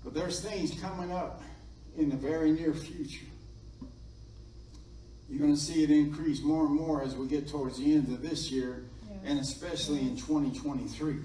But 0.03 0.13
there's 0.13 0.41
things 0.41 0.79
coming 0.79 1.11
up 1.11 1.41
in 1.97 2.09
the 2.09 2.15
very 2.17 2.51
near 2.51 2.75
future. 2.75 3.25
You're 5.27 5.39
going 5.39 5.55
to 5.55 5.59
see 5.59 5.81
it 5.83 5.89
increase 5.89 6.43
more 6.43 6.67
and 6.67 6.75
more 6.75 7.01
as 7.01 7.15
we 7.15 7.25
get 7.27 7.47
towards 7.49 7.79
the 7.79 7.95
end 7.95 8.09
of 8.13 8.21
this 8.21 8.51
year, 8.51 8.85
Yes. 9.09 9.19
and 9.25 9.39
especially 9.39 10.01
in 10.01 10.15
2023. 10.17 11.23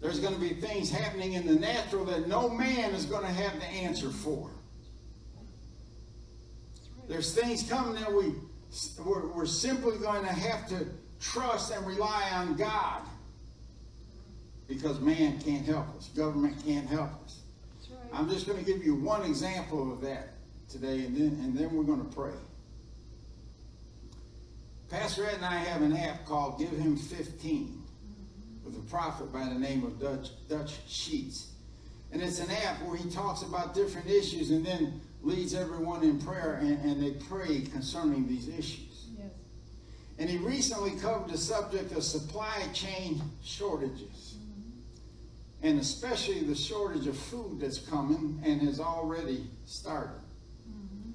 There's 0.00 0.18
going 0.18 0.34
to 0.34 0.40
be 0.40 0.54
things 0.54 0.90
happening 0.90 1.34
in 1.34 1.46
the 1.46 1.54
natural 1.54 2.04
that 2.06 2.26
no 2.26 2.48
man 2.48 2.94
is 2.94 3.04
going 3.04 3.22
to 3.22 3.32
have 3.32 3.58
the 3.60 3.66
answer 3.66 4.10
for. 4.10 4.50
There's 7.06 7.34
things 7.34 7.68
coming 7.68 7.94
that 7.94 8.12
we 8.12 8.34
we're, 9.04 9.26
we're 9.26 9.46
simply 9.46 9.98
going 9.98 10.22
to 10.22 10.32
have 10.32 10.68
to 10.68 10.86
trust 11.20 11.72
and 11.72 11.84
rely 11.84 12.30
on 12.32 12.56
God 12.56 13.02
because 14.68 15.00
man 15.00 15.40
can't 15.40 15.66
help 15.66 15.88
us, 15.96 16.08
government 16.10 16.64
can't 16.64 16.86
help 16.86 17.10
us. 17.24 17.40
Right. 17.90 17.98
I'm 18.12 18.30
just 18.30 18.46
going 18.46 18.64
to 18.64 18.64
give 18.64 18.84
you 18.84 18.94
one 18.94 19.22
example 19.24 19.92
of 19.92 20.00
that 20.02 20.34
today, 20.68 21.04
and 21.04 21.16
then 21.16 21.44
and 21.44 21.58
then 21.58 21.74
we're 21.74 21.82
going 21.82 22.08
to 22.08 22.14
pray. 22.14 22.32
Pastor 24.88 25.26
Ed 25.26 25.34
and 25.36 25.44
I 25.44 25.56
have 25.56 25.82
an 25.82 25.96
app 25.96 26.24
called 26.24 26.60
Give 26.60 26.70
Him 26.70 26.96
15 26.96 27.79
with 28.70 28.84
a 28.84 28.90
prophet 28.90 29.32
by 29.32 29.44
the 29.44 29.58
name 29.58 29.84
of 29.84 30.00
Dutch, 30.00 30.30
Dutch 30.48 30.74
Sheets. 30.86 31.48
And 32.12 32.22
it's 32.22 32.40
an 32.40 32.50
app 32.50 32.82
where 32.82 32.96
he 32.96 33.08
talks 33.10 33.42
about 33.42 33.74
different 33.74 34.08
issues 34.08 34.50
and 34.50 34.64
then 34.64 35.00
leads 35.22 35.54
everyone 35.54 36.02
in 36.02 36.18
prayer 36.18 36.58
and, 36.60 36.78
and 36.84 37.02
they 37.02 37.12
pray 37.26 37.62
concerning 37.62 38.26
these 38.26 38.48
issues. 38.48 39.06
Yes. 39.16 39.30
And 40.18 40.28
he 40.28 40.38
recently 40.38 40.92
covered 40.92 41.30
the 41.30 41.38
subject 41.38 41.92
of 41.92 42.02
supply 42.02 42.66
chain 42.72 43.20
shortages. 43.44 44.36
Mm-hmm. 44.38 45.66
And 45.66 45.80
especially 45.80 46.40
the 46.40 46.54
shortage 46.54 47.06
of 47.06 47.16
food 47.16 47.60
that's 47.60 47.78
coming 47.78 48.40
and 48.44 48.60
has 48.62 48.80
already 48.80 49.46
started. 49.66 50.20
Mm-hmm. 50.68 51.10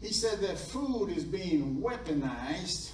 He 0.00 0.12
said 0.12 0.40
that 0.40 0.58
food 0.58 1.08
is 1.14 1.24
being 1.24 1.82
weaponized, 1.82 2.92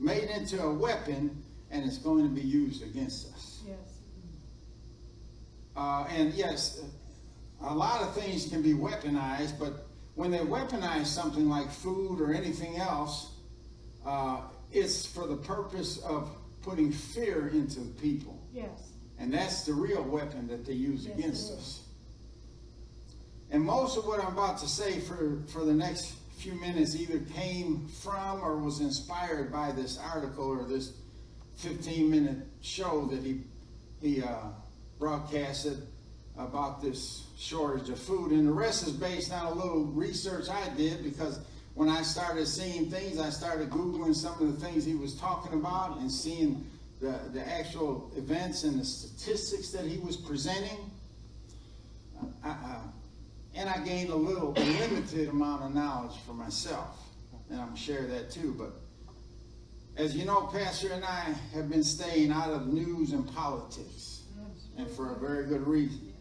made 0.00 0.30
into 0.30 0.60
a 0.62 0.72
weapon, 0.72 1.44
and 1.70 1.84
it's 1.84 1.98
going 1.98 2.22
to 2.22 2.34
be 2.34 2.46
used 2.46 2.82
against 2.82 3.32
us. 3.32 3.60
Yes. 3.66 3.76
Uh, 5.76 6.06
and 6.10 6.32
yes, 6.34 6.82
a 7.62 7.74
lot 7.74 8.02
of 8.02 8.14
things 8.14 8.48
can 8.48 8.62
be 8.62 8.72
weaponized, 8.72 9.58
but 9.58 9.86
when 10.14 10.30
they 10.30 10.38
weaponize 10.38 11.06
something 11.06 11.48
like 11.48 11.70
food 11.70 12.20
or 12.20 12.32
anything 12.32 12.76
else, 12.76 13.32
uh, 14.04 14.40
it's 14.72 15.06
for 15.06 15.26
the 15.26 15.36
purpose 15.36 15.98
of 15.98 16.30
putting 16.62 16.90
fear 16.90 17.48
into 17.48 17.80
the 17.80 17.92
people. 18.00 18.38
Yes. 18.52 18.90
And 19.18 19.32
that's 19.32 19.62
the 19.62 19.74
real 19.74 20.02
weapon 20.02 20.46
that 20.48 20.64
they 20.66 20.72
use 20.72 21.06
Yes, 21.06 21.18
against 21.18 21.52
us. 21.52 21.82
And 23.50 23.62
most 23.62 23.96
of 23.96 24.06
what 24.06 24.20
I'm 24.20 24.32
about 24.32 24.58
to 24.58 24.68
say 24.68 25.00
for, 25.00 25.38
for 25.48 25.64
the 25.64 25.72
next 25.72 26.14
few 26.36 26.54
minutes 26.54 26.94
either 26.94 27.18
came 27.34 27.88
from 27.88 28.40
or 28.40 28.58
was 28.58 28.80
inspired 28.80 29.50
by 29.50 29.72
this 29.72 29.98
article 29.98 30.44
or 30.44 30.64
this 30.64 30.92
15 31.58 32.10
minute 32.10 32.38
show 32.60 33.06
that 33.06 33.22
he, 33.22 33.40
he 34.00 34.22
uh, 34.22 34.48
broadcasted 34.98 35.86
about 36.36 36.80
this 36.80 37.24
shortage 37.36 37.88
of 37.88 37.98
food. 37.98 38.30
And 38.30 38.46
the 38.46 38.52
rest 38.52 38.86
is 38.86 38.92
based 38.92 39.32
on 39.32 39.46
a 39.46 39.54
little 39.54 39.84
research 39.86 40.48
I 40.48 40.68
did 40.76 41.02
because 41.02 41.40
when 41.74 41.88
I 41.88 42.02
started 42.02 42.46
seeing 42.46 42.90
things, 42.90 43.18
I 43.18 43.30
started 43.30 43.70
Googling 43.70 44.14
some 44.14 44.40
of 44.40 44.60
the 44.60 44.66
things 44.66 44.84
he 44.84 44.94
was 44.94 45.14
talking 45.14 45.52
about 45.52 45.98
and 45.98 46.10
seeing 46.10 46.64
the, 47.00 47.18
the 47.32 47.46
actual 47.46 48.10
events 48.16 48.64
and 48.64 48.80
the 48.80 48.84
statistics 48.84 49.70
that 49.70 49.84
he 49.84 49.98
was 49.98 50.16
presenting. 50.16 50.90
Uh, 52.44 52.48
uh, 52.48 52.80
and 53.54 53.68
I 53.68 53.78
gained 53.84 54.10
a 54.10 54.16
little, 54.16 54.52
limited 54.52 55.28
amount 55.28 55.64
of 55.64 55.74
knowledge 55.74 56.16
for 56.24 56.34
myself. 56.34 56.98
And 57.50 57.60
I'm 57.60 57.74
share 57.74 58.06
that 58.06 58.30
too. 58.30 58.54
But 58.56 58.72
as 59.98 60.16
you 60.16 60.24
know, 60.24 60.42
Pastor 60.42 60.92
and 60.92 61.04
I 61.04 61.34
have 61.54 61.68
been 61.68 61.82
staying 61.82 62.30
out 62.30 62.50
of 62.50 62.68
news 62.68 63.12
and 63.12 63.26
politics. 63.34 64.22
And 64.78 64.88
for 64.88 65.12
a 65.12 65.18
very 65.18 65.44
good 65.46 65.66
reason. 65.66 66.12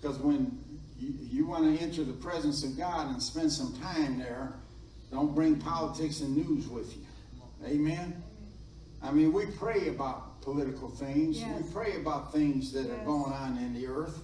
Because 0.00 0.18
when 0.18 0.58
you, 0.98 1.12
you 1.20 1.46
want 1.46 1.64
to 1.64 1.82
enter 1.82 2.02
the 2.02 2.14
presence 2.14 2.64
of 2.64 2.76
God 2.78 3.10
and 3.10 3.22
spend 3.22 3.52
some 3.52 3.78
time 3.80 4.18
there, 4.18 4.54
don't 5.12 5.34
bring 5.34 5.56
politics 5.56 6.20
and 6.20 6.34
news 6.34 6.66
with 6.68 6.96
you. 6.96 7.04
Amen? 7.66 8.22
I 9.02 9.12
mean, 9.12 9.30
we 9.34 9.44
pray 9.44 9.88
about 9.88 10.40
political 10.40 10.88
things. 10.88 11.40
Yes. 11.40 11.62
We 11.62 11.70
pray 11.70 11.96
about 11.96 12.32
things 12.32 12.72
that 12.72 12.90
are 12.90 13.04
going 13.04 13.32
on 13.32 13.58
in 13.58 13.74
the 13.74 13.86
earth. 13.86 14.18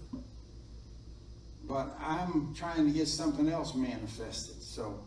But 1.69 1.95
I'm 2.01 2.55
trying 2.55 2.87
to 2.87 2.91
get 2.91 3.07
something 3.07 3.51
else 3.51 3.75
manifested. 3.75 4.63
So 4.63 4.99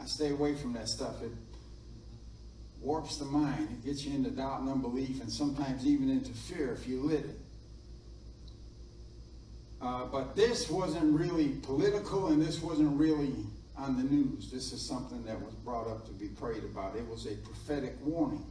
I 0.00 0.06
stay 0.06 0.30
away 0.30 0.56
from 0.56 0.72
that 0.72 0.88
stuff. 0.88 1.22
It 1.22 1.30
warps 2.82 3.16
the 3.16 3.24
mind. 3.24 3.68
It 3.70 3.86
gets 3.86 4.04
you 4.04 4.14
into 4.14 4.30
doubt 4.30 4.60
and 4.60 4.68
unbelief 4.68 5.20
and 5.20 5.30
sometimes 5.30 5.86
even 5.86 6.10
into 6.10 6.32
fear 6.32 6.72
if 6.72 6.86
you 6.88 7.00
let 7.02 7.20
it. 7.20 7.38
Uh, 9.80 10.06
but 10.06 10.36
this 10.36 10.70
wasn't 10.70 11.18
really 11.18 11.48
political 11.62 12.28
and 12.28 12.40
this 12.40 12.62
wasn't 12.62 12.98
really 12.98 13.34
on 13.76 13.96
the 13.96 14.04
news. 14.04 14.50
This 14.50 14.72
is 14.72 14.80
something 14.80 15.24
that 15.24 15.40
was 15.40 15.54
brought 15.54 15.88
up 15.88 16.06
to 16.06 16.12
be 16.12 16.28
prayed 16.28 16.62
about. 16.64 16.94
It 16.96 17.08
was 17.08 17.26
a 17.26 17.34
prophetic 17.36 17.96
warning. 18.04 18.44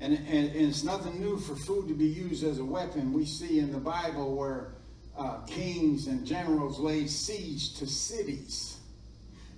And, 0.00 0.14
and, 0.14 0.50
and 0.50 0.68
it's 0.68 0.84
nothing 0.84 1.20
new 1.20 1.36
for 1.38 1.54
food 1.54 1.88
to 1.88 1.94
be 1.94 2.06
used 2.06 2.44
as 2.44 2.58
a 2.58 2.64
weapon. 2.64 3.12
We 3.12 3.26
see 3.26 3.58
in 3.58 3.72
the 3.72 3.78
Bible 3.78 4.34
where 4.34 4.72
uh, 5.18 5.40
kings 5.46 6.06
and 6.06 6.24
generals 6.24 6.78
laid 6.78 7.10
siege 7.10 7.74
to 7.74 7.86
cities 7.86 8.78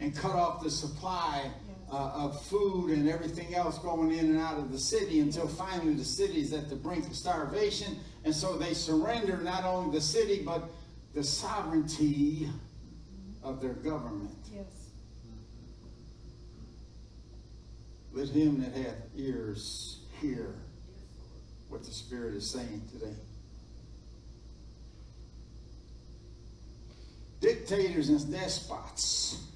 and 0.00 0.16
cut 0.16 0.32
off 0.32 0.62
the 0.62 0.70
supply 0.70 1.50
uh, 1.92 2.10
of 2.14 2.40
food 2.46 2.90
and 2.90 3.08
everything 3.08 3.54
else 3.54 3.78
going 3.78 4.12
in 4.12 4.30
and 4.30 4.40
out 4.40 4.56
of 4.56 4.72
the 4.72 4.78
city 4.78 5.20
until 5.20 5.46
finally 5.46 5.92
the 5.92 6.04
city 6.04 6.40
is 6.40 6.52
at 6.54 6.70
the 6.70 6.76
brink 6.76 7.06
of 7.06 7.14
starvation. 7.14 7.98
And 8.24 8.34
so 8.34 8.56
they 8.56 8.72
surrender 8.72 9.36
not 9.38 9.64
only 9.64 9.94
the 9.94 10.00
city 10.00 10.42
but 10.44 10.64
the 11.14 11.22
sovereignty 11.22 12.48
of 13.42 13.60
their 13.60 13.74
government. 13.74 14.30
Yes. 14.50 14.64
Let 18.14 18.28
him 18.28 18.62
that 18.62 18.74
hath 18.74 18.96
ears 19.14 19.98
hear 20.20 20.54
what 21.68 21.84
the 21.84 21.90
Spirit 21.90 22.34
is 22.34 22.50
saying 22.50 22.82
today. 22.92 23.14
Dictators 27.40 28.08
and 28.08 28.30
despots 28.30 29.51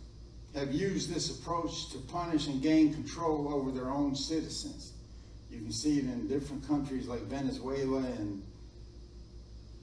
have 0.57 0.73
used 0.73 1.13
this 1.15 1.39
approach 1.39 1.91
to 1.91 1.99
punish 1.99 2.47
and 2.47 2.63
gain 2.63 2.93
control 2.93 3.53
over 3.53 3.71
their 3.71 3.91
own 3.91 4.17
citizens. 4.17 4.93
You 5.51 5.59
can 5.59 5.73
see 5.73 5.99
it 5.99 6.05
in 6.05 6.27
different 6.29 6.67
countries 6.67 7.07
like 7.07 7.21
Venezuela, 7.23 7.99
and 7.99 8.43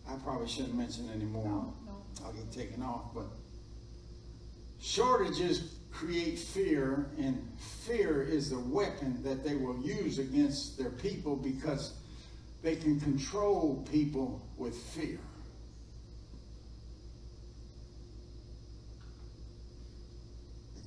I 0.09 0.15
probably 0.23 0.47
shouldn't 0.47 0.75
mention 0.75 1.09
anymore. 1.11 1.45
No, 1.45 1.73
no. 1.85 2.25
I'll 2.25 2.33
get 2.33 2.51
taken 2.51 2.81
off, 2.81 3.13
but 3.13 3.25
shortages 4.81 5.75
create 5.91 6.39
fear, 6.39 7.11
and 7.19 7.47
fear 7.85 8.23
is 8.23 8.49
the 8.49 8.59
weapon 8.59 9.21
that 9.23 9.43
they 9.43 9.55
will 9.55 9.79
use 9.79 10.17
against 10.17 10.77
their 10.77 10.89
people 10.89 11.35
because 11.35 11.93
they 12.63 12.75
can 12.75 12.99
control 12.99 13.85
people 13.91 14.41
with 14.57 14.75
fear. 14.75 15.19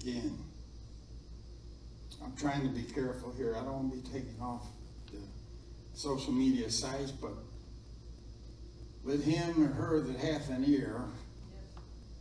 Again, 0.06 0.38
I'm 2.22 2.36
trying 2.36 2.62
to 2.62 2.68
be 2.68 2.84
careful 2.84 3.32
here. 3.36 3.56
I 3.56 3.64
don't 3.64 3.72
want 3.72 3.90
to 3.90 3.96
be 3.96 4.18
taking 4.18 4.40
off 4.40 4.64
the 5.10 5.18
social 5.94 6.32
media 6.32 6.70
sites, 6.70 7.10
but 7.10 7.32
let 9.02 9.18
him 9.18 9.64
or 9.64 9.66
her 9.66 10.00
that 10.02 10.16
hath 10.16 10.48
an 10.50 10.64
ear 10.64 11.00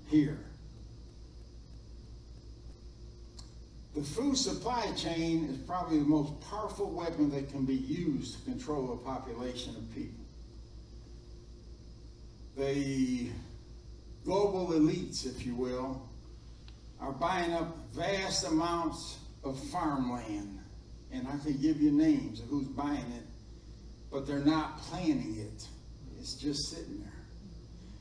hear. 0.07 0.39
The 3.93 4.01
food 4.01 4.36
supply 4.36 4.91
chain 4.93 5.45
is 5.45 5.57
probably 5.59 5.99
the 5.99 6.05
most 6.05 6.41
powerful 6.49 6.89
weapon 6.89 7.29
that 7.29 7.51
can 7.51 7.65
be 7.65 7.75
used 7.75 8.39
to 8.39 8.45
control 8.45 8.93
a 8.93 8.97
population 8.97 9.75
of 9.75 9.93
people. 9.93 10.25
The 12.57 13.29
global 14.23 14.69
elites, 14.69 15.27
if 15.27 15.45
you 15.45 15.53
will, 15.53 16.01
are 17.00 17.12
buying 17.12 17.54
up 17.54 17.78
vast 17.93 18.46
amounts 18.46 19.18
of 19.43 19.60
farmland. 19.70 20.60
And 21.12 21.28
I 21.28 21.38
could 21.38 21.62
give 21.62 21.80
you 21.80 21.91
names 21.91 22.39
of 22.39 22.48
who's 22.48 22.68
buying 22.68 22.98
it, 22.98 23.24
but 24.12 24.28
they're 24.28 24.39
not 24.39 24.80
planting 24.80 25.38
it. 25.39 25.68
It's 26.20 26.34
just 26.34 26.70
sitting 26.70 27.00
there. 27.00 27.12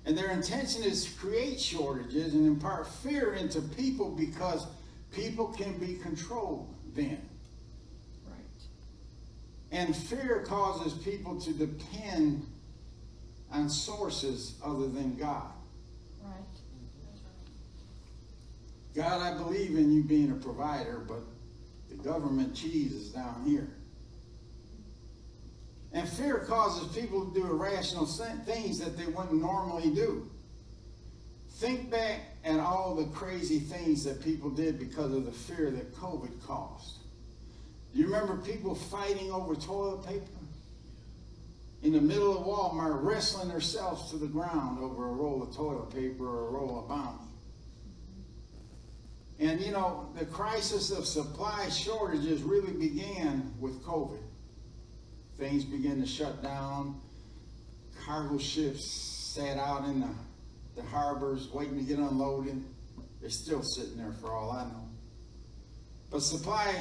And 0.07 0.17
their 0.19 0.31
intention 0.31 0.83
is 0.83 1.05
to 1.05 1.11
create 1.19 1.61
shortages 1.61 2.35
and 2.35 2.47
impart 2.47 2.87
fear 2.87 3.35
into 3.35 3.61
people 3.61 4.11
because 4.11 4.67
people 5.13 5.49
can 5.49 5.79
be 5.79 5.95
controlled 5.95 6.75
then. 6.95 7.21
Right. 8.27 8.63
And 9.71 9.97
fear 9.97 10.45
causes 10.47 10.93
people 11.05 11.41
to 11.41 11.53
depend 11.53 12.47
on 13.51 13.71
sources 13.71 14.59
other 14.65 14.89
than 14.89 15.17
God. 15.17 15.53
Right. 16.23 16.33
God, 18.95 19.21
I 19.21 19.37
believe 19.37 19.77
in 19.77 19.93
you 19.93 20.03
being 20.03 20.31
a 20.31 20.35
provider, 20.35 21.05
but 21.07 21.21
the 21.89 21.97
government 21.97 22.55
cheese 22.55 22.93
is 22.93 23.09
down 23.09 23.45
here. 23.45 23.69
And 25.93 26.09
fear 26.09 26.39
causes 26.39 26.95
people 26.97 27.27
to 27.27 27.35
do 27.35 27.47
irrational 27.47 28.07
things 28.07 28.79
that 28.79 28.97
they 28.97 29.07
wouldn't 29.07 29.41
normally 29.41 29.91
do. 29.91 30.29
Think 31.55 31.91
back 31.91 32.21
at 32.45 32.59
all 32.59 32.95
the 32.95 33.05
crazy 33.07 33.61
things 33.61 34.05
that 34.05 34.23
people 34.23 34.51
did 34.51 34.79
because 34.79 35.13
of 35.13 35.25
the 35.25 35.33
fear 35.33 35.71
that 35.71 35.95
COVID 35.95 36.45
caused. 36.45 36.99
Do 37.93 38.01
you 38.01 38.07
remember 38.07 38.37
people 38.39 38.75
fighting 38.75 39.31
over 39.31 39.55
toilet 39.55 40.05
paper? 40.05 40.27
In 41.83 41.93
the 41.93 42.01
middle 42.01 42.37
of 42.37 42.45
Walmart, 42.45 43.05
wrestling 43.05 43.49
themselves 43.49 44.11
to 44.11 44.17
the 44.17 44.27
ground 44.27 44.81
over 44.81 45.07
a 45.07 45.13
roll 45.13 45.43
of 45.43 45.55
toilet 45.55 45.91
paper 45.91 46.27
or 46.27 46.49
a 46.49 46.51
roll 46.51 46.81
of 46.81 46.89
bounty. 46.89 47.24
And 49.41 49.61
you 49.61 49.73
know, 49.73 50.09
the 50.17 50.25
crisis 50.27 50.91
of 50.91 51.07
supply 51.07 51.69
shortages 51.69 52.43
really 52.43 52.73
began 52.73 53.53
with 53.59 53.83
COVID. 53.85 54.23
Things 55.39 55.65
began 55.65 56.01
to 56.01 56.07
shut 56.07 56.43
down. 56.43 57.01
Cargo 58.05 58.39
ships 58.39 58.85
sat 58.85 59.59
out 59.59 59.85
in 59.85 60.01
the, 60.01 60.11
the 60.77 60.83
harbors 60.83 61.49
waiting 61.53 61.79
to 61.79 61.85
get 61.85 61.99
unloaded. 61.99 62.63
They're 63.21 63.31
still 63.31 63.63
sitting 63.63 63.97
there 63.97 64.13
for 64.21 64.33
all 64.33 64.53
I 64.53 64.65
know. 64.65 64.89
But 66.11 66.23
supply 66.23 66.73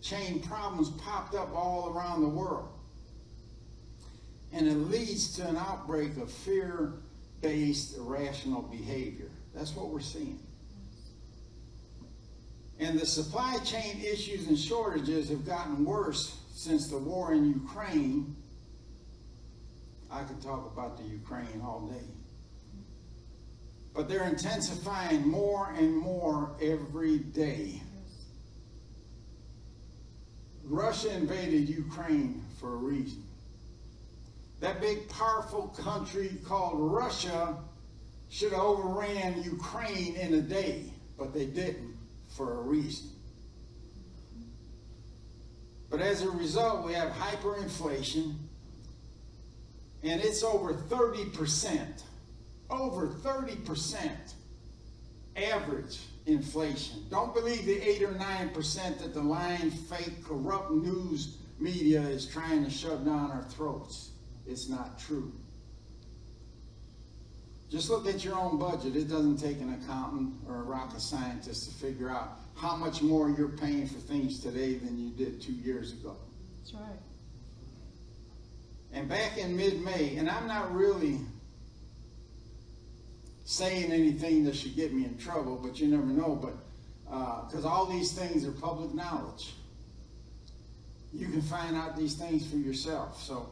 chain 0.00 0.40
problems 0.40 0.90
popped 0.90 1.34
up 1.34 1.54
all 1.54 1.92
around 1.94 2.22
the 2.22 2.28
world. 2.28 2.68
And 4.52 4.66
it 4.66 4.74
leads 4.74 5.36
to 5.36 5.46
an 5.46 5.56
outbreak 5.56 6.16
of 6.16 6.30
fear 6.30 6.94
based 7.40 7.96
irrational 7.96 8.62
behavior. 8.62 9.28
That's 9.54 9.74
what 9.76 9.88
we're 9.88 10.00
seeing. 10.00 10.40
And 12.82 12.98
the 12.98 13.06
supply 13.06 13.58
chain 13.58 14.02
issues 14.02 14.48
and 14.48 14.58
shortages 14.58 15.28
have 15.28 15.46
gotten 15.46 15.84
worse 15.84 16.36
since 16.52 16.88
the 16.88 16.98
war 16.98 17.32
in 17.32 17.48
Ukraine. 17.48 18.34
I 20.10 20.24
could 20.24 20.42
talk 20.42 20.68
about 20.72 20.98
the 20.98 21.04
Ukraine 21.04 21.62
all 21.64 21.82
day. 21.86 22.04
But 23.94 24.08
they're 24.08 24.24
intensifying 24.24 25.28
more 25.28 25.72
and 25.78 25.96
more 25.96 26.56
every 26.60 27.18
day. 27.18 27.80
Russia 30.64 31.14
invaded 31.14 31.68
Ukraine 31.68 32.42
for 32.58 32.72
a 32.74 32.78
reason. 32.78 33.22
That 34.58 34.80
big, 34.80 35.08
powerful 35.08 35.68
country 35.68 36.32
called 36.44 36.80
Russia 36.92 37.58
should 38.28 38.50
have 38.50 38.60
overran 38.60 39.40
Ukraine 39.44 40.16
in 40.16 40.34
a 40.34 40.40
day, 40.40 40.90
but 41.16 41.32
they 41.32 41.46
didn't 41.46 41.91
for 42.36 42.58
a 42.58 42.62
reason. 42.62 43.08
But 45.90 46.00
as 46.00 46.22
a 46.22 46.30
result, 46.30 46.86
we 46.86 46.94
have 46.94 47.12
hyperinflation, 47.12 48.34
and 50.02 50.20
it's 50.20 50.42
over 50.42 50.72
30%. 50.72 52.02
Over 52.70 53.08
30% 53.08 54.10
average 55.36 55.98
inflation. 56.26 57.04
Don't 57.10 57.34
believe 57.34 57.66
the 57.66 57.80
8 57.86 58.02
or 58.02 58.12
9% 58.14 58.98
that 58.98 59.12
the 59.12 59.20
lying, 59.20 59.70
fake, 59.70 60.24
corrupt 60.24 60.70
news 60.70 61.36
media 61.58 62.00
is 62.00 62.26
trying 62.26 62.64
to 62.64 62.70
shove 62.70 63.04
down 63.04 63.30
our 63.30 63.44
throats. 63.44 64.10
It's 64.46 64.68
not 64.68 64.98
true. 64.98 65.32
Just 67.72 67.88
look 67.88 68.06
at 68.06 68.22
your 68.22 68.34
own 68.34 68.58
budget. 68.58 68.96
It 68.96 69.08
doesn't 69.08 69.38
take 69.38 69.62
an 69.62 69.72
accountant 69.72 70.34
or 70.46 70.56
a 70.56 70.62
rocket 70.62 71.00
scientist 71.00 71.70
to 71.70 71.74
figure 71.74 72.10
out 72.10 72.38
how 72.54 72.76
much 72.76 73.00
more 73.00 73.30
you're 73.30 73.48
paying 73.48 73.86
for 73.86 73.98
things 73.98 74.40
today 74.40 74.74
than 74.74 74.98
you 74.98 75.08
did 75.08 75.40
two 75.40 75.54
years 75.54 75.94
ago. 75.94 76.14
That's 76.58 76.74
right. 76.74 77.00
And 78.92 79.08
back 79.08 79.38
in 79.38 79.56
mid-May, 79.56 80.18
and 80.18 80.28
I'm 80.28 80.46
not 80.46 80.74
really 80.74 81.20
saying 83.46 83.90
anything 83.90 84.44
that 84.44 84.54
should 84.54 84.76
get 84.76 84.92
me 84.92 85.06
in 85.06 85.16
trouble, 85.16 85.56
but 85.56 85.80
you 85.80 85.88
never 85.88 86.04
know. 86.04 86.34
But 86.34 87.46
because 87.46 87.64
uh, 87.64 87.68
all 87.68 87.86
these 87.86 88.12
things 88.12 88.46
are 88.46 88.52
public 88.52 88.92
knowledge, 88.92 89.54
you 91.14 91.26
can 91.26 91.40
find 91.40 91.74
out 91.74 91.96
these 91.96 92.16
things 92.16 92.46
for 92.46 92.56
yourself. 92.56 93.22
So, 93.22 93.48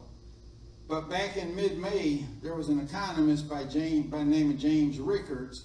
but 0.91 1.09
back 1.09 1.37
in 1.37 1.55
mid-May, 1.55 2.25
there 2.43 2.53
was 2.53 2.67
an 2.67 2.81
economist 2.81 3.49
by 3.49 3.63
James 3.63 4.07
by 4.07 4.17
the 4.17 4.25
name 4.25 4.51
of 4.51 4.57
James 4.57 4.99
Rickards, 4.99 5.63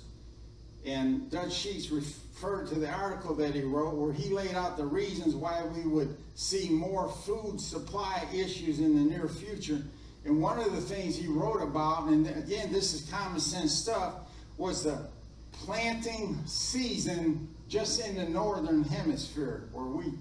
and 0.86 1.28
Dutch 1.32 1.52
Sheets 1.52 1.90
referred 1.90 2.68
to 2.68 2.76
the 2.76 2.88
article 2.88 3.34
that 3.34 3.52
he 3.52 3.62
wrote 3.62 3.94
where 3.94 4.12
he 4.12 4.32
laid 4.32 4.54
out 4.54 4.76
the 4.76 4.86
reasons 4.86 5.34
why 5.34 5.64
we 5.64 5.80
would 5.80 6.16
see 6.36 6.68
more 6.68 7.08
food 7.08 7.60
supply 7.60 8.24
issues 8.32 8.78
in 8.78 8.94
the 8.94 9.02
near 9.02 9.26
future. 9.26 9.82
And 10.24 10.40
one 10.40 10.60
of 10.60 10.70
the 10.70 10.80
things 10.80 11.16
he 11.16 11.26
wrote 11.26 11.60
about, 11.60 12.04
and 12.04 12.28
again, 12.28 12.72
this 12.72 12.94
is 12.94 13.10
common 13.10 13.40
sense 13.40 13.72
stuff, 13.72 14.14
was 14.58 14.84
the 14.84 15.08
planting 15.50 16.38
season 16.46 17.48
just 17.68 18.00
in 18.00 18.14
the 18.14 18.26
northern 18.26 18.84
hemisphere 18.84 19.64
where 19.72 19.86
we 19.86 20.12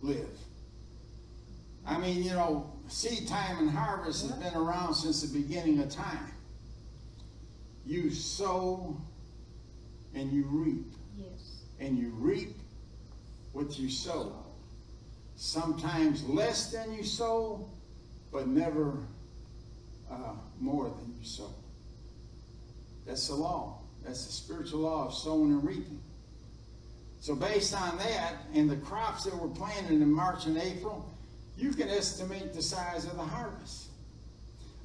live. 0.00 0.26
I 1.86 1.98
mean, 1.98 2.22
you 2.22 2.30
know, 2.30 2.70
seed 2.88 3.26
time 3.28 3.58
and 3.58 3.70
harvest 3.70 4.22
has 4.28 4.32
been 4.38 4.54
around 4.54 4.94
since 4.94 5.22
the 5.22 5.38
beginning 5.38 5.80
of 5.80 5.90
time. 5.90 6.32
You 7.84 8.10
sow 8.10 8.96
and 10.14 10.30
you 10.32 10.44
reap, 10.48 10.86
Yes. 11.18 11.62
and 11.80 11.98
you 11.98 12.10
reap 12.10 12.56
what 13.52 13.78
you 13.78 13.90
sow. 13.90 14.36
Sometimes 15.36 16.22
less 16.28 16.70
than 16.70 16.92
you 16.92 17.02
sow, 17.02 17.68
but 18.30 18.46
never 18.46 18.96
uh, 20.10 20.34
more 20.60 20.84
than 20.84 21.14
you 21.18 21.24
sow. 21.24 21.50
That's 23.06 23.26
the 23.26 23.34
law. 23.34 23.78
That's 24.04 24.26
the 24.26 24.32
spiritual 24.32 24.80
law 24.80 25.06
of 25.08 25.14
sowing 25.14 25.50
and 25.52 25.64
reaping. 25.64 26.00
So, 27.20 27.34
based 27.34 27.74
on 27.74 27.98
that 27.98 28.34
and 28.54 28.68
the 28.70 28.76
crops 28.76 29.24
that 29.24 29.36
were 29.36 29.48
planted 29.48 29.90
in 29.92 30.12
March 30.12 30.46
and 30.46 30.58
April, 30.58 31.08
you 31.56 31.72
can 31.72 31.88
estimate 31.88 32.52
the 32.52 32.62
size 32.62 33.04
of 33.04 33.16
the 33.16 33.22
harvest. 33.22 33.88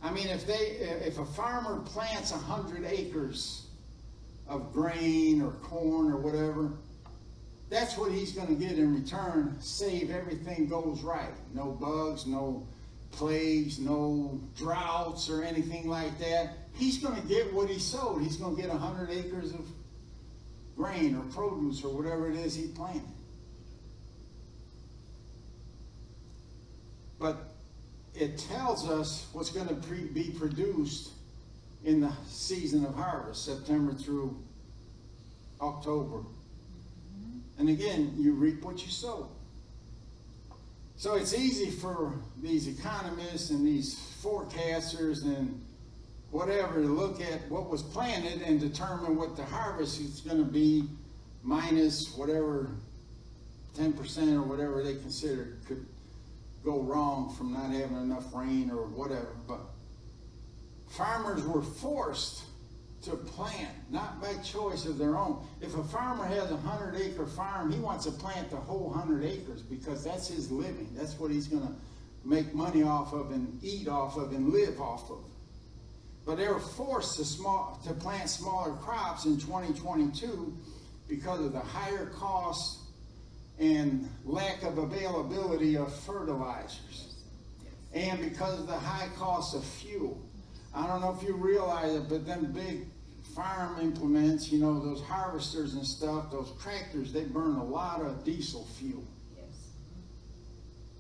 I 0.04 0.12
mean, 0.12 0.28
if 0.28 0.46
they, 0.46 0.54
if 0.54 1.18
a 1.18 1.26
farmer 1.26 1.80
plants 1.82 2.32
a 2.32 2.38
hundred 2.38 2.86
acres 2.86 3.66
of 4.48 4.72
grain 4.72 5.42
or 5.42 5.52
corn 5.52 6.12
or 6.12 6.18
whatever, 6.18 6.72
that's 7.70 7.98
what 7.98 8.12
he's 8.12 8.32
going 8.32 8.48
to 8.48 8.56
get 8.56 8.78
in 8.78 8.96
return. 8.96 9.58
Save 9.60 10.12
everything 10.12 10.68
goes 10.68 11.02
right. 11.02 11.34
No 11.54 11.72
bugs, 11.72 12.26
no 12.26 12.66
plagues, 13.12 13.80
no 13.80 14.40
droughts 14.56 15.30
or 15.30 15.44
anything 15.44 15.90
like 15.90 16.18
that. 16.20 16.54
He's 16.76 17.00
going 17.00 17.20
to 17.20 17.28
get 17.28 17.52
what 17.54 17.70
he 17.70 17.80
sowed. 17.80 18.22
He's 18.22 18.38
going 18.38 18.56
to 18.56 18.62
get 18.62 18.72
a 18.72 18.78
hundred 18.78 19.10
acres 19.10 19.52
of 19.52 19.68
grain 20.78 21.16
or 21.16 21.24
produce 21.34 21.84
or 21.84 21.90
whatever 21.90 22.30
it 22.30 22.38
is 22.38 22.56
he 22.56 22.68
planted. 22.68 23.02
But 27.20 27.38
it 28.16 28.38
tells 28.38 28.90
us 28.90 29.28
what's 29.34 29.50
going 29.50 29.68
to 29.68 29.76
pre- 29.76 30.06
be 30.06 30.32
produced 30.32 31.12
in 31.84 32.02
the 32.02 32.12
season 32.28 32.86
of 32.86 32.96
harvest, 32.96 33.46
September 33.46 33.94
through 33.94 34.36
October. 35.62 36.18
Mm-hmm. 36.18 37.60
And 37.60 37.70
again, 37.70 38.14
you 38.18 38.34
reap 38.34 38.64
what 38.64 38.84
you 38.84 38.92
sow. 38.92 39.30
So 40.98 41.14
it's 41.14 41.36
easy 41.36 41.70
for 41.70 42.14
these 42.42 42.68
economists 42.68 43.52
and 43.52 43.66
these 43.66 43.96
forecasters 44.24 45.24
and 45.24 45.64
whatever 46.32 46.82
to 46.82 46.88
look 46.88 47.22
at 47.22 47.50
what 47.50 47.70
was 47.70 47.84
planted 47.84 48.42
and 48.42 48.60
determine 48.60 49.16
what 49.16 49.36
the 49.36 49.46
harvest 49.46 50.02
is 50.02 50.22
going 50.22 50.40
to 50.40 50.52
be 50.52 50.86
minus 51.44 52.18
whatever 52.18 52.72
10% 53.78 54.36
or 54.36 54.42
whatever 54.42 54.84
they 54.84 54.96
consider 54.96 55.58
could 55.68 55.86
go 56.68 56.82
wrong 56.82 57.34
from 57.38 57.54
not 57.54 57.72
having 57.72 57.96
enough 57.96 58.26
rain 58.34 58.70
or 58.70 58.88
whatever. 58.88 59.34
But 59.48 59.62
farmers 60.90 61.42
were 61.44 61.62
forced 61.62 62.44
to 63.04 63.12
plant, 63.16 63.74
not 63.90 64.22
by 64.22 64.34
choice 64.44 64.86
of 64.86 64.98
their 64.98 65.18
own. 65.18 65.48
If 65.62 65.78
a 65.78 65.84
farmer 65.84 66.26
has 66.26 66.52
a 66.52 66.58
hundred 66.58 67.00
acre 67.00 67.26
farm, 67.26 67.72
he 67.72 67.80
wants 67.80 68.04
to 68.04 68.12
plant 68.12 68.52
the 68.52 68.58
whole 68.58 68.92
hundred 68.92 69.24
acres 69.24 69.62
because 69.62 70.04
that's 70.04 70.28
his 70.28 70.52
living. 70.52 70.90
That's 70.94 71.18
what 71.18 71.32
he's 71.32 71.48
going 71.48 71.64
to 71.64 71.74
make 72.26 72.54
money 72.54 72.84
off 72.84 73.14
of 73.14 73.32
and 73.32 73.58
eat 73.64 73.88
off 73.88 74.18
of 74.18 74.34
and 74.34 74.50
live 74.50 74.82
off 74.82 75.10
of. 75.10 75.24
But 76.26 76.36
they 76.36 76.50
were 76.50 76.60
forced 76.60 77.16
to 77.16 77.24
small 77.24 77.80
to 77.86 77.94
plant 77.94 78.30
smaller 78.30 78.74
crops 78.74 79.24
in 79.24 79.40
2022 79.40 80.54
because 81.08 81.40
of 81.40 81.54
the 81.54 81.62
higher 81.62 82.08
cost 82.08 82.80
and 83.60 84.10
lack 84.26 84.64
of 84.64 84.78
availability 84.78 85.78
of 85.78 85.94
fertilizers. 86.02 87.16
And 87.94 88.20
because 88.22 88.60
of 88.60 88.68
the 88.68 88.78
high 88.78 89.10
cost 89.18 89.56
of 89.56 89.64
fuel. 89.64 90.22
I 90.74 90.86
don't 90.86 91.02
know 91.02 91.16
if 91.20 91.28
you 91.28 91.36
realize 91.36 91.96
it, 91.96 92.08
but 92.08 92.28
them 92.28 92.52
big 92.52 92.86
farm 93.34 93.80
implements, 93.82 94.52
you 94.52 94.60
know, 94.60 94.80
those 94.80 95.02
harvesters 95.02 95.74
and 95.74 95.86
stuff, 95.86 96.32
those 96.32 96.52
tractors, 96.62 97.12
they 97.14 97.24
burn 97.24 97.56
a 97.56 97.64
lot 97.64 98.02
of 98.02 98.24
diesel 98.24 98.66
fuel. 98.78 99.04
Yes. 99.36 99.46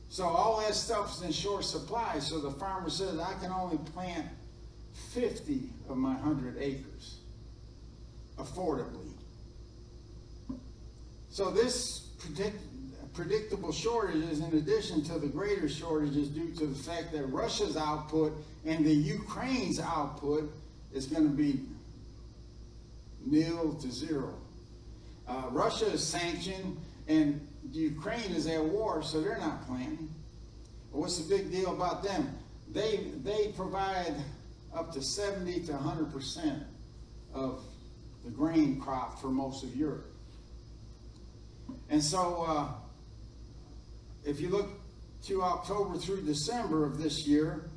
So 0.10 0.24
all 0.24 0.60
that 0.62 0.74
stuff's 0.74 1.22
in 1.22 1.32
short 1.32 1.64
supply. 1.66 2.20
So 2.20 2.40
the 2.40 2.52
farmer 2.52 2.90
says, 2.90 3.20
I 3.20 3.34
can 3.42 3.52
only 3.52 3.78
plant 3.94 4.28
50 5.14 5.70
of 5.90 5.98
my 5.98 6.14
100 6.14 6.58
acres 6.60 7.18
affordably. 8.38 9.12
So 11.30 11.52
this 11.52 12.07
predict, 12.20 12.58
predictable 13.14 13.72
shortages, 13.72 14.40
in 14.40 14.58
addition 14.58 15.04
to 15.04 15.20
the 15.20 15.28
greater 15.28 15.68
shortages 15.68 16.30
due 16.30 16.52
to 16.56 16.68
the 16.68 16.76
fact 16.76 17.12
that 17.12 17.24
Russia's 17.26 17.78
output 17.78 18.34
and 18.66 18.86
the 18.86 18.94
Ukraine's 18.94 19.80
output 19.80 20.52
is 20.94 21.08
going 21.08 21.24
to 21.24 21.36
be 21.36 21.62
nil 23.26 23.74
to 23.82 23.92
zero. 23.92 24.36
Uh, 25.28 25.44
Russia 25.52 25.88
is 25.88 26.04
sanctioned 26.04 26.78
and 27.08 27.46
Ukraine 27.72 28.32
is 28.32 28.48
at 28.48 28.64
war, 28.64 29.04
so 29.04 29.22
they're 29.22 29.38
not 29.38 29.66
planting. 29.68 30.10
What's 30.92 31.18
the 31.18 31.36
big 31.36 31.52
deal 31.52 31.74
about 31.74 32.04
them? 32.04 32.30
They 32.72 33.12
they 33.24 33.50
provide 33.56 34.16
up 34.74 34.92
to 34.94 35.02
70 35.02 35.62
to 35.66 35.74
100 35.74 36.12
percent 36.12 36.64
of 37.34 37.64
the 38.24 38.32
grain 38.32 38.80
crop 38.80 39.22
for 39.22 39.28
most 39.28 39.64
of 39.64 39.76
Europe. 39.76 40.08
And 41.90 42.04
so, 42.04 42.46
uh, 42.48 42.68
if 44.26 44.42
you 44.42 44.50
look 44.50 44.70
to 45.24 45.42
October 45.42 45.98
through 45.98 46.22
December 46.22 46.86
of 46.86 46.98
this 46.98 47.26
year, 47.26 47.70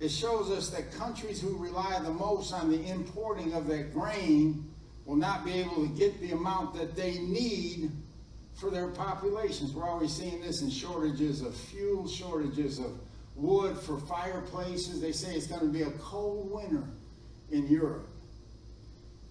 it 0.00 0.10
shows 0.10 0.50
us 0.50 0.70
that 0.70 0.92
countries 0.92 1.40
who 1.40 1.56
rely 1.56 1.98
the 2.02 2.10
most 2.10 2.52
on 2.52 2.70
the 2.70 2.82
importing 2.90 3.54
of 3.54 3.66
that 3.68 3.92
grain 3.92 4.68
will 5.04 5.16
not 5.16 5.44
be 5.44 5.52
able 5.52 5.86
to 5.86 5.88
get 5.88 6.20
the 6.20 6.32
amount 6.32 6.74
that 6.74 6.96
they 6.96 7.18
need 7.18 7.90
for 8.54 8.70
their 8.70 8.88
populations. 8.88 9.72
We're 9.72 9.88
always 9.88 10.12
seeing 10.12 10.40
this 10.40 10.62
in 10.62 10.70
shortages 10.70 11.42
of 11.42 11.54
fuel, 11.54 12.08
shortages 12.08 12.78
of 12.78 12.98
wood 13.34 13.78
for 13.78 13.98
fireplaces. 13.98 15.00
They 15.00 15.12
say 15.12 15.34
it's 15.34 15.46
going 15.46 15.60
to 15.60 15.66
be 15.66 15.82
a 15.82 15.90
cold 15.92 16.50
winter 16.50 16.84
in 17.50 17.66
Europe. 17.68 18.08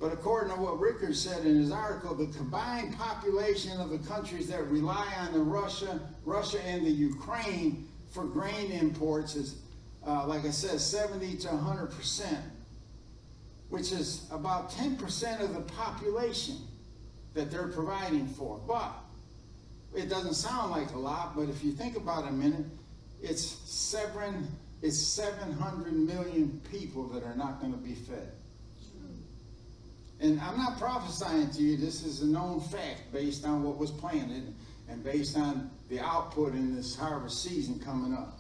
But 0.04 0.12
according 0.12 0.54
to 0.54 0.60
what 0.60 0.82
Rickard 0.82 1.16
said 1.16 1.46
in 1.46 1.56
his 1.56 1.72
article, 1.72 2.14
the 2.14 2.26
combined 2.38 2.94
population 2.98 3.80
of 3.80 3.90
the 3.90 4.00
countries 4.00 4.50
that 4.50 4.62
rely 4.68 5.08
on 5.18 5.32
the 5.32 5.40
Russia, 5.40 5.98
Russia 6.26 6.62
and 6.66 6.86
the 6.86 6.92
Ukraine 6.92 7.88
for 8.12 8.26
grain 8.26 8.74
imports 8.74 9.38
is, 9.38 9.62
uh, 10.06 10.28
like 10.28 10.44
I 10.44 10.50
said, 10.50 10.82
70 10.82 11.38
to 11.38 11.48
100 11.48 11.88
percent, 11.88 12.38
which 13.70 13.94
is 13.94 14.28
about 14.30 14.72
10 14.72 14.98
percent 14.98 15.42
of 15.42 15.54
the 15.54 15.62
population 15.62 16.58
that 17.34 17.50
they're 17.50 17.70
providing 17.70 18.28
for. 18.28 18.60
But 18.68 18.92
it 19.96 20.10
doesn't 20.10 20.34
sound 20.34 20.72
like 20.72 20.92
a 20.92 21.00
lot, 21.00 21.34
but 21.34 21.48
if 21.48 21.64
you 21.64 21.72
think 21.72 21.96
about 21.96 22.26
it 22.26 22.32
a 22.32 22.34
minute, 22.34 22.66
it's 23.22 23.46
seven, 23.64 24.50
it's 24.82 24.98
700 24.98 25.94
million 25.94 26.60
people 26.70 27.08
that 27.08 27.24
are 27.24 27.38
not 27.38 27.62
going 27.62 27.72
to 27.72 27.80
be 27.80 27.94
fed. 27.94 28.34
And 30.24 30.40
I'm 30.40 30.58
not 30.58 30.80
prophesying 30.80 31.50
to 31.50 31.62
you, 31.62 31.76
this 31.76 32.06
is 32.06 32.22
a 32.22 32.26
known 32.26 32.62
fact 32.62 33.12
based 33.12 33.46
on 33.46 33.62
what 33.62 33.78
was 33.78 33.92
planted 33.92 34.54
and 34.88 35.04
based 35.04 35.38
on 35.38 35.70
the 35.90 36.00
output 36.00 36.54
in 36.54 36.74
this 36.74 36.96
harvest 36.96 37.44
season 37.44 37.78
coming 37.78 38.14
up. 38.14 38.40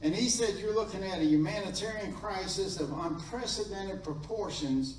And 0.00 0.14
he 0.14 0.28
said 0.28 0.60
you're 0.60 0.76
looking 0.76 1.02
at 1.02 1.18
a 1.18 1.24
humanitarian 1.24 2.12
crisis 2.12 2.78
of 2.78 2.92
unprecedented 2.92 4.04
proportions, 4.04 4.98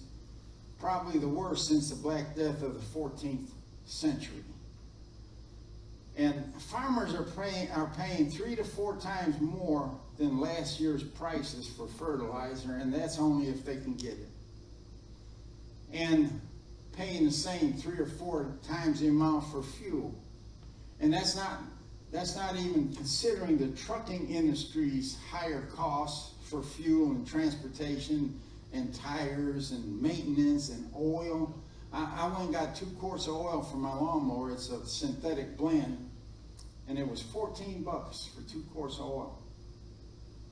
probably 0.78 1.20
the 1.20 1.28
worst 1.28 1.70
since 1.70 1.90
the 1.90 1.96
Black 1.96 2.36
Death 2.36 2.62
of 2.62 2.74
the 2.74 3.00
14th 3.00 3.48
century. 3.86 4.44
And 6.18 6.54
farmers 6.64 7.16
are 7.16 7.24
paying, 7.24 7.72
are 7.72 7.90
paying 7.98 8.30
three 8.30 8.58
to 8.58 8.64
four 8.66 8.98
times 8.98 9.40
more 9.40 9.90
than 10.18 10.42
last 10.42 10.82
year's 10.82 11.04
prices 11.04 11.66
for 11.66 11.88
fertilizer, 11.88 12.74
and 12.74 12.94
that's 12.94 13.20
only 13.20 13.48
if 13.48 13.66
they 13.66 13.78
can 13.78 13.94
get 13.94 14.12
it. 14.12 14.33
And 15.94 16.42
paying 16.98 17.26
the 17.26 17.32
same 17.32 17.74
three 17.74 18.00
or 18.00 18.06
four 18.06 18.56
times 18.68 19.00
the 19.00 19.08
amount 19.08 19.46
for 19.52 19.64
fuel. 19.64 20.14
And 21.00 21.14
that's 21.14 21.36
not 21.36 21.60
that's 22.12 22.36
not 22.36 22.56
even 22.56 22.94
considering 22.94 23.58
the 23.58 23.76
trucking 23.76 24.30
industry's 24.30 25.18
higher 25.32 25.64
costs 25.76 26.36
for 26.48 26.62
fuel 26.62 27.10
and 27.10 27.28
transportation 27.28 28.40
and 28.72 28.94
tires 28.94 29.72
and 29.72 30.00
maintenance 30.00 30.70
and 30.70 30.92
oil. 30.96 31.56
I, 31.92 32.08
I 32.18 32.28
went 32.28 32.46
and 32.46 32.54
got 32.54 32.76
two 32.76 32.86
quarts 33.00 33.26
of 33.26 33.34
oil 33.34 33.64
for 33.64 33.78
my 33.78 33.94
lawnmower. 33.94 34.52
It's 34.52 34.70
a 34.70 34.86
synthetic 34.86 35.58
blend. 35.58 36.10
And 36.88 37.00
it 37.00 37.08
was 37.08 37.22
14 37.22 37.82
bucks 37.82 38.30
for 38.36 38.48
two 38.48 38.64
quarts 38.74 39.00
of 39.00 39.06
oil. 39.06 39.40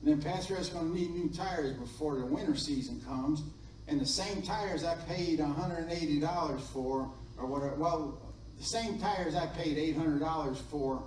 And 0.00 0.10
then 0.10 0.32
Pastor 0.32 0.56
is 0.56 0.68
going 0.68 0.92
to 0.92 0.98
need 0.98 1.10
new 1.10 1.28
tires 1.28 1.72
before 1.74 2.16
the 2.16 2.26
winter 2.26 2.56
season 2.56 3.00
comes. 3.06 3.42
And 3.88 4.00
the 4.00 4.06
same 4.06 4.42
tires 4.42 4.84
I 4.84 4.94
paid 5.08 5.38
$180 5.38 6.60
for, 6.60 7.10
or 7.36 7.46
whatever, 7.46 7.74
well, 7.74 8.20
the 8.58 8.64
same 8.64 8.98
tires 8.98 9.34
I 9.34 9.46
paid 9.46 9.76
$800 9.96 10.56
for 10.56 11.02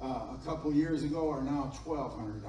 uh, 0.00 0.06
a 0.06 0.40
couple 0.44 0.72
years 0.72 1.02
ago 1.02 1.30
are 1.30 1.42
now 1.42 1.72
$1,200. 1.84 2.42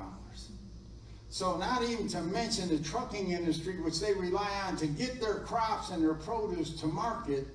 So 1.29 1.57
not 1.57 1.83
even 1.83 2.07
to 2.09 2.21
mention 2.21 2.69
the 2.69 2.79
trucking 2.79 3.31
industry, 3.31 3.79
which 3.79 3.99
they 3.99 4.13
rely 4.13 4.49
on 4.65 4.77
to 4.77 4.87
get 4.87 5.21
their 5.21 5.35
crops 5.35 5.91
and 5.91 6.03
their 6.03 6.15
produce 6.15 6.79
to 6.81 6.87
market 6.87 7.45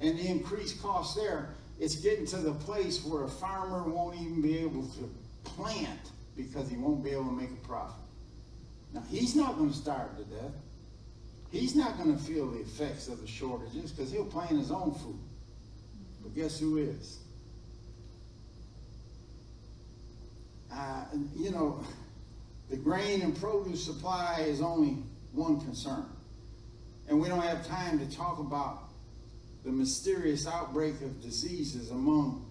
and 0.00 0.18
the 0.18 0.26
increased 0.26 0.82
cost 0.82 1.16
there, 1.16 1.50
it's 1.78 1.96
getting 1.96 2.26
to 2.26 2.38
the 2.38 2.52
place 2.52 3.04
where 3.04 3.24
a 3.24 3.28
farmer 3.28 3.82
won't 3.82 4.16
even 4.16 4.40
be 4.40 4.58
able 4.58 4.86
to 4.86 5.10
plant 5.44 6.10
because 6.36 6.68
he 6.68 6.76
won't 6.76 7.04
be 7.04 7.10
able 7.10 7.26
to 7.26 7.32
make 7.32 7.50
a 7.50 7.66
profit. 7.66 7.96
Now, 8.94 9.02
he's 9.10 9.36
not 9.36 9.58
going 9.58 9.70
to 9.70 9.76
starve 9.76 10.16
to 10.16 10.24
death. 10.24 10.52
He's 11.50 11.74
not 11.74 11.98
going 11.98 12.16
to 12.16 12.22
feel 12.22 12.48
the 12.50 12.60
effects 12.60 13.08
of 13.08 13.20
the 13.20 13.26
shortages 13.26 13.90
because 13.90 14.12
he'll 14.12 14.24
plant 14.24 14.50
his 14.50 14.70
own 14.70 14.94
food. 14.94 15.18
But 16.22 16.34
guess 16.34 16.58
who 16.58 16.78
is? 16.78 17.18
Uh, 20.72 21.04
you 21.36 21.50
know, 21.50 21.84
the 22.68 22.76
grain 22.76 23.22
and 23.22 23.38
produce 23.38 23.84
supply 23.84 24.44
is 24.46 24.60
only 24.60 24.98
one 25.32 25.60
concern. 25.60 26.06
And 27.08 27.20
we 27.20 27.28
don't 27.28 27.42
have 27.42 27.66
time 27.66 27.98
to 27.98 28.16
talk 28.16 28.38
about 28.38 28.84
the 29.64 29.72
mysterious 29.72 30.46
outbreak 30.46 31.00
of 31.00 31.20
diseases 31.20 31.90
among 31.90 32.46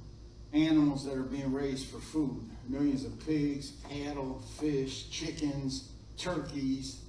animals 0.52 1.06
that 1.06 1.16
are 1.16 1.24
being 1.24 1.54
raised 1.54 1.88
for 1.88 2.00
food. 2.00 2.44
Millions 2.68 3.06
of 3.06 3.18
pigs, 3.26 3.74
cattle, 3.90 4.42
fish, 4.60 5.10
chickens, 5.10 5.90
turkeys. 6.18 7.00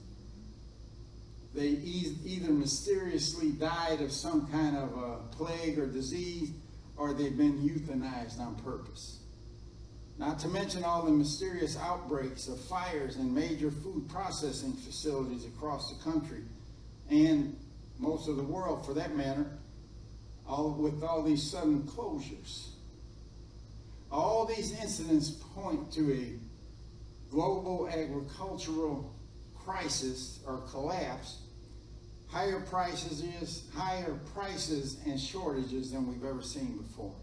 They 1.54 1.68
either 1.68 2.52
mysteriously 2.52 3.50
died 3.50 4.00
of 4.00 4.12
some 4.12 4.46
kind 4.48 4.76
of 4.76 4.96
a 4.96 5.16
plague 5.36 5.78
or 5.78 5.86
disease, 5.86 6.50
or 6.96 7.12
they've 7.12 7.36
been 7.36 7.58
euthanized 7.58 8.38
on 8.38 8.54
purpose. 8.56 9.18
Not 10.18 10.38
to 10.40 10.48
mention 10.48 10.84
all 10.84 11.02
the 11.02 11.10
mysterious 11.10 11.78
outbreaks 11.78 12.46
of 12.46 12.60
fires 12.60 13.16
in 13.16 13.34
major 13.34 13.70
food 13.70 14.08
processing 14.08 14.74
facilities 14.74 15.46
across 15.46 15.92
the 15.92 16.04
country 16.04 16.42
and 17.10 17.56
most 17.98 18.28
of 18.28 18.36
the 18.36 18.42
world 18.42 18.84
for 18.86 18.94
that 18.94 19.16
matter, 19.16 19.46
all 20.46 20.70
with 20.72 21.02
all 21.02 21.22
these 21.22 21.42
sudden 21.42 21.82
closures. 21.82 22.68
All 24.10 24.46
these 24.46 24.72
incidents 24.80 25.30
point 25.30 25.92
to 25.92 26.12
a 26.12 27.30
global 27.30 27.88
agricultural 27.88 29.14
crisis 29.54 30.40
or 30.46 30.58
collapse, 30.70 31.39
higher 32.30 32.60
prices 32.60 33.22
is 33.40 33.64
higher 33.74 34.18
prices 34.34 34.98
and 35.06 35.18
shortages 35.18 35.92
than 35.92 36.06
we've 36.08 36.24
ever 36.24 36.42
seen 36.42 36.76
before. 36.76 37.14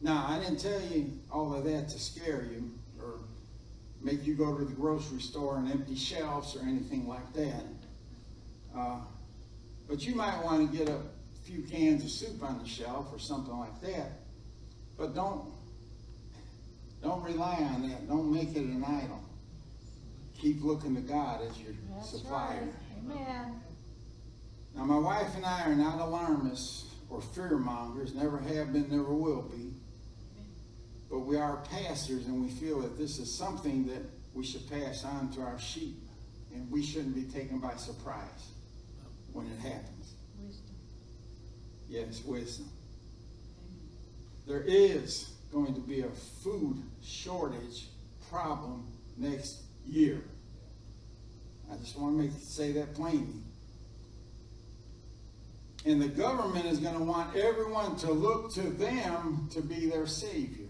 Now, 0.00 0.26
I 0.28 0.38
didn't 0.38 0.58
tell 0.58 0.80
you 0.80 1.12
all 1.30 1.54
of 1.54 1.64
that 1.64 1.88
to 1.90 1.98
scare 1.98 2.44
you 2.50 2.70
or 3.00 3.20
make 4.02 4.26
you 4.26 4.34
go 4.34 4.56
to 4.56 4.64
the 4.64 4.74
grocery 4.74 5.20
store 5.20 5.58
and 5.58 5.70
empty 5.70 5.94
shelves 5.94 6.56
or 6.56 6.60
anything 6.62 7.06
like 7.06 7.32
that. 7.34 7.64
Uh, 8.76 8.98
but 9.88 10.04
you 10.04 10.14
might 10.14 10.42
want 10.42 10.70
to 10.70 10.76
get 10.76 10.88
a 10.88 11.00
few 11.44 11.62
cans 11.62 12.02
of 12.04 12.10
soup 12.10 12.42
on 12.42 12.58
the 12.62 12.68
shelf 12.68 13.08
or 13.12 13.18
something 13.18 13.56
like 13.56 13.80
that. 13.82 14.10
But 14.98 15.14
don't 15.14 15.52
don't 17.02 17.22
rely 17.22 17.56
on 17.74 17.88
that. 17.88 18.08
Don't 18.08 18.32
make 18.32 18.50
it 18.50 18.62
an 18.62 18.84
idol. 18.84 19.20
Keep 20.40 20.62
looking 20.62 20.94
to 20.94 21.00
God 21.00 21.40
as 21.48 21.58
your 21.58 21.72
That's 21.94 22.10
supplier. 22.10 22.60
right. 22.60 22.72
Amen. 23.04 23.60
Now, 24.74 24.84
my 24.84 24.98
wife 24.98 25.34
and 25.36 25.44
I 25.44 25.64
are 25.64 25.74
not 25.74 26.00
alarmists 26.00 26.86
or 27.10 27.20
fear 27.20 27.58
mongers, 27.58 28.14
never 28.14 28.38
have 28.38 28.72
been, 28.72 28.88
never 28.88 29.12
will 29.12 29.42
be. 29.42 29.74
But 31.10 31.20
we 31.20 31.36
are 31.36 31.58
pastors, 31.70 32.26
and 32.26 32.42
we 32.42 32.48
feel 32.48 32.80
that 32.80 32.96
this 32.98 33.18
is 33.18 33.30
something 33.32 33.86
that 33.86 34.02
we 34.34 34.44
should 34.44 34.68
pass 34.70 35.04
on 35.04 35.30
to 35.32 35.42
our 35.42 35.58
sheep, 35.58 35.98
and 36.54 36.70
we 36.70 36.82
shouldn't 36.82 37.14
be 37.14 37.24
taken 37.24 37.58
by 37.58 37.74
surprise 37.74 38.52
when 39.32 39.46
it 39.46 39.58
happens. 39.58 40.14
Wisdom. 40.42 40.74
Yes, 41.88 42.22
wisdom. 42.24 42.70
There 44.46 44.62
is 44.62 45.32
going 45.52 45.74
to 45.74 45.80
be 45.80 46.00
a 46.00 46.08
food 46.42 46.82
shortage 47.02 47.88
problem 48.30 48.86
next 49.18 49.62
year. 49.86 50.22
I 51.82 51.84
just 51.84 51.98
want 51.98 52.16
to 52.16 52.22
make 52.22 52.30
say 52.38 52.70
that 52.72 52.94
plainly. 52.94 53.42
And 55.84 56.00
the 56.00 56.06
government 56.06 56.64
is 56.66 56.78
going 56.78 56.96
to 56.96 57.02
want 57.02 57.34
everyone 57.34 57.96
to 57.96 58.12
look 58.12 58.54
to 58.54 58.60
them 58.60 59.48
to 59.50 59.60
be 59.60 59.86
their 59.86 60.06
savior. 60.06 60.68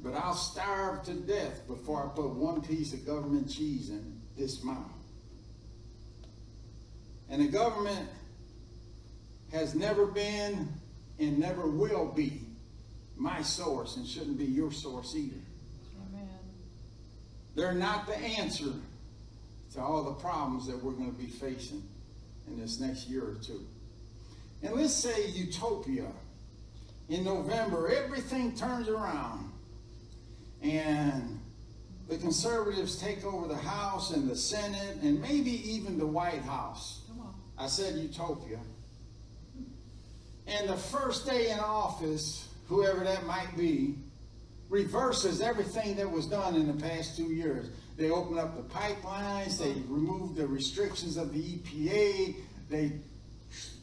But 0.00 0.14
I'll 0.14 0.34
starve 0.34 1.02
to 1.06 1.14
death 1.14 1.66
before 1.66 2.04
I 2.04 2.14
put 2.14 2.36
one 2.36 2.62
piece 2.62 2.92
of 2.92 3.04
government 3.04 3.50
cheese 3.50 3.90
in 3.90 4.20
this 4.38 4.62
mouth. 4.62 4.92
And 7.28 7.42
the 7.42 7.48
government 7.48 8.08
has 9.50 9.74
never 9.74 10.06
been 10.06 10.68
and 11.18 11.38
never 11.40 11.66
will 11.66 12.12
be 12.14 12.42
my 13.16 13.42
source 13.42 13.96
and 13.96 14.06
shouldn't 14.06 14.38
be 14.38 14.44
your 14.44 14.70
source 14.70 15.16
either. 15.16 15.45
They're 17.56 17.74
not 17.74 18.06
the 18.06 18.16
answer 18.16 18.72
to 19.74 19.80
all 19.80 20.04
the 20.04 20.12
problems 20.12 20.66
that 20.66 20.82
we're 20.82 20.92
going 20.92 21.10
to 21.10 21.18
be 21.18 21.26
facing 21.26 21.82
in 22.46 22.60
this 22.60 22.78
next 22.78 23.08
year 23.08 23.22
or 23.22 23.34
two. 23.42 23.66
And 24.62 24.74
let's 24.74 24.92
say 24.92 25.28
utopia. 25.28 26.06
In 27.08 27.24
November, 27.24 27.88
everything 27.88 28.54
turns 28.54 28.88
around 28.88 29.50
and 30.62 31.40
the 32.08 32.18
conservatives 32.18 33.00
take 33.00 33.24
over 33.24 33.48
the 33.48 33.56
House 33.56 34.12
and 34.12 34.28
the 34.28 34.36
Senate 34.36 34.98
and 35.02 35.20
maybe 35.20 35.50
even 35.70 35.98
the 35.98 36.06
White 36.06 36.42
House. 36.42 37.00
I 37.58 37.68
said 37.68 37.96
utopia. 37.96 38.58
And 40.46 40.68
the 40.68 40.76
first 40.76 41.26
day 41.26 41.50
in 41.50 41.58
office, 41.58 42.48
whoever 42.68 43.02
that 43.02 43.26
might 43.26 43.56
be, 43.56 43.96
reverses 44.68 45.40
everything 45.40 45.96
that 45.96 46.10
was 46.10 46.26
done 46.26 46.56
in 46.56 46.66
the 46.66 46.82
past 46.82 47.16
two 47.16 47.32
years. 47.32 47.70
They 47.96 48.10
opened 48.10 48.38
up 48.38 48.56
the 48.56 48.74
pipelines, 48.74 49.58
they 49.58 49.72
removed 49.88 50.36
the 50.36 50.46
restrictions 50.46 51.16
of 51.16 51.32
the 51.32 51.40
EPA, 51.40 52.36
they 52.68 52.92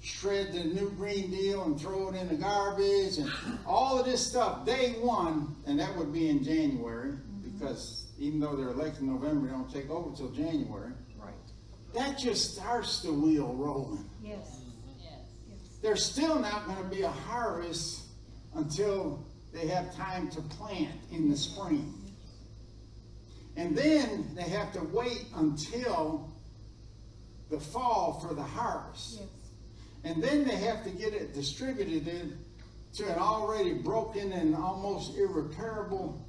shred 0.01 0.51
the 0.51 0.63
new 0.63 0.89
Green 0.91 1.31
Deal 1.31 1.63
and 1.63 1.79
throw 1.79 2.09
it 2.09 2.15
in 2.15 2.27
the 2.27 2.35
garbage, 2.35 3.17
and 3.17 3.31
all 3.65 3.97
of 3.99 4.05
this 4.05 4.25
stuff. 4.25 4.65
Day 4.65 4.95
one, 4.99 5.55
and 5.65 5.79
that 5.79 5.95
would 5.97 6.13
be 6.13 6.29
in 6.29 6.43
January, 6.43 7.11
mm-hmm. 7.11 7.57
because 7.57 8.05
even 8.19 8.39
though 8.39 8.55
they're 8.55 8.69
elected 8.69 9.01
in 9.01 9.07
November, 9.07 9.47
they 9.47 9.53
don't 9.53 9.71
take 9.71 9.89
over 9.89 10.15
till 10.15 10.29
January. 10.29 10.91
Right. 11.17 11.33
That 11.95 12.17
just 12.17 12.55
starts 12.55 13.01
the 13.01 13.11
wheel 13.13 13.53
rolling. 13.53 14.05
Yes. 14.21 14.61
Yes. 14.99 15.19
There's 15.81 16.05
still 16.05 16.37
not 16.39 16.65
going 16.67 16.77
to 16.77 16.95
be 16.95 17.01
a 17.01 17.09
harvest 17.09 18.03
until 18.55 19.25
they 19.53 19.67
have 19.67 19.95
time 19.95 20.29
to 20.31 20.41
plant 20.41 20.99
in 21.11 21.29
the 21.29 21.37
spring. 21.37 21.93
And 23.55 23.77
then 23.77 24.29
they 24.35 24.43
have 24.43 24.73
to 24.73 24.81
wait 24.91 25.25
until 25.35 26.33
the 27.51 27.59
fall 27.59 28.19
for 28.19 28.33
the 28.33 28.41
harvest. 28.41 29.19
Yes. 29.19 29.29
And 30.03 30.23
then 30.23 30.45
they 30.45 30.55
have 30.55 30.83
to 30.83 30.89
get 30.89 31.13
it 31.13 31.33
distributed 31.33 32.37
to 32.95 33.05
an 33.05 33.19
already 33.19 33.73
broken 33.73 34.31
and 34.31 34.55
almost 34.55 35.17
irreparable 35.17 36.27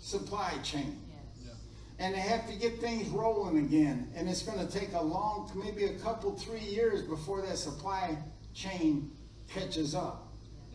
supply 0.00 0.54
chain. 0.62 1.00
And 1.98 2.14
they 2.14 2.20
have 2.20 2.48
to 2.48 2.56
get 2.56 2.80
things 2.80 3.08
rolling 3.08 3.58
again. 3.58 4.10
And 4.16 4.28
it's 4.28 4.42
going 4.42 4.66
to 4.66 4.72
take 4.78 4.92
a 4.94 5.02
long, 5.02 5.50
maybe 5.54 5.84
a 5.84 5.98
couple, 5.98 6.34
three 6.34 6.58
years 6.58 7.02
before 7.02 7.42
that 7.42 7.56
supply 7.56 8.16
chain 8.52 9.12
catches 9.48 9.94
up 9.94 10.32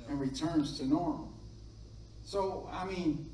and 0.07 0.19
returns 0.19 0.77
to 0.79 0.87
normal. 0.87 1.28
So, 2.29 2.69
I 2.71 2.85
mean, 2.85 3.27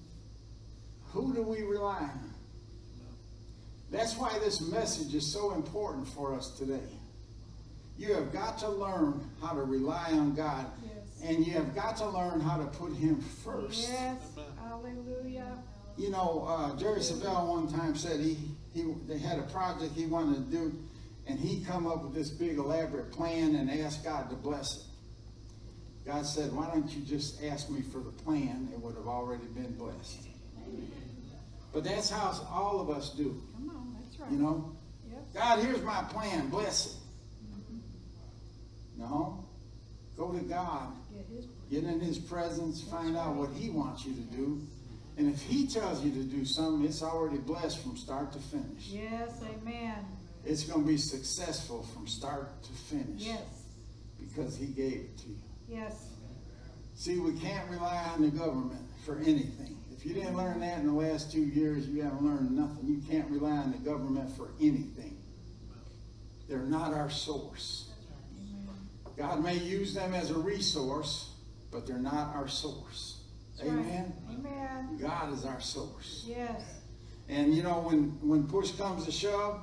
who 1.11 1.33
do 1.33 1.41
we 1.41 1.63
rely 1.63 1.97
on? 1.99 2.33
That's 3.91 4.15
why 4.15 4.39
this 4.39 4.61
message 4.61 5.13
is 5.13 5.29
so 5.29 5.51
important 5.53 6.07
for 6.07 6.33
us 6.33 6.51
today. 6.57 6.87
You 7.97 8.13
have 8.13 8.31
got 8.31 8.57
to 8.59 8.69
learn 8.69 9.19
how 9.41 9.51
to 9.51 9.63
rely 9.63 10.11
on 10.13 10.33
God, 10.33 10.67
Yes. 10.81 10.93
and 11.29 11.45
you 11.45 11.51
have 11.55 11.75
got 11.75 11.97
to 11.97 12.07
learn 12.07 12.39
how 12.39 12.55
to 12.55 12.67
put 12.67 12.93
Him 12.93 13.19
first. 13.19 13.89
Yes. 13.89 14.15
Hallelujah. 14.63 15.57
You 15.97 16.11
know, 16.11 16.45
uh, 16.47 16.73
Jerry 16.77 17.01
Savelle 17.01 17.47
one 17.49 17.67
time 17.67 17.97
said 17.97 18.21
he, 18.21 18.37
he 18.73 18.83
they 19.09 19.17
had 19.17 19.39
a 19.39 19.43
project 19.51 19.91
he 19.93 20.05
wanted 20.05 20.49
to 20.49 20.57
do, 20.57 20.73
and 21.27 21.37
he 21.37 21.65
come 21.65 21.85
up 21.85 22.01
with 22.01 22.13
this 22.13 22.29
big 22.29 22.59
elaborate 22.59 23.11
plan 23.11 23.55
and 23.57 23.69
asked 23.69 24.05
God 24.05 24.29
to 24.29 24.37
bless 24.37 24.77
it. 24.77 24.83
God 26.05 26.25
said, 26.25 26.53
"Why 26.53 26.67
don't 26.67 26.89
you 26.91 27.01
just 27.01 27.41
ask 27.43 27.69
me 27.69 27.81
for 27.81 27.99
the 27.99 28.11
plan? 28.11 28.69
It 28.71 28.79
would 28.79 28.95
have 28.95 29.07
already 29.07 29.45
been 29.45 29.75
blessed." 29.75 30.27
But 31.73 31.83
that's 31.83 32.09
how 32.09 32.31
all 32.51 32.79
of 32.79 32.89
us 32.89 33.09
do. 33.11 33.41
Come 33.55 33.69
on. 33.69 33.97
That's 34.01 34.19
right. 34.19 34.31
You 34.31 34.37
know, 34.37 34.71
Yes. 35.09 35.21
God, 35.33 35.59
here's 35.59 35.81
my 35.81 36.03
plan. 36.03 36.49
Bless 36.49 36.85
it. 36.87 36.93
No. 38.97 39.43
Go 40.17 40.31
to 40.31 40.39
God. 40.39 40.93
Get 41.13 41.25
his 41.27 41.45
Get 41.69 41.83
in 41.83 41.99
His 41.99 42.17
presence. 42.19 42.81
Find 42.83 43.17
out 43.17 43.35
what 43.35 43.49
He 43.51 43.69
wants 43.69 44.05
you 44.05 44.13
to 44.13 44.21
do. 44.21 44.61
And 45.17 45.33
if 45.33 45.41
He 45.41 45.67
tells 45.67 46.03
you 46.03 46.11
to 46.11 46.23
do 46.23 46.45
something, 46.45 46.85
it's 46.87 47.01
already 47.03 47.37
blessed 47.37 47.79
from 47.79 47.97
start 47.97 48.31
to 48.33 48.39
finish. 48.39 48.87
Yes, 48.87 49.31
amen. 49.43 50.05
It's 50.45 50.63
going 50.63 50.81
to 50.83 50.87
be 50.87 50.97
successful 50.97 51.83
from 51.93 52.07
start 52.07 52.61
to 52.63 52.71
finish. 52.71 53.23
Yes, 53.23 53.41
Because 54.19 54.55
He 54.55 54.67
gave 54.67 54.93
it 54.93 55.17
to 55.19 55.29
you. 55.29 55.35
Yes. 55.69 56.09
See, 56.95 57.19
we 57.19 57.33
can't 57.39 57.69
rely 57.69 58.09
on 58.13 58.21
the 58.21 58.29
government 58.29 58.81
for 59.05 59.17
anything. 59.17 59.77
If 59.91 60.05
you 60.05 60.13
didn't 60.13 60.37
learn 60.37 60.59
that 60.61 60.79
in 60.79 60.87
the 60.87 60.93
last 60.93 61.31
two 61.31 61.43
years, 61.43 61.87
you 61.87 62.01
haven't 62.01 62.23
learned 62.23 62.51
nothing. 62.51 62.85
You 62.87 63.01
can't 63.09 63.29
rely 63.29 63.57
on 63.57 63.71
the 63.71 63.77
government 63.77 64.35
for 64.35 64.49
anything. 64.59 65.17
They're 66.47 66.59
not 66.59 66.93
our 66.93 67.09
source. 67.09 67.89
God 69.17 69.43
may 69.43 69.55
use 69.55 69.93
them 69.93 70.13
as 70.13 70.29
a 70.29 70.37
resource, 70.37 71.31
but 71.71 71.87
they're 71.87 71.97
not 71.97 72.35
our 72.35 72.47
source. 72.47 73.21
That's 73.57 73.69
right. 73.69 73.79
Amen. 73.79 74.13
Amen. 74.29 74.97
God 75.01 75.33
is 75.33 75.45
our 75.45 75.61
source. 75.61 76.25
Yes. 76.27 76.61
And 77.29 77.55
you 77.55 77.63
know, 77.63 77.79
when, 77.79 78.17
when 78.21 78.47
push 78.47 78.71
comes 78.71 79.05
to 79.05 79.11
shove, 79.11 79.61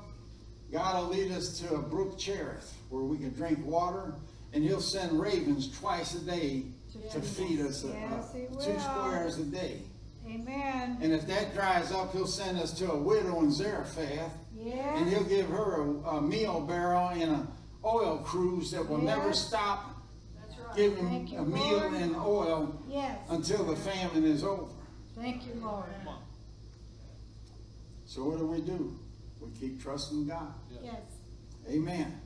God 0.71 1.03
will 1.03 1.15
lead 1.15 1.31
us 1.31 1.59
to 1.59 1.75
a 1.75 1.81
brook 1.81 2.17
Cherith 2.17 2.73
where 2.89 3.03
we 3.03 3.17
can 3.17 3.29
drink 3.33 3.63
water, 3.63 4.15
and 4.53 4.63
He'll 4.63 4.81
send 4.81 5.19
ravens 5.19 5.77
twice 5.79 6.15
a 6.15 6.19
day 6.19 6.63
to 7.11 7.21
feed 7.21 7.59
us 7.61 7.83
uh, 7.83 7.87
Yes, 7.93 8.33
He 8.33 8.45
two 8.63 8.79
squares 8.79 9.39
a 9.39 9.43
day. 9.43 9.79
Amen. 10.27 10.97
And 11.01 11.11
if 11.11 11.27
that 11.27 11.53
dries 11.53 11.91
up, 11.91 12.13
He'll 12.13 12.27
send 12.27 12.57
us 12.59 12.71
to 12.79 12.91
a 12.91 12.97
widow 12.97 13.39
in 13.39 13.51
Zarephath, 13.51 14.31
and 14.57 15.09
He'll 15.09 15.23
give 15.25 15.47
her 15.49 15.81
a, 15.81 15.89
a 16.17 16.21
meal 16.21 16.61
barrel 16.61 17.09
and 17.09 17.23
an 17.23 17.47
oil 17.83 18.19
cruse 18.19 18.71
that 18.71 18.87
will 18.87 19.01
never 19.01 19.33
stop 19.33 20.01
That's 20.39 20.59
right. 20.59 20.75
giving 20.75 21.27
you, 21.27 21.37
a 21.39 21.43
meal 21.43 21.77
Lord. 21.79 21.93
and 21.93 22.15
oil 22.15 22.81
Yes. 22.87 23.17
until 23.29 23.65
the 23.65 23.75
famine 23.75 24.23
is 24.23 24.43
over. 24.43 24.71
Thank 25.15 25.45
you, 25.45 25.53
Lord. 25.61 25.85
So 28.05 28.23
what 28.25 28.37
do 28.37 28.45
we 28.45 28.61
do? 28.61 28.95
We 29.41 29.49
keep 29.59 29.81
trusting 29.81 30.27
God. 30.27 30.53
Yes. 30.83 30.95
Amen. 31.69 32.21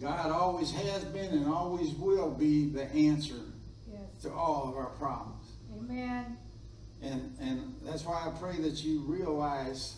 Put 0.00 0.06
him 0.06 0.12
first. 0.16 0.22
God 0.24 0.30
always 0.32 0.70
has 0.72 1.04
been 1.04 1.30
and 1.32 1.46
always 1.46 1.90
will 1.94 2.30
be 2.30 2.66
the 2.66 2.84
answer 2.92 3.40
Yes. 3.90 4.00
to 4.22 4.32
all 4.32 4.68
of 4.68 4.76
our 4.76 4.90
problems. 4.90 5.46
Amen. 5.76 6.36
And 7.02 7.36
and 7.40 7.74
that's 7.84 8.04
why 8.04 8.26
I 8.26 8.30
pray 8.38 8.56
that 8.62 8.82
you 8.84 9.00
realize 9.00 9.96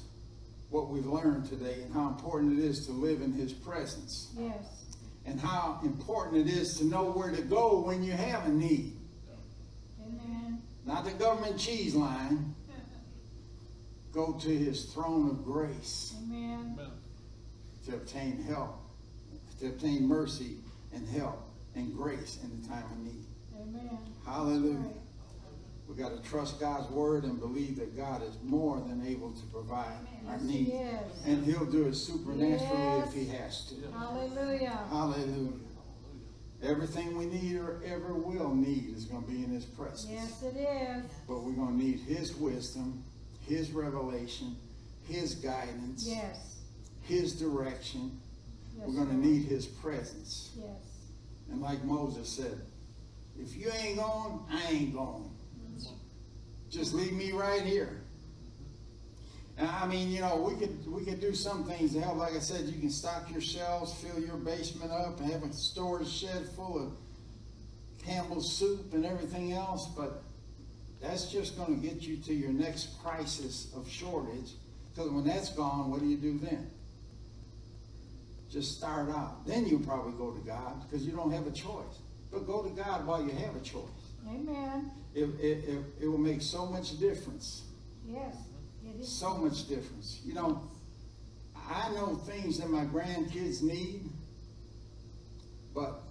what 0.70 0.88
we've 0.88 1.06
learned 1.06 1.46
today 1.48 1.82
and 1.82 1.92
how 1.92 2.08
important 2.08 2.58
it 2.58 2.64
is 2.64 2.86
to 2.86 2.92
live 2.92 3.22
in 3.22 3.32
his 3.32 3.52
presence 3.52 4.28
Yes. 4.38 4.86
and 5.26 5.40
how 5.40 5.80
important 5.82 6.46
it 6.46 6.52
is 6.52 6.76
to 6.78 6.84
know 6.84 7.10
where 7.10 7.30
to 7.34 7.42
go 7.42 7.80
when 7.80 8.02
you 8.04 8.12
have 8.12 8.46
a 8.46 8.50
need. 8.50 8.96
Amen. 10.06 10.62
Not 10.86 11.04
the 11.04 11.10
government 11.12 11.58
cheese 11.58 11.94
line. 11.94 12.54
Go 14.12 14.32
to 14.32 14.48
his 14.48 14.86
throne 14.92 15.30
of 15.30 15.44
grace 15.44 16.14
Amen. 16.24 16.78
to 17.86 17.94
obtain 17.94 18.42
help, 18.42 18.79
to 19.60 19.66
obtain 19.68 20.06
mercy 20.08 20.56
and 20.94 21.06
help 21.08 21.42
and 21.74 21.94
grace 21.96 22.38
in 22.42 22.60
the 22.60 22.68
time 22.68 22.84
of 22.90 22.98
need. 22.98 23.24
Amen. 23.60 23.98
Hallelujah. 24.26 24.78
Right. 24.78 24.96
We 25.88 25.96
got 25.96 26.16
to 26.22 26.28
trust 26.28 26.60
God's 26.60 26.88
word 26.90 27.24
and 27.24 27.38
believe 27.40 27.76
that 27.76 27.96
God 27.96 28.22
is 28.22 28.36
more 28.42 28.80
than 28.80 29.04
able 29.06 29.32
to 29.32 29.42
provide 29.46 29.96
our 30.28 30.34
Yes, 30.34 30.42
He 30.42 30.46
needs. 30.62 30.70
is. 30.72 31.26
And 31.26 31.44
he'll 31.44 31.64
do 31.66 31.84
it 31.86 31.94
supernaturally 31.94 33.00
if 33.06 33.12
he 33.12 33.26
has 33.26 33.64
to. 33.70 33.74
Hallelujah. 33.92 34.78
Hallelujah. 34.88 35.52
Everything 36.62 37.16
we 37.16 37.26
need 37.26 37.56
or 37.56 37.80
ever 37.84 38.14
will 38.14 38.54
need 38.54 38.94
is 38.94 39.04
going 39.06 39.22
to 39.24 39.28
be 39.30 39.42
in 39.42 39.50
his 39.50 39.64
presence. 39.64 40.06
Yes, 40.08 40.42
it 40.42 40.56
is. 40.58 41.04
But 41.26 41.42
we're 41.42 41.52
going 41.52 41.76
to 41.78 41.84
need 41.84 42.00
his 42.00 42.36
wisdom, 42.36 43.02
his 43.48 43.72
revelation, 43.72 44.54
his 45.08 45.34
guidance, 45.36 46.04
Yes. 46.06 46.58
his 47.02 47.32
direction. 47.32 48.20
Yes, 48.80 48.88
We're 48.88 49.04
going 49.04 49.20
to 49.20 49.26
need 49.26 49.46
his 49.46 49.66
presence. 49.66 50.50
Yes. 50.58 50.68
And 51.50 51.60
like 51.60 51.84
Moses 51.84 52.28
said, 52.28 52.60
if 53.38 53.56
you 53.56 53.70
ain't 53.70 53.98
going, 53.98 54.40
I 54.50 54.70
ain't 54.70 54.94
going. 54.94 55.30
Just 56.70 56.94
leave 56.94 57.12
me 57.12 57.32
right 57.32 57.62
here. 57.62 58.00
And 59.58 59.68
I 59.68 59.86
mean, 59.86 60.10
you 60.10 60.20
know, 60.20 60.36
we 60.36 60.54
could 60.54 60.90
we 60.90 61.04
could 61.04 61.20
do 61.20 61.34
some 61.34 61.64
things 61.64 61.92
to 61.94 62.00
help. 62.00 62.16
Like 62.16 62.34
I 62.34 62.38
said, 62.38 62.66
you 62.66 62.78
can 62.78 62.90
stock 62.90 63.30
your 63.30 63.40
shelves, 63.40 63.92
fill 63.94 64.22
your 64.22 64.36
basement 64.36 64.92
up, 64.92 65.20
and 65.20 65.30
have 65.30 65.42
a 65.42 65.52
storage 65.52 66.08
shed 66.08 66.48
full 66.56 66.80
of 66.80 66.92
Campbell's 68.06 68.50
soup 68.50 68.94
and 68.94 69.04
everything 69.04 69.52
else. 69.52 69.86
But 69.88 70.22
that's 71.02 71.30
just 71.30 71.58
going 71.58 71.80
to 71.80 71.86
get 71.86 72.02
you 72.02 72.18
to 72.18 72.32
your 72.32 72.52
next 72.52 73.02
crisis 73.02 73.68
of 73.76 73.88
shortage. 73.90 74.52
Because 74.94 75.10
when 75.10 75.24
that's 75.24 75.50
gone, 75.50 75.90
what 75.90 76.00
do 76.00 76.06
you 76.06 76.16
do 76.16 76.38
then? 76.38 76.70
Just 78.50 78.76
start 78.76 79.08
out. 79.10 79.46
Then 79.46 79.66
you'll 79.66 79.80
probably 79.80 80.12
go 80.12 80.32
to 80.32 80.40
God 80.40 80.82
because 80.82 81.06
you 81.06 81.12
don't 81.12 81.30
have 81.30 81.46
a 81.46 81.52
choice. 81.52 82.00
But 82.32 82.46
go 82.46 82.62
to 82.62 82.70
God 82.70 83.06
while 83.06 83.22
you 83.22 83.30
have 83.30 83.54
a 83.54 83.60
choice. 83.60 83.84
Amen. 84.28 84.90
It, 85.14 85.24
it, 85.40 85.68
it, 85.68 85.84
it 86.02 86.06
will 86.06 86.18
make 86.18 86.42
so 86.42 86.66
much 86.66 86.98
difference. 86.98 87.62
Yes. 88.06 88.36
It 88.84 89.00
is. 89.00 89.20
So 89.20 89.34
much 89.36 89.68
difference. 89.68 90.20
You 90.24 90.34
know, 90.34 90.62
I 91.56 91.90
know 91.92 92.16
things 92.16 92.58
that 92.58 92.68
my 92.68 92.84
grandkids 92.84 93.62
need, 93.62 94.08
but, 95.74 96.02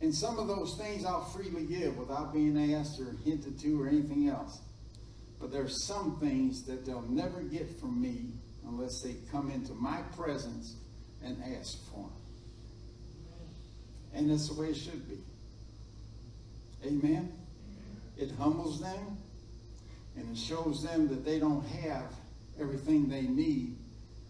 and 0.00 0.14
some 0.14 0.38
of 0.38 0.48
those 0.48 0.76
things 0.76 1.04
I'll 1.04 1.24
freely 1.24 1.64
give 1.64 1.96
without 1.96 2.32
being 2.32 2.74
asked 2.74 3.00
or 3.00 3.14
hinted 3.24 3.58
to 3.60 3.82
or 3.82 3.88
anything 3.88 4.28
else. 4.28 4.60
But 5.40 5.52
there's 5.52 5.86
some 5.86 6.18
things 6.18 6.64
that 6.64 6.84
they'll 6.84 7.08
never 7.08 7.42
get 7.42 7.80
from 7.80 8.00
me 8.00 8.32
unless 8.66 9.00
they 9.02 9.14
come 9.30 9.50
into 9.50 9.72
my 9.74 10.00
presence 10.16 10.76
and 11.24 11.42
ask 11.58 11.78
for 11.90 12.00
them. 12.00 12.12
And 14.14 14.30
that's 14.30 14.48
the 14.48 14.60
way 14.60 14.68
it 14.68 14.76
should 14.76 15.08
be. 15.08 15.18
Amen. 16.84 17.32
It 18.18 18.30
humbles 18.38 18.80
them 18.80 19.18
and 20.16 20.30
it 20.30 20.38
shows 20.38 20.82
them 20.82 21.08
that 21.08 21.24
they 21.24 21.38
don't 21.38 21.66
have 21.66 22.12
everything 22.60 23.08
they 23.08 23.22
need 23.22 23.76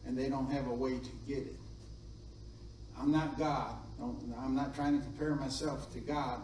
and 0.07 0.17
they 0.17 0.29
don't 0.29 0.51
have 0.51 0.67
a 0.67 0.75
way 0.75 0.99
to 0.99 1.11
get 1.27 1.39
it. 1.39 1.57
I'm 2.99 3.11
not 3.11 3.39
God. 3.39 3.77
I'm 4.01 4.55
not 4.55 4.75
trying 4.75 4.99
to 4.99 5.05
compare 5.05 5.35
myself 5.35 5.93
to 5.93 6.01
God, 6.01 6.41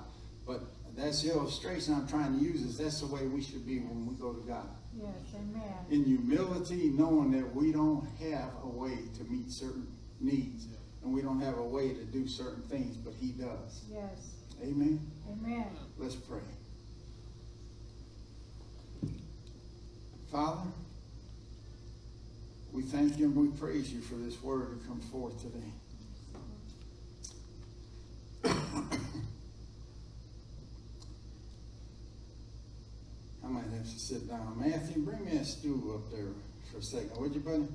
but 0.46 0.60
that's 0.96 1.22
the 1.22 1.32
illustration 1.32 1.94
I'm 1.94 2.08
trying 2.08 2.38
to 2.38 2.44
use 2.44 2.62
is 2.62 2.78
that's 2.78 3.00
the 3.00 3.06
way 3.06 3.26
we 3.26 3.42
should 3.42 3.66
be 3.66 3.78
when 3.80 4.06
we 4.06 4.14
go 4.14 4.32
to 4.32 4.40
God. 4.46 4.68
Yes. 4.98 5.08
Amen. 5.34 5.62
In 5.90 6.04
humility, 6.04 6.90
knowing 6.90 7.32
that 7.32 7.54
we 7.54 7.72
don't 7.72 8.06
have 8.20 8.50
a 8.62 8.68
way 8.68 8.96
to 9.18 9.24
meet 9.24 9.50
certain 9.50 9.86
needs 10.20 10.66
and 11.06 11.14
we 11.14 11.22
don't 11.22 11.40
have 11.40 11.56
a 11.58 11.62
way 11.62 11.90
to 11.90 12.04
do 12.04 12.26
certain 12.26 12.62
things, 12.62 12.96
but 12.96 13.14
He 13.20 13.28
does. 13.28 13.84
Yes. 13.90 14.32
Amen. 14.62 15.00
Amen. 15.30 15.66
Let's 15.98 16.16
pray. 16.16 16.40
Father, 20.32 20.68
we 22.72 22.82
thank 22.82 23.18
you 23.18 23.26
and 23.26 23.36
we 23.36 23.48
praise 23.56 23.92
you 23.92 24.00
for 24.00 24.16
this 24.16 24.42
word 24.42 24.80
to 24.80 24.86
come 24.88 25.00
forth 25.00 25.40
today. 25.40 25.72
I 33.44 33.48
might 33.48 33.62
have 33.62 33.84
to 33.84 33.98
sit 33.98 34.28
down. 34.28 34.56
Matthew, 34.58 35.02
bring 35.02 35.24
me 35.24 35.36
a 35.36 35.44
stool 35.44 35.94
up 35.94 36.10
there 36.10 36.32
for 36.72 36.78
a 36.78 36.82
second, 36.82 37.16
would 37.18 37.32
you, 37.32 37.40
buddy? 37.40 37.68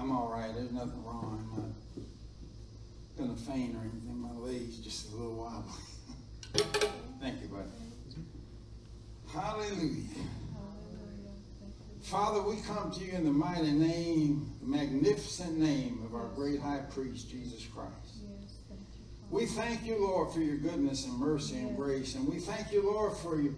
I'm 0.00 0.12
all 0.12 0.30
right. 0.32 0.50
There's 0.54 0.72
nothing 0.72 1.04
wrong. 1.04 1.46
I'm 3.18 3.26
not 3.26 3.28
gonna 3.28 3.38
faint 3.38 3.76
or 3.76 3.80
anything. 3.80 4.18
My 4.18 4.32
leg's 4.32 4.78
just 4.78 5.12
a 5.12 5.16
little 5.16 5.34
wobbly. 5.34 5.72
Thank 7.20 7.42
you, 7.42 7.48
buddy. 7.48 7.68
Hallelujah. 9.30 10.08
Father, 12.00 12.40
we 12.40 12.56
come 12.62 12.90
to 12.92 13.04
you 13.04 13.12
in 13.12 13.24
the 13.24 13.30
mighty 13.30 13.72
name, 13.72 14.50
the 14.62 14.68
magnificent 14.68 15.58
name 15.58 16.02
of 16.06 16.14
our 16.14 16.28
great 16.28 16.60
high 16.60 16.80
priest, 16.90 17.28
Jesus 17.28 17.66
Christ. 17.66 17.92
Yes. 18.22 18.54
Thank 18.70 18.80
you. 18.80 19.04
We 19.30 19.44
thank 19.44 19.84
you, 19.84 20.00
Lord, 20.00 20.32
for 20.32 20.40
your 20.40 20.56
goodness 20.56 21.04
and 21.04 21.18
mercy 21.18 21.58
and 21.58 21.76
grace. 21.76 22.14
And 22.14 22.26
we 22.26 22.38
thank 22.38 22.72
you, 22.72 22.90
Lord, 22.90 23.12
for 23.18 23.40
you, 23.40 23.54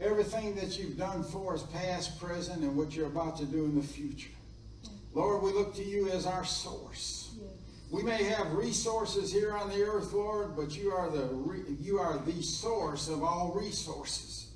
everything 0.00 0.56
that 0.56 0.76
you've 0.76 0.98
done 0.98 1.22
for 1.22 1.54
us, 1.54 1.62
past, 1.72 2.20
present, 2.20 2.64
and 2.64 2.76
what 2.76 2.96
you're 2.96 3.06
about 3.06 3.36
to 3.36 3.44
do 3.44 3.64
in 3.64 3.76
the 3.76 3.86
future. 3.86 4.33
Lord, 5.14 5.42
we 5.42 5.52
look 5.52 5.74
to 5.76 5.84
you 5.84 6.08
as 6.10 6.26
our 6.26 6.44
source. 6.44 7.34
Yes. 7.40 7.50
We 7.90 8.02
may 8.02 8.24
have 8.24 8.52
resources 8.52 9.32
here 9.32 9.52
on 9.52 9.70
the 9.70 9.82
earth, 9.84 10.12
Lord, 10.12 10.56
but 10.56 10.76
you 10.76 10.90
are 10.90 11.08
the 11.08 11.26
re- 11.26 11.76
you 11.80 11.98
are 11.98 12.18
the 12.18 12.42
source 12.42 13.08
of 13.08 13.22
all 13.22 13.52
resources. 13.54 14.48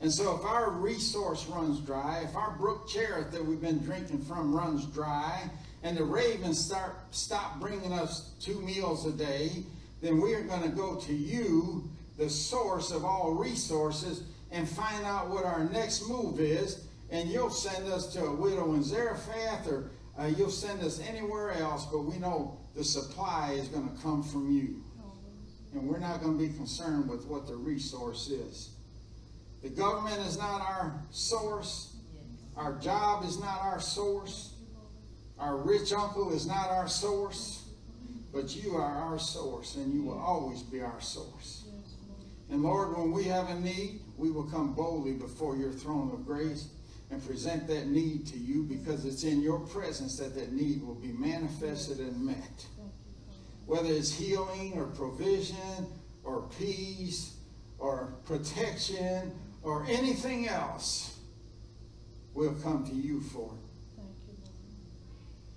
And 0.00 0.12
so 0.12 0.36
if 0.36 0.44
our 0.44 0.70
resource 0.70 1.46
runs 1.46 1.80
dry, 1.80 2.22
if 2.22 2.36
our 2.36 2.52
brook 2.52 2.88
Cherith 2.88 3.32
that 3.32 3.44
we've 3.44 3.60
been 3.60 3.80
drinking 3.80 4.24
from 4.24 4.54
runs 4.54 4.86
dry, 4.86 5.50
and 5.82 5.96
the 5.96 6.04
ravens 6.04 6.64
start 6.64 6.94
stop 7.10 7.58
bringing 7.58 7.92
us 7.92 8.30
two 8.40 8.60
meals 8.60 9.06
a 9.06 9.12
day, 9.12 9.64
then 10.00 10.20
we 10.20 10.34
are 10.34 10.42
going 10.42 10.62
to 10.62 10.68
go 10.68 10.94
to 10.94 11.12
you, 11.12 11.90
the 12.16 12.30
source 12.30 12.92
of 12.92 13.04
all 13.04 13.32
resources, 13.32 14.22
and 14.52 14.68
find 14.68 15.04
out 15.04 15.30
what 15.30 15.44
our 15.44 15.64
next 15.64 16.08
move 16.08 16.38
is. 16.38 16.84
And 17.10 17.30
you'll 17.30 17.50
send 17.50 17.90
us 17.90 18.12
to 18.14 18.24
a 18.24 18.34
widow 18.34 18.74
in 18.74 18.82
Zarephath, 18.82 19.66
or 19.66 19.90
uh, 20.18 20.26
you'll 20.26 20.50
send 20.50 20.82
us 20.82 21.00
anywhere 21.08 21.52
else, 21.52 21.86
but 21.86 22.00
we 22.00 22.18
know 22.18 22.58
the 22.76 22.84
supply 22.84 23.52
is 23.52 23.68
going 23.68 23.88
to 23.88 24.02
come 24.02 24.22
from 24.22 24.50
you. 24.52 24.82
And 25.72 25.88
we're 25.88 25.98
not 25.98 26.22
going 26.22 26.38
to 26.38 26.46
be 26.46 26.52
concerned 26.54 27.08
with 27.08 27.24
what 27.26 27.46
the 27.46 27.54
resource 27.54 28.28
is. 28.28 28.70
The 29.62 29.68
government 29.68 30.18
is 30.26 30.38
not 30.38 30.60
our 30.60 31.02
source. 31.10 31.96
Our 32.56 32.78
job 32.78 33.24
is 33.24 33.38
not 33.38 33.60
our 33.60 33.80
source. 33.80 34.54
Our 35.38 35.56
rich 35.56 35.92
uncle 35.92 36.32
is 36.32 36.46
not 36.46 36.68
our 36.68 36.88
source. 36.88 37.64
But 38.32 38.54
you 38.54 38.76
are 38.76 38.96
our 38.96 39.18
source, 39.18 39.76
and 39.76 39.92
you 39.92 40.02
will 40.02 40.18
always 40.18 40.62
be 40.62 40.82
our 40.82 41.00
source. 41.00 41.64
And 42.50 42.62
Lord, 42.62 42.96
when 42.96 43.12
we 43.12 43.24
have 43.24 43.48
a 43.48 43.58
need, 43.58 44.00
we 44.16 44.30
will 44.30 44.44
come 44.44 44.74
boldly 44.74 45.14
before 45.14 45.56
your 45.56 45.72
throne 45.72 46.10
of 46.12 46.26
grace 46.26 46.68
and 47.10 47.24
present 47.24 47.66
that 47.68 47.86
need 47.86 48.26
to 48.26 48.38
you 48.38 48.62
because 48.64 49.04
it's 49.04 49.24
in 49.24 49.40
your 49.40 49.60
presence 49.60 50.18
that 50.18 50.34
that 50.34 50.52
need 50.52 50.82
will 50.82 50.94
be 50.94 51.12
manifested 51.12 51.98
and 51.98 52.24
met. 52.24 52.66
Whether 53.66 53.88
it's 53.88 54.12
healing 54.12 54.74
or 54.76 54.84
provision 54.84 55.86
or 56.24 56.48
peace 56.58 57.34
or 57.78 58.14
protection 58.26 59.32
or 59.62 59.86
anything 59.88 60.48
else, 60.48 61.18
we'll 62.34 62.54
come 62.54 62.86
to 62.86 62.94
you 62.94 63.20
for 63.20 63.50
it. 63.52 63.68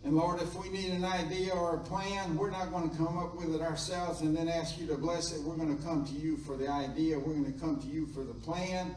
And 0.04 0.16
Lord, 0.16 0.42
if 0.42 0.56
we 0.56 0.70
need 0.70 0.92
an 0.92 1.06
idea 1.06 1.54
or 1.54 1.76
a 1.76 1.80
plan, 1.80 2.36
we're 2.36 2.50
not 2.50 2.72
going 2.72 2.90
to 2.90 2.98
come 2.98 3.20
up 3.20 3.36
with 3.36 3.54
it 3.54 3.62
ourselves 3.62 4.22
and 4.22 4.36
then 4.36 4.50
ask 4.50 4.80
you 4.80 4.88
to 4.88 4.96
bless 4.96 5.32
it. 5.32 5.44
We're 5.44 5.56
going 5.56 5.78
to 5.78 5.84
come 5.84 6.06
to 6.06 6.14
you 6.14 6.38
for 6.38 6.58
the 6.58 6.68
idea. 6.68 7.20
We're 7.20 7.34
going 7.34 7.54
to 7.54 7.60
come 7.60 7.80
to 7.80 7.88
you 7.88 8.08
for 8.08 8.24
the 8.24 8.34
plan. 8.34 8.96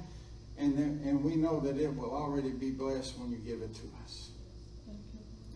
And, 0.57 0.79
and 0.79 1.25
we 1.25 1.37
know 1.37 1.61
that 1.61 1.77
it 1.77 1.95
will 1.95 2.15
already 2.15 2.51
be 2.51 2.71
blessed 2.71 3.19
when 3.19 3.31
you 3.31 3.39
give 3.39 3.61
it 3.63 3.75
to 3.75 3.83
us. 4.05 4.31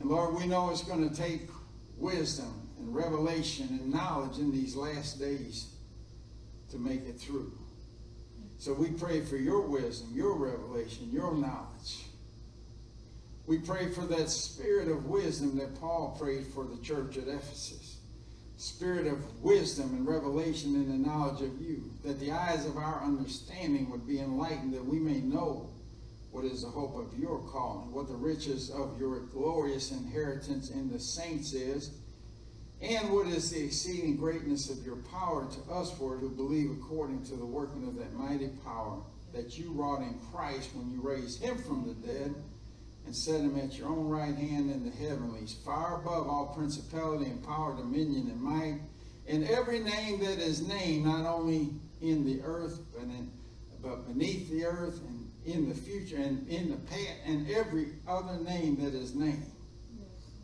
And 0.00 0.10
Lord, 0.10 0.34
we 0.34 0.46
know 0.46 0.70
it's 0.70 0.82
going 0.82 1.08
to 1.08 1.14
take 1.14 1.48
wisdom 1.96 2.68
and 2.78 2.94
revelation 2.94 3.68
and 3.70 3.92
knowledge 3.92 4.38
in 4.38 4.52
these 4.52 4.76
last 4.76 5.18
days 5.18 5.68
to 6.70 6.78
make 6.78 7.06
it 7.06 7.18
through. 7.18 7.52
So 8.58 8.72
we 8.72 8.88
pray 8.88 9.20
for 9.24 9.36
your 9.36 9.62
wisdom, 9.62 10.10
your 10.12 10.34
revelation, 10.34 11.10
your 11.12 11.34
knowledge. 11.34 12.04
We 13.46 13.58
pray 13.58 13.88
for 13.88 14.02
that 14.02 14.28
spirit 14.28 14.88
of 14.88 15.06
wisdom 15.06 15.56
that 15.58 15.80
Paul 15.80 16.16
prayed 16.20 16.46
for 16.48 16.64
the 16.64 16.76
church 16.82 17.16
at 17.16 17.28
Ephesus. 17.28 17.77
Spirit 18.58 19.06
of 19.06 19.40
wisdom 19.40 19.94
and 19.94 20.06
revelation 20.06 20.74
in 20.74 20.88
the 20.90 21.08
knowledge 21.08 21.40
of 21.42 21.60
you, 21.62 21.92
that 22.04 22.18
the 22.18 22.32
eyes 22.32 22.66
of 22.66 22.76
our 22.76 23.00
understanding 23.04 23.88
would 23.88 24.04
be 24.04 24.18
enlightened, 24.18 24.74
that 24.74 24.84
we 24.84 24.98
may 24.98 25.20
know 25.20 25.70
what 26.32 26.44
is 26.44 26.62
the 26.62 26.68
hope 26.68 26.96
of 26.96 27.16
your 27.16 27.38
calling, 27.52 27.92
what 27.92 28.08
the 28.08 28.14
riches 28.14 28.68
of 28.70 28.98
your 28.98 29.20
glorious 29.20 29.92
inheritance 29.92 30.70
in 30.70 30.90
the 30.90 30.98
saints 30.98 31.52
is, 31.52 31.92
and 32.82 33.12
what 33.12 33.28
is 33.28 33.48
the 33.50 33.64
exceeding 33.64 34.16
greatness 34.16 34.68
of 34.70 34.84
your 34.84 34.96
power 34.96 35.46
to 35.46 35.72
us 35.72 35.92
for 35.92 36.16
who 36.16 36.28
believe 36.28 36.72
according 36.72 37.24
to 37.26 37.36
the 37.36 37.46
working 37.46 37.86
of 37.86 37.94
that 37.94 38.12
mighty 38.14 38.48
power 38.64 39.00
that 39.32 39.56
you 39.56 39.70
wrought 39.70 40.02
in 40.02 40.18
Christ 40.32 40.70
when 40.74 40.90
you 40.90 41.00
raised 41.00 41.40
him 41.40 41.58
from 41.58 41.86
the 41.86 41.94
dead 42.06 42.34
and 43.08 43.16
set 43.16 43.40
him 43.40 43.58
at 43.58 43.78
your 43.78 43.88
own 43.88 44.06
right 44.06 44.34
hand 44.34 44.70
in 44.70 44.84
the 44.84 44.90
heavenlies, 44.90 45.56
far 45.64 45.98
above 45.98 46.28
all 46.28 46.52
principality 46.54 47.24
and 47.24 47.42
power, 47.42 47.74
dominion 47.74 48.28
and 48.30 48.38
might, 48.38 48.80
and 49.26 49.48
every 49.48 49.78
name 49.78 50.20
that 50.20 50.38
is 50.38 50.68
named, 50.68 51.06
not 51.06 51.24
only 51.24 51.70
in 52.02 52.26
the 52.26 52.42
earth, 52.42 52.78
but, 52.92 53.04
in, 53.04 53.30
but 53.80 54.06
beneath 54.06 54.50
the 54.50 54.62
earth, 54.62 55.00
and 55.08 55.26
in 55.46 55.70
the 55.70 55.74
future, 55.74 56.18
and 56.18 56.46
in 56.48 56.70
the 56.70 56.76
past, 56.76 57.14
and 57.24 57.50
every 57.50 57.94
other 58.06 58.36
name 58.40 58.76
that 58.76 58.92
is 58.92 59.14
named, 59.14 59.52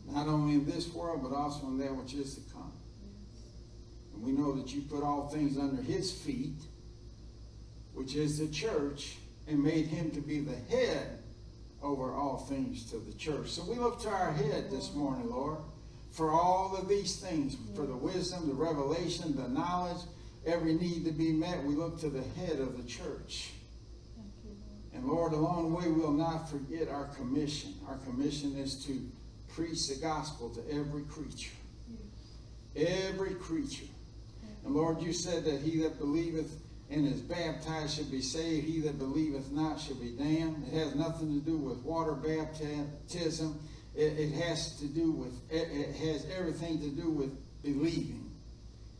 not 0.07 0.27
only 0.27 0.55
in 0.55 0.65
this 0.65 0.91
world, 0.91 1.21
but 1.21 1.37
also 1.37 1.67
in 1.67 1.77
that 1.77 1.95
which 1.95 2.15
is 2.15 2.33
to 2.33 2.41
come. 2.51 2.73
And 4.15 4.23
we 4.23 4.31
know 4.31 4.53
that 4.53 4.73
you 4.73 4.81
put 4.81 5.03
all 5.03 5.27
things 5.27 5.59
under 5.59 5.83
his 5.83 6.11
feet, 6.11 6.63
which 7.93 8.15
is 8.15 8.39
the 8.39 8.47
church, 8.47 9.17
and 9.47 9.63
made 9.63 9.85
him 9.85 10.09
to 10.09 10.19
be 10.19 10.39
the 10.39 10.55
head 10.75 11.19
over 11.85 12.13
all 12.13 12.37
things 12.37 12.89
to 12.89 12.97
the 12.97 13.13
church. 13.13 13.49
So 13.49 13.63
we 13.63 13.75
look 13.75 14.01
to 14.01 14.09
our 14.09 14.33
head 14.33 14.71
this 14.71 14.93
morning, 14.93 15.29
Lord, 15.29 15.59
for 16.11 16.31
all 16.31 16.75
of 16.75 16.89
these 16.89 17.17
things, 17.17 17.55
for 17.75 17.85
the 17.85 17.95
wisdom, 17.95 18.47
the 18.47 18.55
revelation, 18.55 19.35
the 19.35 19.47
knowledge, 19.47 20.01
every 20.45 20.73
need 20.73 21.05
to 21.05 21.11
be 21.11 21.31
met. 21.31 21.63
We 21.63 21.75
look 21.75 21.99
to 21.99 22.09
the 22.09 22.23
head 22.39 22.59
of 22.59 22.75
the 22.77 22.89
church. 22.89 23.51
And 24.93 25.05
Lord, 25.05 25.33
along 25.33 25.69
the 25.69 25.75
way, 25.75 25.87
we'll 25.89 26.11
not 26.11 26.49
forget 26.49 26.87
our 26.87 27.05
commission. 27.05 27.73
Our 27.87 27.97
commission 27.97 28.57
is 28.57 28.83
to 28.85 28.99
preach 29.49 29.87
the 29.87 29.95
gospel 29.95 30.49
to 30.49 30.61
every 30.73 31.03
creature. 31.03 31.51
Every 32.75 33.35
creature. 33.35 33.85
And 34.65 34.73
Lord, 34.73 35.01
you 35.01 35.13
said 35.13 35.45
that 35.45 35.61
he 35.61 35.81
that 35.81 35.99
believeth 35.99 36.57
and 36.89 37.07
is 37.07 37.19
baptized 37.21 37.97
should 37.97 38.11
be 38.11 38.21
saved. 38.21 38.67
He 38.67 38.79
that 38.81 38.99
believeth 38.99 39.51
not 39.51 39.79
shall 39.79 39.95
be 39.95 40.11
damned. 40.11 40.67
It 40.67 40.73
has 40.73 40.95
nothing 40.95 41.39
to 41.39 41.45
do 41.45 41.57
with 41.57 41.79
water 41.79 42.13
baptism. 42.13 43.59
It, 43.95 44.19
it 44.19 44.31
has 44.33 44.77
to 44.79 44.85
do 44.85 45.11
with, 45.11 45.33
it, 45.49 45.67
it 45.71 45.95
has 45.95 46.25
everything 46.37 46.79
to 46.81 46.89
do 46.89 47.09
with 47.09 47.31
believing. 47.63 48.29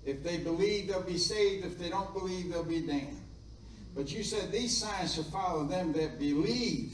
If 0.06 0.24
they 0.24 0.38
believe, 0.38 0.88
they'll 0.88 1.02
be 1.02 1.18
saved. 1.18 1.66
If 1.66 1.78
they 1.78 1.90
don't 1.90 2.14
believe, 2.14 2.52
they'll 2.52 2.64
be 2.64 2.82
damned. 2.82 3.22
But 3.96 4.12
you 4.12 4.24
said 4.24 4.52
these 4.52 4.76
signs 4.76 5.16
shall 5.16 5.24
follow 5.26 5.66
them 5.66 5.94
that 5.94 6.20
believe. 6.20 6.94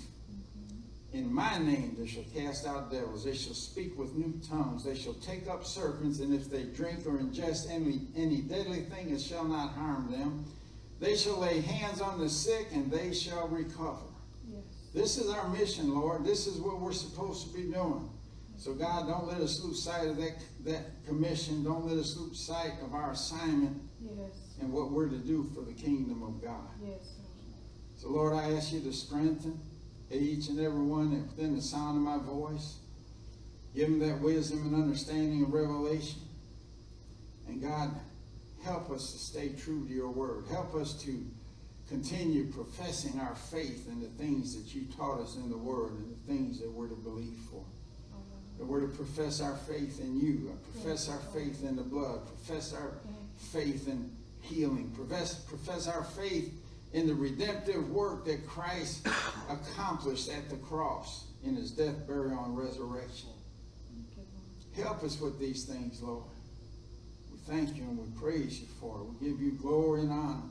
In 1.13 1.33
my 1.33 1.57
name 1.57 1.95
they 1.99 2.07
shall 2.07 2.23
cast 2.33 2.65
out 2.65 2.91
devils. 2.91 3.25
They 3.25 3.35
shall 3.35 3.53
speak 3.53 3.97
with 3.97 4.15
new 4.15 4.39
tongues. 4.47 4.85
They 4.85 4.95
shall 4.95 5.15
take 5.15 5.49
up 5.49 5.65
serpents. 5.65 6.19
And 6.19 6.33
if 6.33 6.49
they 6.49 6.63
drink 6.63 7.05
or 7.05 7.17
ingest 7.17 7.69
any, 7.69 8.01
any 8.15 8.41
deadly 8.41 8.81
thing, 8.81 9.09
it 9.09 9.19
shall 9.19 9.43
not 9.43 9.71
harm 9.73 10.09
them. 10.11 10.45
They 11.01 11.17
shall 11.17 11.39
lay 11.39 11.61
hands 11.61 11.99
on 11.99 12.19
the 12.19 12.29
sick 12.29 12.67
and 12.71 12.91
they 12.91 13.11
shall 13.11 13.47
recover. 13.47 14.05
Yes. 14.47 14.61
This 14.93 15.17
is 15.17 15.31
our 15.31 15.49
mission, 15.49 15.95
Lord. 15.95 16.23
This 16.23 16.45
is 16.45 16.59
what 16.59 16.79
we're 16.79 16.93
supposed 16.93 17.47
to 17.47 17.53
be 17.57 17.63
doing. 17.63 18.07
So, 18.55 18.75
God, 18.75 19.07
don't 19.07 19.27
let 19.27 19.41
us 19.41 19.63
lose 19.63 19.81
sight 19.81 20.07
of 20.07 20.17
that, 20.17 20.33
that 20.63 21.05
commission. 21.07 21.63
Don't 21.63 21.87
let 21.87 21.97
us 21.97 22.15
lose 22.15 22.39
sight 22.39 22.73
of 22.83 22.93
our 22.93 23.13
assignment 23.13 23.81
yes. 23.99 24.29
and 24.61 24.71
what 24.71 24.91
we're 24.91 25.09
to 25.09 25.17
do 25.17 25.49
for 25.55 25.61
the 25.61 25.73
kingdom 25.73 26.21
of 26.21 26.39
God. 26.39 26.69
Yes. 26.85 27.15
So, 27.97 28.09
Lord, 28.09 28.35
I 28.35 28.53
ask 28.53 28.71
you 28.71 28.81
to 28.81 28.93
strengthen 28.93 29.59
each 30.11 30.49
and 30.49 30.59
every 30.59 30.83
one 30.83 31.27
within 31.29 31.55
the 31.55 31.61
sound 31.63 31.97
of 31.97 32.03
my 32.03 32.23
voice. 32.23 32.75
Give 33.73 33.89
them 33.89 33.99
that 34.07 34.21
wisdom 34.21 34.67
and 34.67 34.75
understanding 34.75 35.43
and 35.43 35.51
revelation. 35.51 36.19
And 37.47 37.59
God, 37.59 37.89
help 38.63 38.91
us 38.91 39.11
to 39.11 39.17
stay 39.17 39.49
true 39.49 39.87
to 39.87 39.93
your 39.93 40.09
word. 40.09 40.45
Help 40.49 40.75
us 40.75 40.93
to 41.03 41.25
continue 41.87 42.45
professing 42.51 43.19
our 43.19 43.35
faith 43.35 43.87
in 43.89 43.99
the 43.99 44.07
things 44.07 44.55
that 44.55 44.73
you 44.73 44.85
taught 44.97 45.19
us 45.19 45.35
in 45.35 45.49
the 45.49 45.57
word 45.57 45.91
and 45.91 46.11
the 46.11 46.27
things 46.27 46.59
that 46.59 46.71
we're 46.71 46.87
to 46.87 46.95
believe 46.95 47.37
for. 47.49 47.63
That 48.57 48.65
we're 48.65 48.81
to 48.81 48.87
profess 48.87 49.41
our 49.41 49.55
faith 49.55 49.99
in 49.99 50.19
you, 50.19 50.51
uh, 50.51 50.71
profess 50.71 51.09
our 51.09 51.19
faith 51.33 51.63
in 51.63 51.75
the 51.75 51.81
blood, 51.81 52.21
profess 52.27 52.73
our 52.73 52.93
faith 53.51 53.87
in 53.87 54.11
healing, 54.41 54.91
profess, 54.95 55.35
profess 55.35 55.87
our 55.87 56.03
faith 56.03 56.53
in 56.93 57.07
the 57.07 57.13
redemptive 57.13 57.89
work 57.89 58.25
that 58.25 58.45
Christ 58.47 59.07
accomplished 59.49 60.29
at 60.29 60.49
the 60.49 60.57
cross 60.57 61.25
in 61.43 61.55
his 61.55 61.71
death, 61.71 62.07
burial, 62.07 62.43
and 62.45 62.57
resurrection. 62.57 63.29
Help 64.75 65.03
us 65.03 65.19
with 65.19 65.39
these 65.39 65.65
things, 65.65 66.01
Lord. 66.01 66.23
Thank 67.47 67.75
you 67.75 67.83
and 67.83 67.97
we 67.97 68.19
praise 68.19 68.59
you 68.59 68.67
for 68.79 68.97
it. 68.97 69.03
We 69.03 69.29
give 69.29 69.41
you 69.41 69.51
glory 69.51 70.01
and 70.01 70.11
honor. 70.11 70.43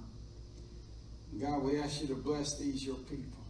And 1.32 1.40
God, 1.40 1.62
we 1.62 1.80
ask 1.80 2.00
you 2.00 2.08
to 2.08 2.14
bless 2.14 2.58
these, 2.58 2.84
your 2.84 2.96
people. 2.96 3.40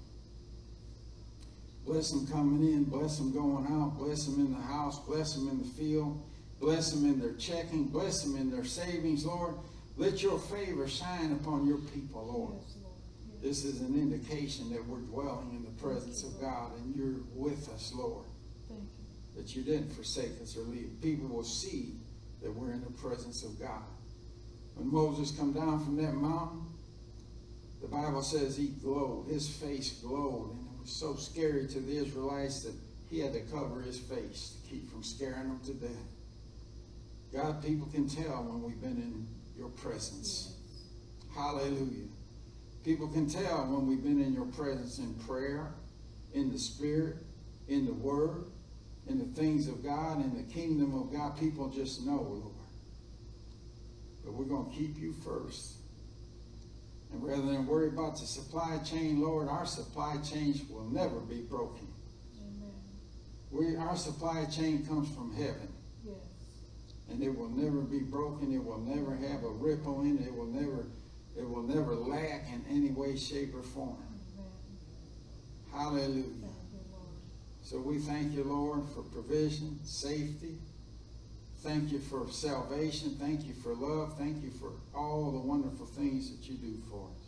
Bless 1.86 2.10
them 2.10 2.26
coming 2.26 2.72
in, 2.72 2.84
bless 2.84 3.18
them 3.18 3.32
going 3.32 3.66
out, 3.66 3.98
bless 3.98 4.26
them 4.26 4.38
in 4.44 4.52
the 4.52 4.60
house, 4.60 4.98
bless 5.00 5.34
them 5.34 5.48
in 5.48 5.58
the 5.58 5.64
field, 5.64 6.22
bless 6.60 6.92
them 6.92 7.04
in 7.06 7.18
their 7.18 7.32
checking, 7.32 7.84
bless 7.84 8.22
them 8.22 8.36
in 8.36 8.50
their 8.50 8.64
savings, 8.64 9.24
Lord. 9.24 9.54
Let 9.96 10.22
your 10.22 10.38
favor 10.38 10.86
shine 10.86 11.32
upon 11.32 11.66
your 11.66 11.78
people, 11.78 12.26
Lord. 12.26 12.62
This 13.42 13.64
is 13.64 13.80
an 13.80 13.94
indication 13.94 14.70
that 14.72 14.86
we're 14.86 14.98
dwelling 14.98 15.50
in 15.56 15.64
the 15.64 15.82
presence 15.82 16.22
of 16.22 16.38
God 16.40 16.72
and 16.76 16.94
you're 16.94 17.22
with 17.34 17.68
us, 17.70 17.92
Lord. 17.94 18.26
That 19.36 19.56
you 19.56 19.62
didn't 19.62 19.90
forsake 19.92 20.40
us 20.42 20.56
or 20.56 20.60
leave. 20.62 20.90
People 21.00 21.28
will 21.28 21.44
see 21.44 21.94
that 22.42 22.54
we're 22.54 22.72
in 22.72 22.82
the 22.82 22.90
presence 22.90 23.42
of 23.44 23.58
God. 23.60 23.82
When 24.74 24.92
Moses 24.92 25.30
come 25.36 25.52
down 25.52 25.84
from 25.84 25.96
that 25.96 26.14
mountain, 26.14 26.64
The 27.80 27.88
Bible 27.88 28.22
says 28.22 28.56
he 28.56 28.68
glowed, 28.68 29.26
his 29.28 29.48
face 29.48 29.92
glowed, 30.02 30.50
and 30.52 30.66
it 30.74 30.80
was 30.80 30.90
so 30.92 31.14
scary 31.14 31.66
to 31.68 31.80
the 31.80 31.96
Israelites 31.96 32.62
that 32.64 32.74
he 33.08 33.20
had 33.20 33.32
to 33.32 33.40
cover 33.40 33.80
his 33.80 33.98
face 33.98 34.54
to 34.62 34.70
keep 34.70 34.90
from 34.90 35.02
scaring 35.02 35.48
them 35.48 35.60
to 35.64 35.72
death. 35.74 35.90
God, 37.32 37.62
people 37.64 37.88
can 37.92 38.08
tell 38.08 38.42
when 38.44 38.62
we've 38.62 38.80
been 38.80 38.98
in 38.98 39.26
your 39.56 39.68
presence. 39.68 40.56
Hallelujah. 41.34 42.08
People 42.84 43.08
can 43.08 43.28
tell 43.28 43.66
when 43.66 43.86
we've 43.86 44.02
been 44.02 44.20
in 44.20 44.34
your 44.34 44.46
presence 44.46 44.98
in 44.98 45.14
prayer, 45.26 45.72
in 46.34 46.52
the 46.52 46.58
Spirit, 46.58 47.16
in 47.68 47.86
the 47.86 47.92
Word, 47.92 48.44
in 49.10 49.18
the 49.18 49.40
things 49.40 49.66
of 49.66 49.82
God, 49.82 50.24
in 50.24 50.36
the 50.36 50.52
kingdom 50.52 50.94
of 50.94 51.12
God. 51.12 51.38
People 51.38 51.68
just 51.68 52.06
know, 52.06 52.22
Lord. 52.22 52.54
But 54.24 54.34
we're 54.34 54.44
going 54.44 54.70
to 54.70 54.76
keep 54.76 54.98
you 54.98 55.12
first. 55.24 55.78
And 57.12 57.22
rather 57.24 57.42
than 57.42 57.66
worry 57.66 57.88
about 57.88 58.12
the 58.12 58.26
supply 58.26 58.78
chain, 58.84 59.20
Lord, 59.20 59.48
our 59.48 59.66
supply 59.66 60.16
chain 60.18 60.54
will 60.70 60.88
never 60.90 61.18
be 61.18 61.40
broken. 61.40 61.88
Amen. 62.38 62.70
We, 63.50 63.76
our 63.76 63.96
supply 63.96 64.44
chain 64.44 64.86
comes 64.86 65.12
from 65.14 65.34
heaven. 65.34 65.68
Yes. 66.06 66.14
and 67.10 67.22
it 67.22 67.36
will 67.36 67.48
never 67.48 67.80
be 67.80 67.98
broken. 67.98 68.54
It 68.54 68.64
will 68.64 68.78
never 68.78 69.16
have 69.16 69.42
a 69.42 69.48
ripple 69.48 70.02
in 70.02 70.18
it. 70.18 70.28
It 70.28 70.34
will 70.36 70.46
never, 70.46 70.86
it 71.36 71.48
will 71.48 71.62
never 71.62 71.96
lack 71.96 72.46
in 72.52 72.64
any 72.70 72.90
way, 72.90 73.16
shape, 73.16 73.56
or 73.56 73.62
form. 73.62 73.96
Amen. 75.74 76.04
Hallelujah. 76.04 76.59
Thank 77.70 77.84
you, 77.84 77.84
Lord. 77.84 77.88
So 77.88 77.88
we 77.88 77.98
thank 77.98 78.32
you, 78.34 78.44
Lord, 78.44 78.82
for 78.94 79.02
provision, 79.02 79.78
safety. 79.84 80.58
Thank 81.58 81.92
you 81.92 82.00
for 82.00 82.26
salvation. 82.30 83.16
Thank 83.20 83.46
you 83.46 83.54
for 83.54 83.74
love. 83.74 84.18
Thank 84.18 84.42
you 84.42 84.50
for 84.50 84.72
all 84.94 85.30
the 85.30 85.38
wonderful 85.38 85.86
things 85.86 86.30
that 86.30 86.48
you 86.48 86.56
do 86.56 86.78
for 86.90 87.06
us. 87.06 87.26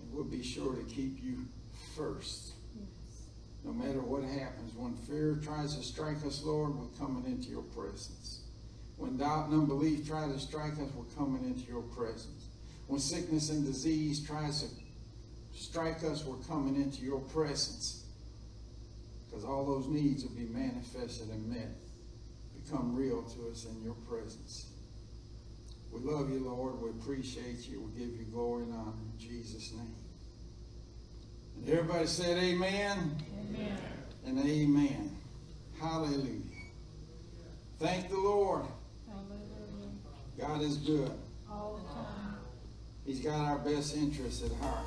And 0.00 0.12
we'll 0.12 0.24
be 0.24 0.42
sure 0.42 0.74
to 0.74 0.82
keep 0.84 1.22
you 1.22 1.46
first. 1.96 2.52
Yes. 2.74 2.86
No 3.64 3.72
matter 3.72 4.00
what 4.00 4.24
happens, 4.24 4.74
when 4.74 4.94
fear 4.94 5.38
tries 5.42 5.76
to 5.76 5.82
strike 5.82 6.24
us, 6.26 6.42
Lord, 6.42 6.74
we're 6.74 6.98
coming 6.98 7.24
into 7.26 7.50
your 7.50 7.62
presence. 7.62 8.40
When 8.96 9.18
doubt 9.18 9.48
and 9.48 9.60
unbelief 9.60 10.08
try 10.08 10.26
to 10.26 10.38
strike 10.38 10.72
us, 10.72 10.88
we're 10.96 11.14
coming 11.16 11.44
into 11.44 11.68
your 11.70 11.82
presence. 11.82 12.48
When 12.86 13.00
sickness 13.00 13.50
and 13.50 13.64
disease 13.64 14.26
tries 14.26 14.62
to 14.62 14.68
strike 15.54 16.02
us, 16.04 16.24
we're 16.24 16.42
coming 16.48 16.76
into 16.76 17.02
your 17.02 17.20
presence. 17.20 18.05
Because 19.36 19.50
all 19.50 19.66
those 19.66 19.86
needs 19.86 20.24
will 20.24 20.30
be 20.30 20.46
manifested 20.46 21.28
and 21.28 21.46
met, 21.46 21.68
become 22.64 22.96
real 22.96 23.20
to 23.22 23.50
us 23.50 23.66
in 23.66 23.84
your 23.84 23.96
presence. 24.08 24.68
We 25.92 26.00
love 26.00 26.30
you, 26.30 26.38
Lord. 26.38 26.80
We 26.80 26.88
appreciate 26.88 27.68
you. 27.68 27.82
We 27.82 28.00
give 28.00 28.16
you 28.16 28.24
glory 28.32 28.62
and 28.62 28.72
honor 28.72 28.92
in 28.92 29.18
Jesus' 29.18 29.72
name. 29.72 29.94
And 31.58 31.68
everybody 31.68 32.06
said, 32.06 32.38
Amen 32.38 33.14
Amen. 33.50 33.78
and 34.24 34.38
amen. 34.38 35.14
Hallelujah. 35.78 36.40
Thank 37.78 38.08
the 38.08 38.16
Lord. 38.16 38.62
Hallelujah. 39.06 39.90
God 40.38 40.62
is 40.62 40.78
good. 40.78 41.12
All 41.50 41.78
the 41.82 41.92
time. 41.92 42.36
He's 43.04 43.20
got 43.20 43.40
our 43.40 43.58
best 43.58 43.98
interests 43.98 44.42
at 44.42 44.52
heart. 44.62 44.86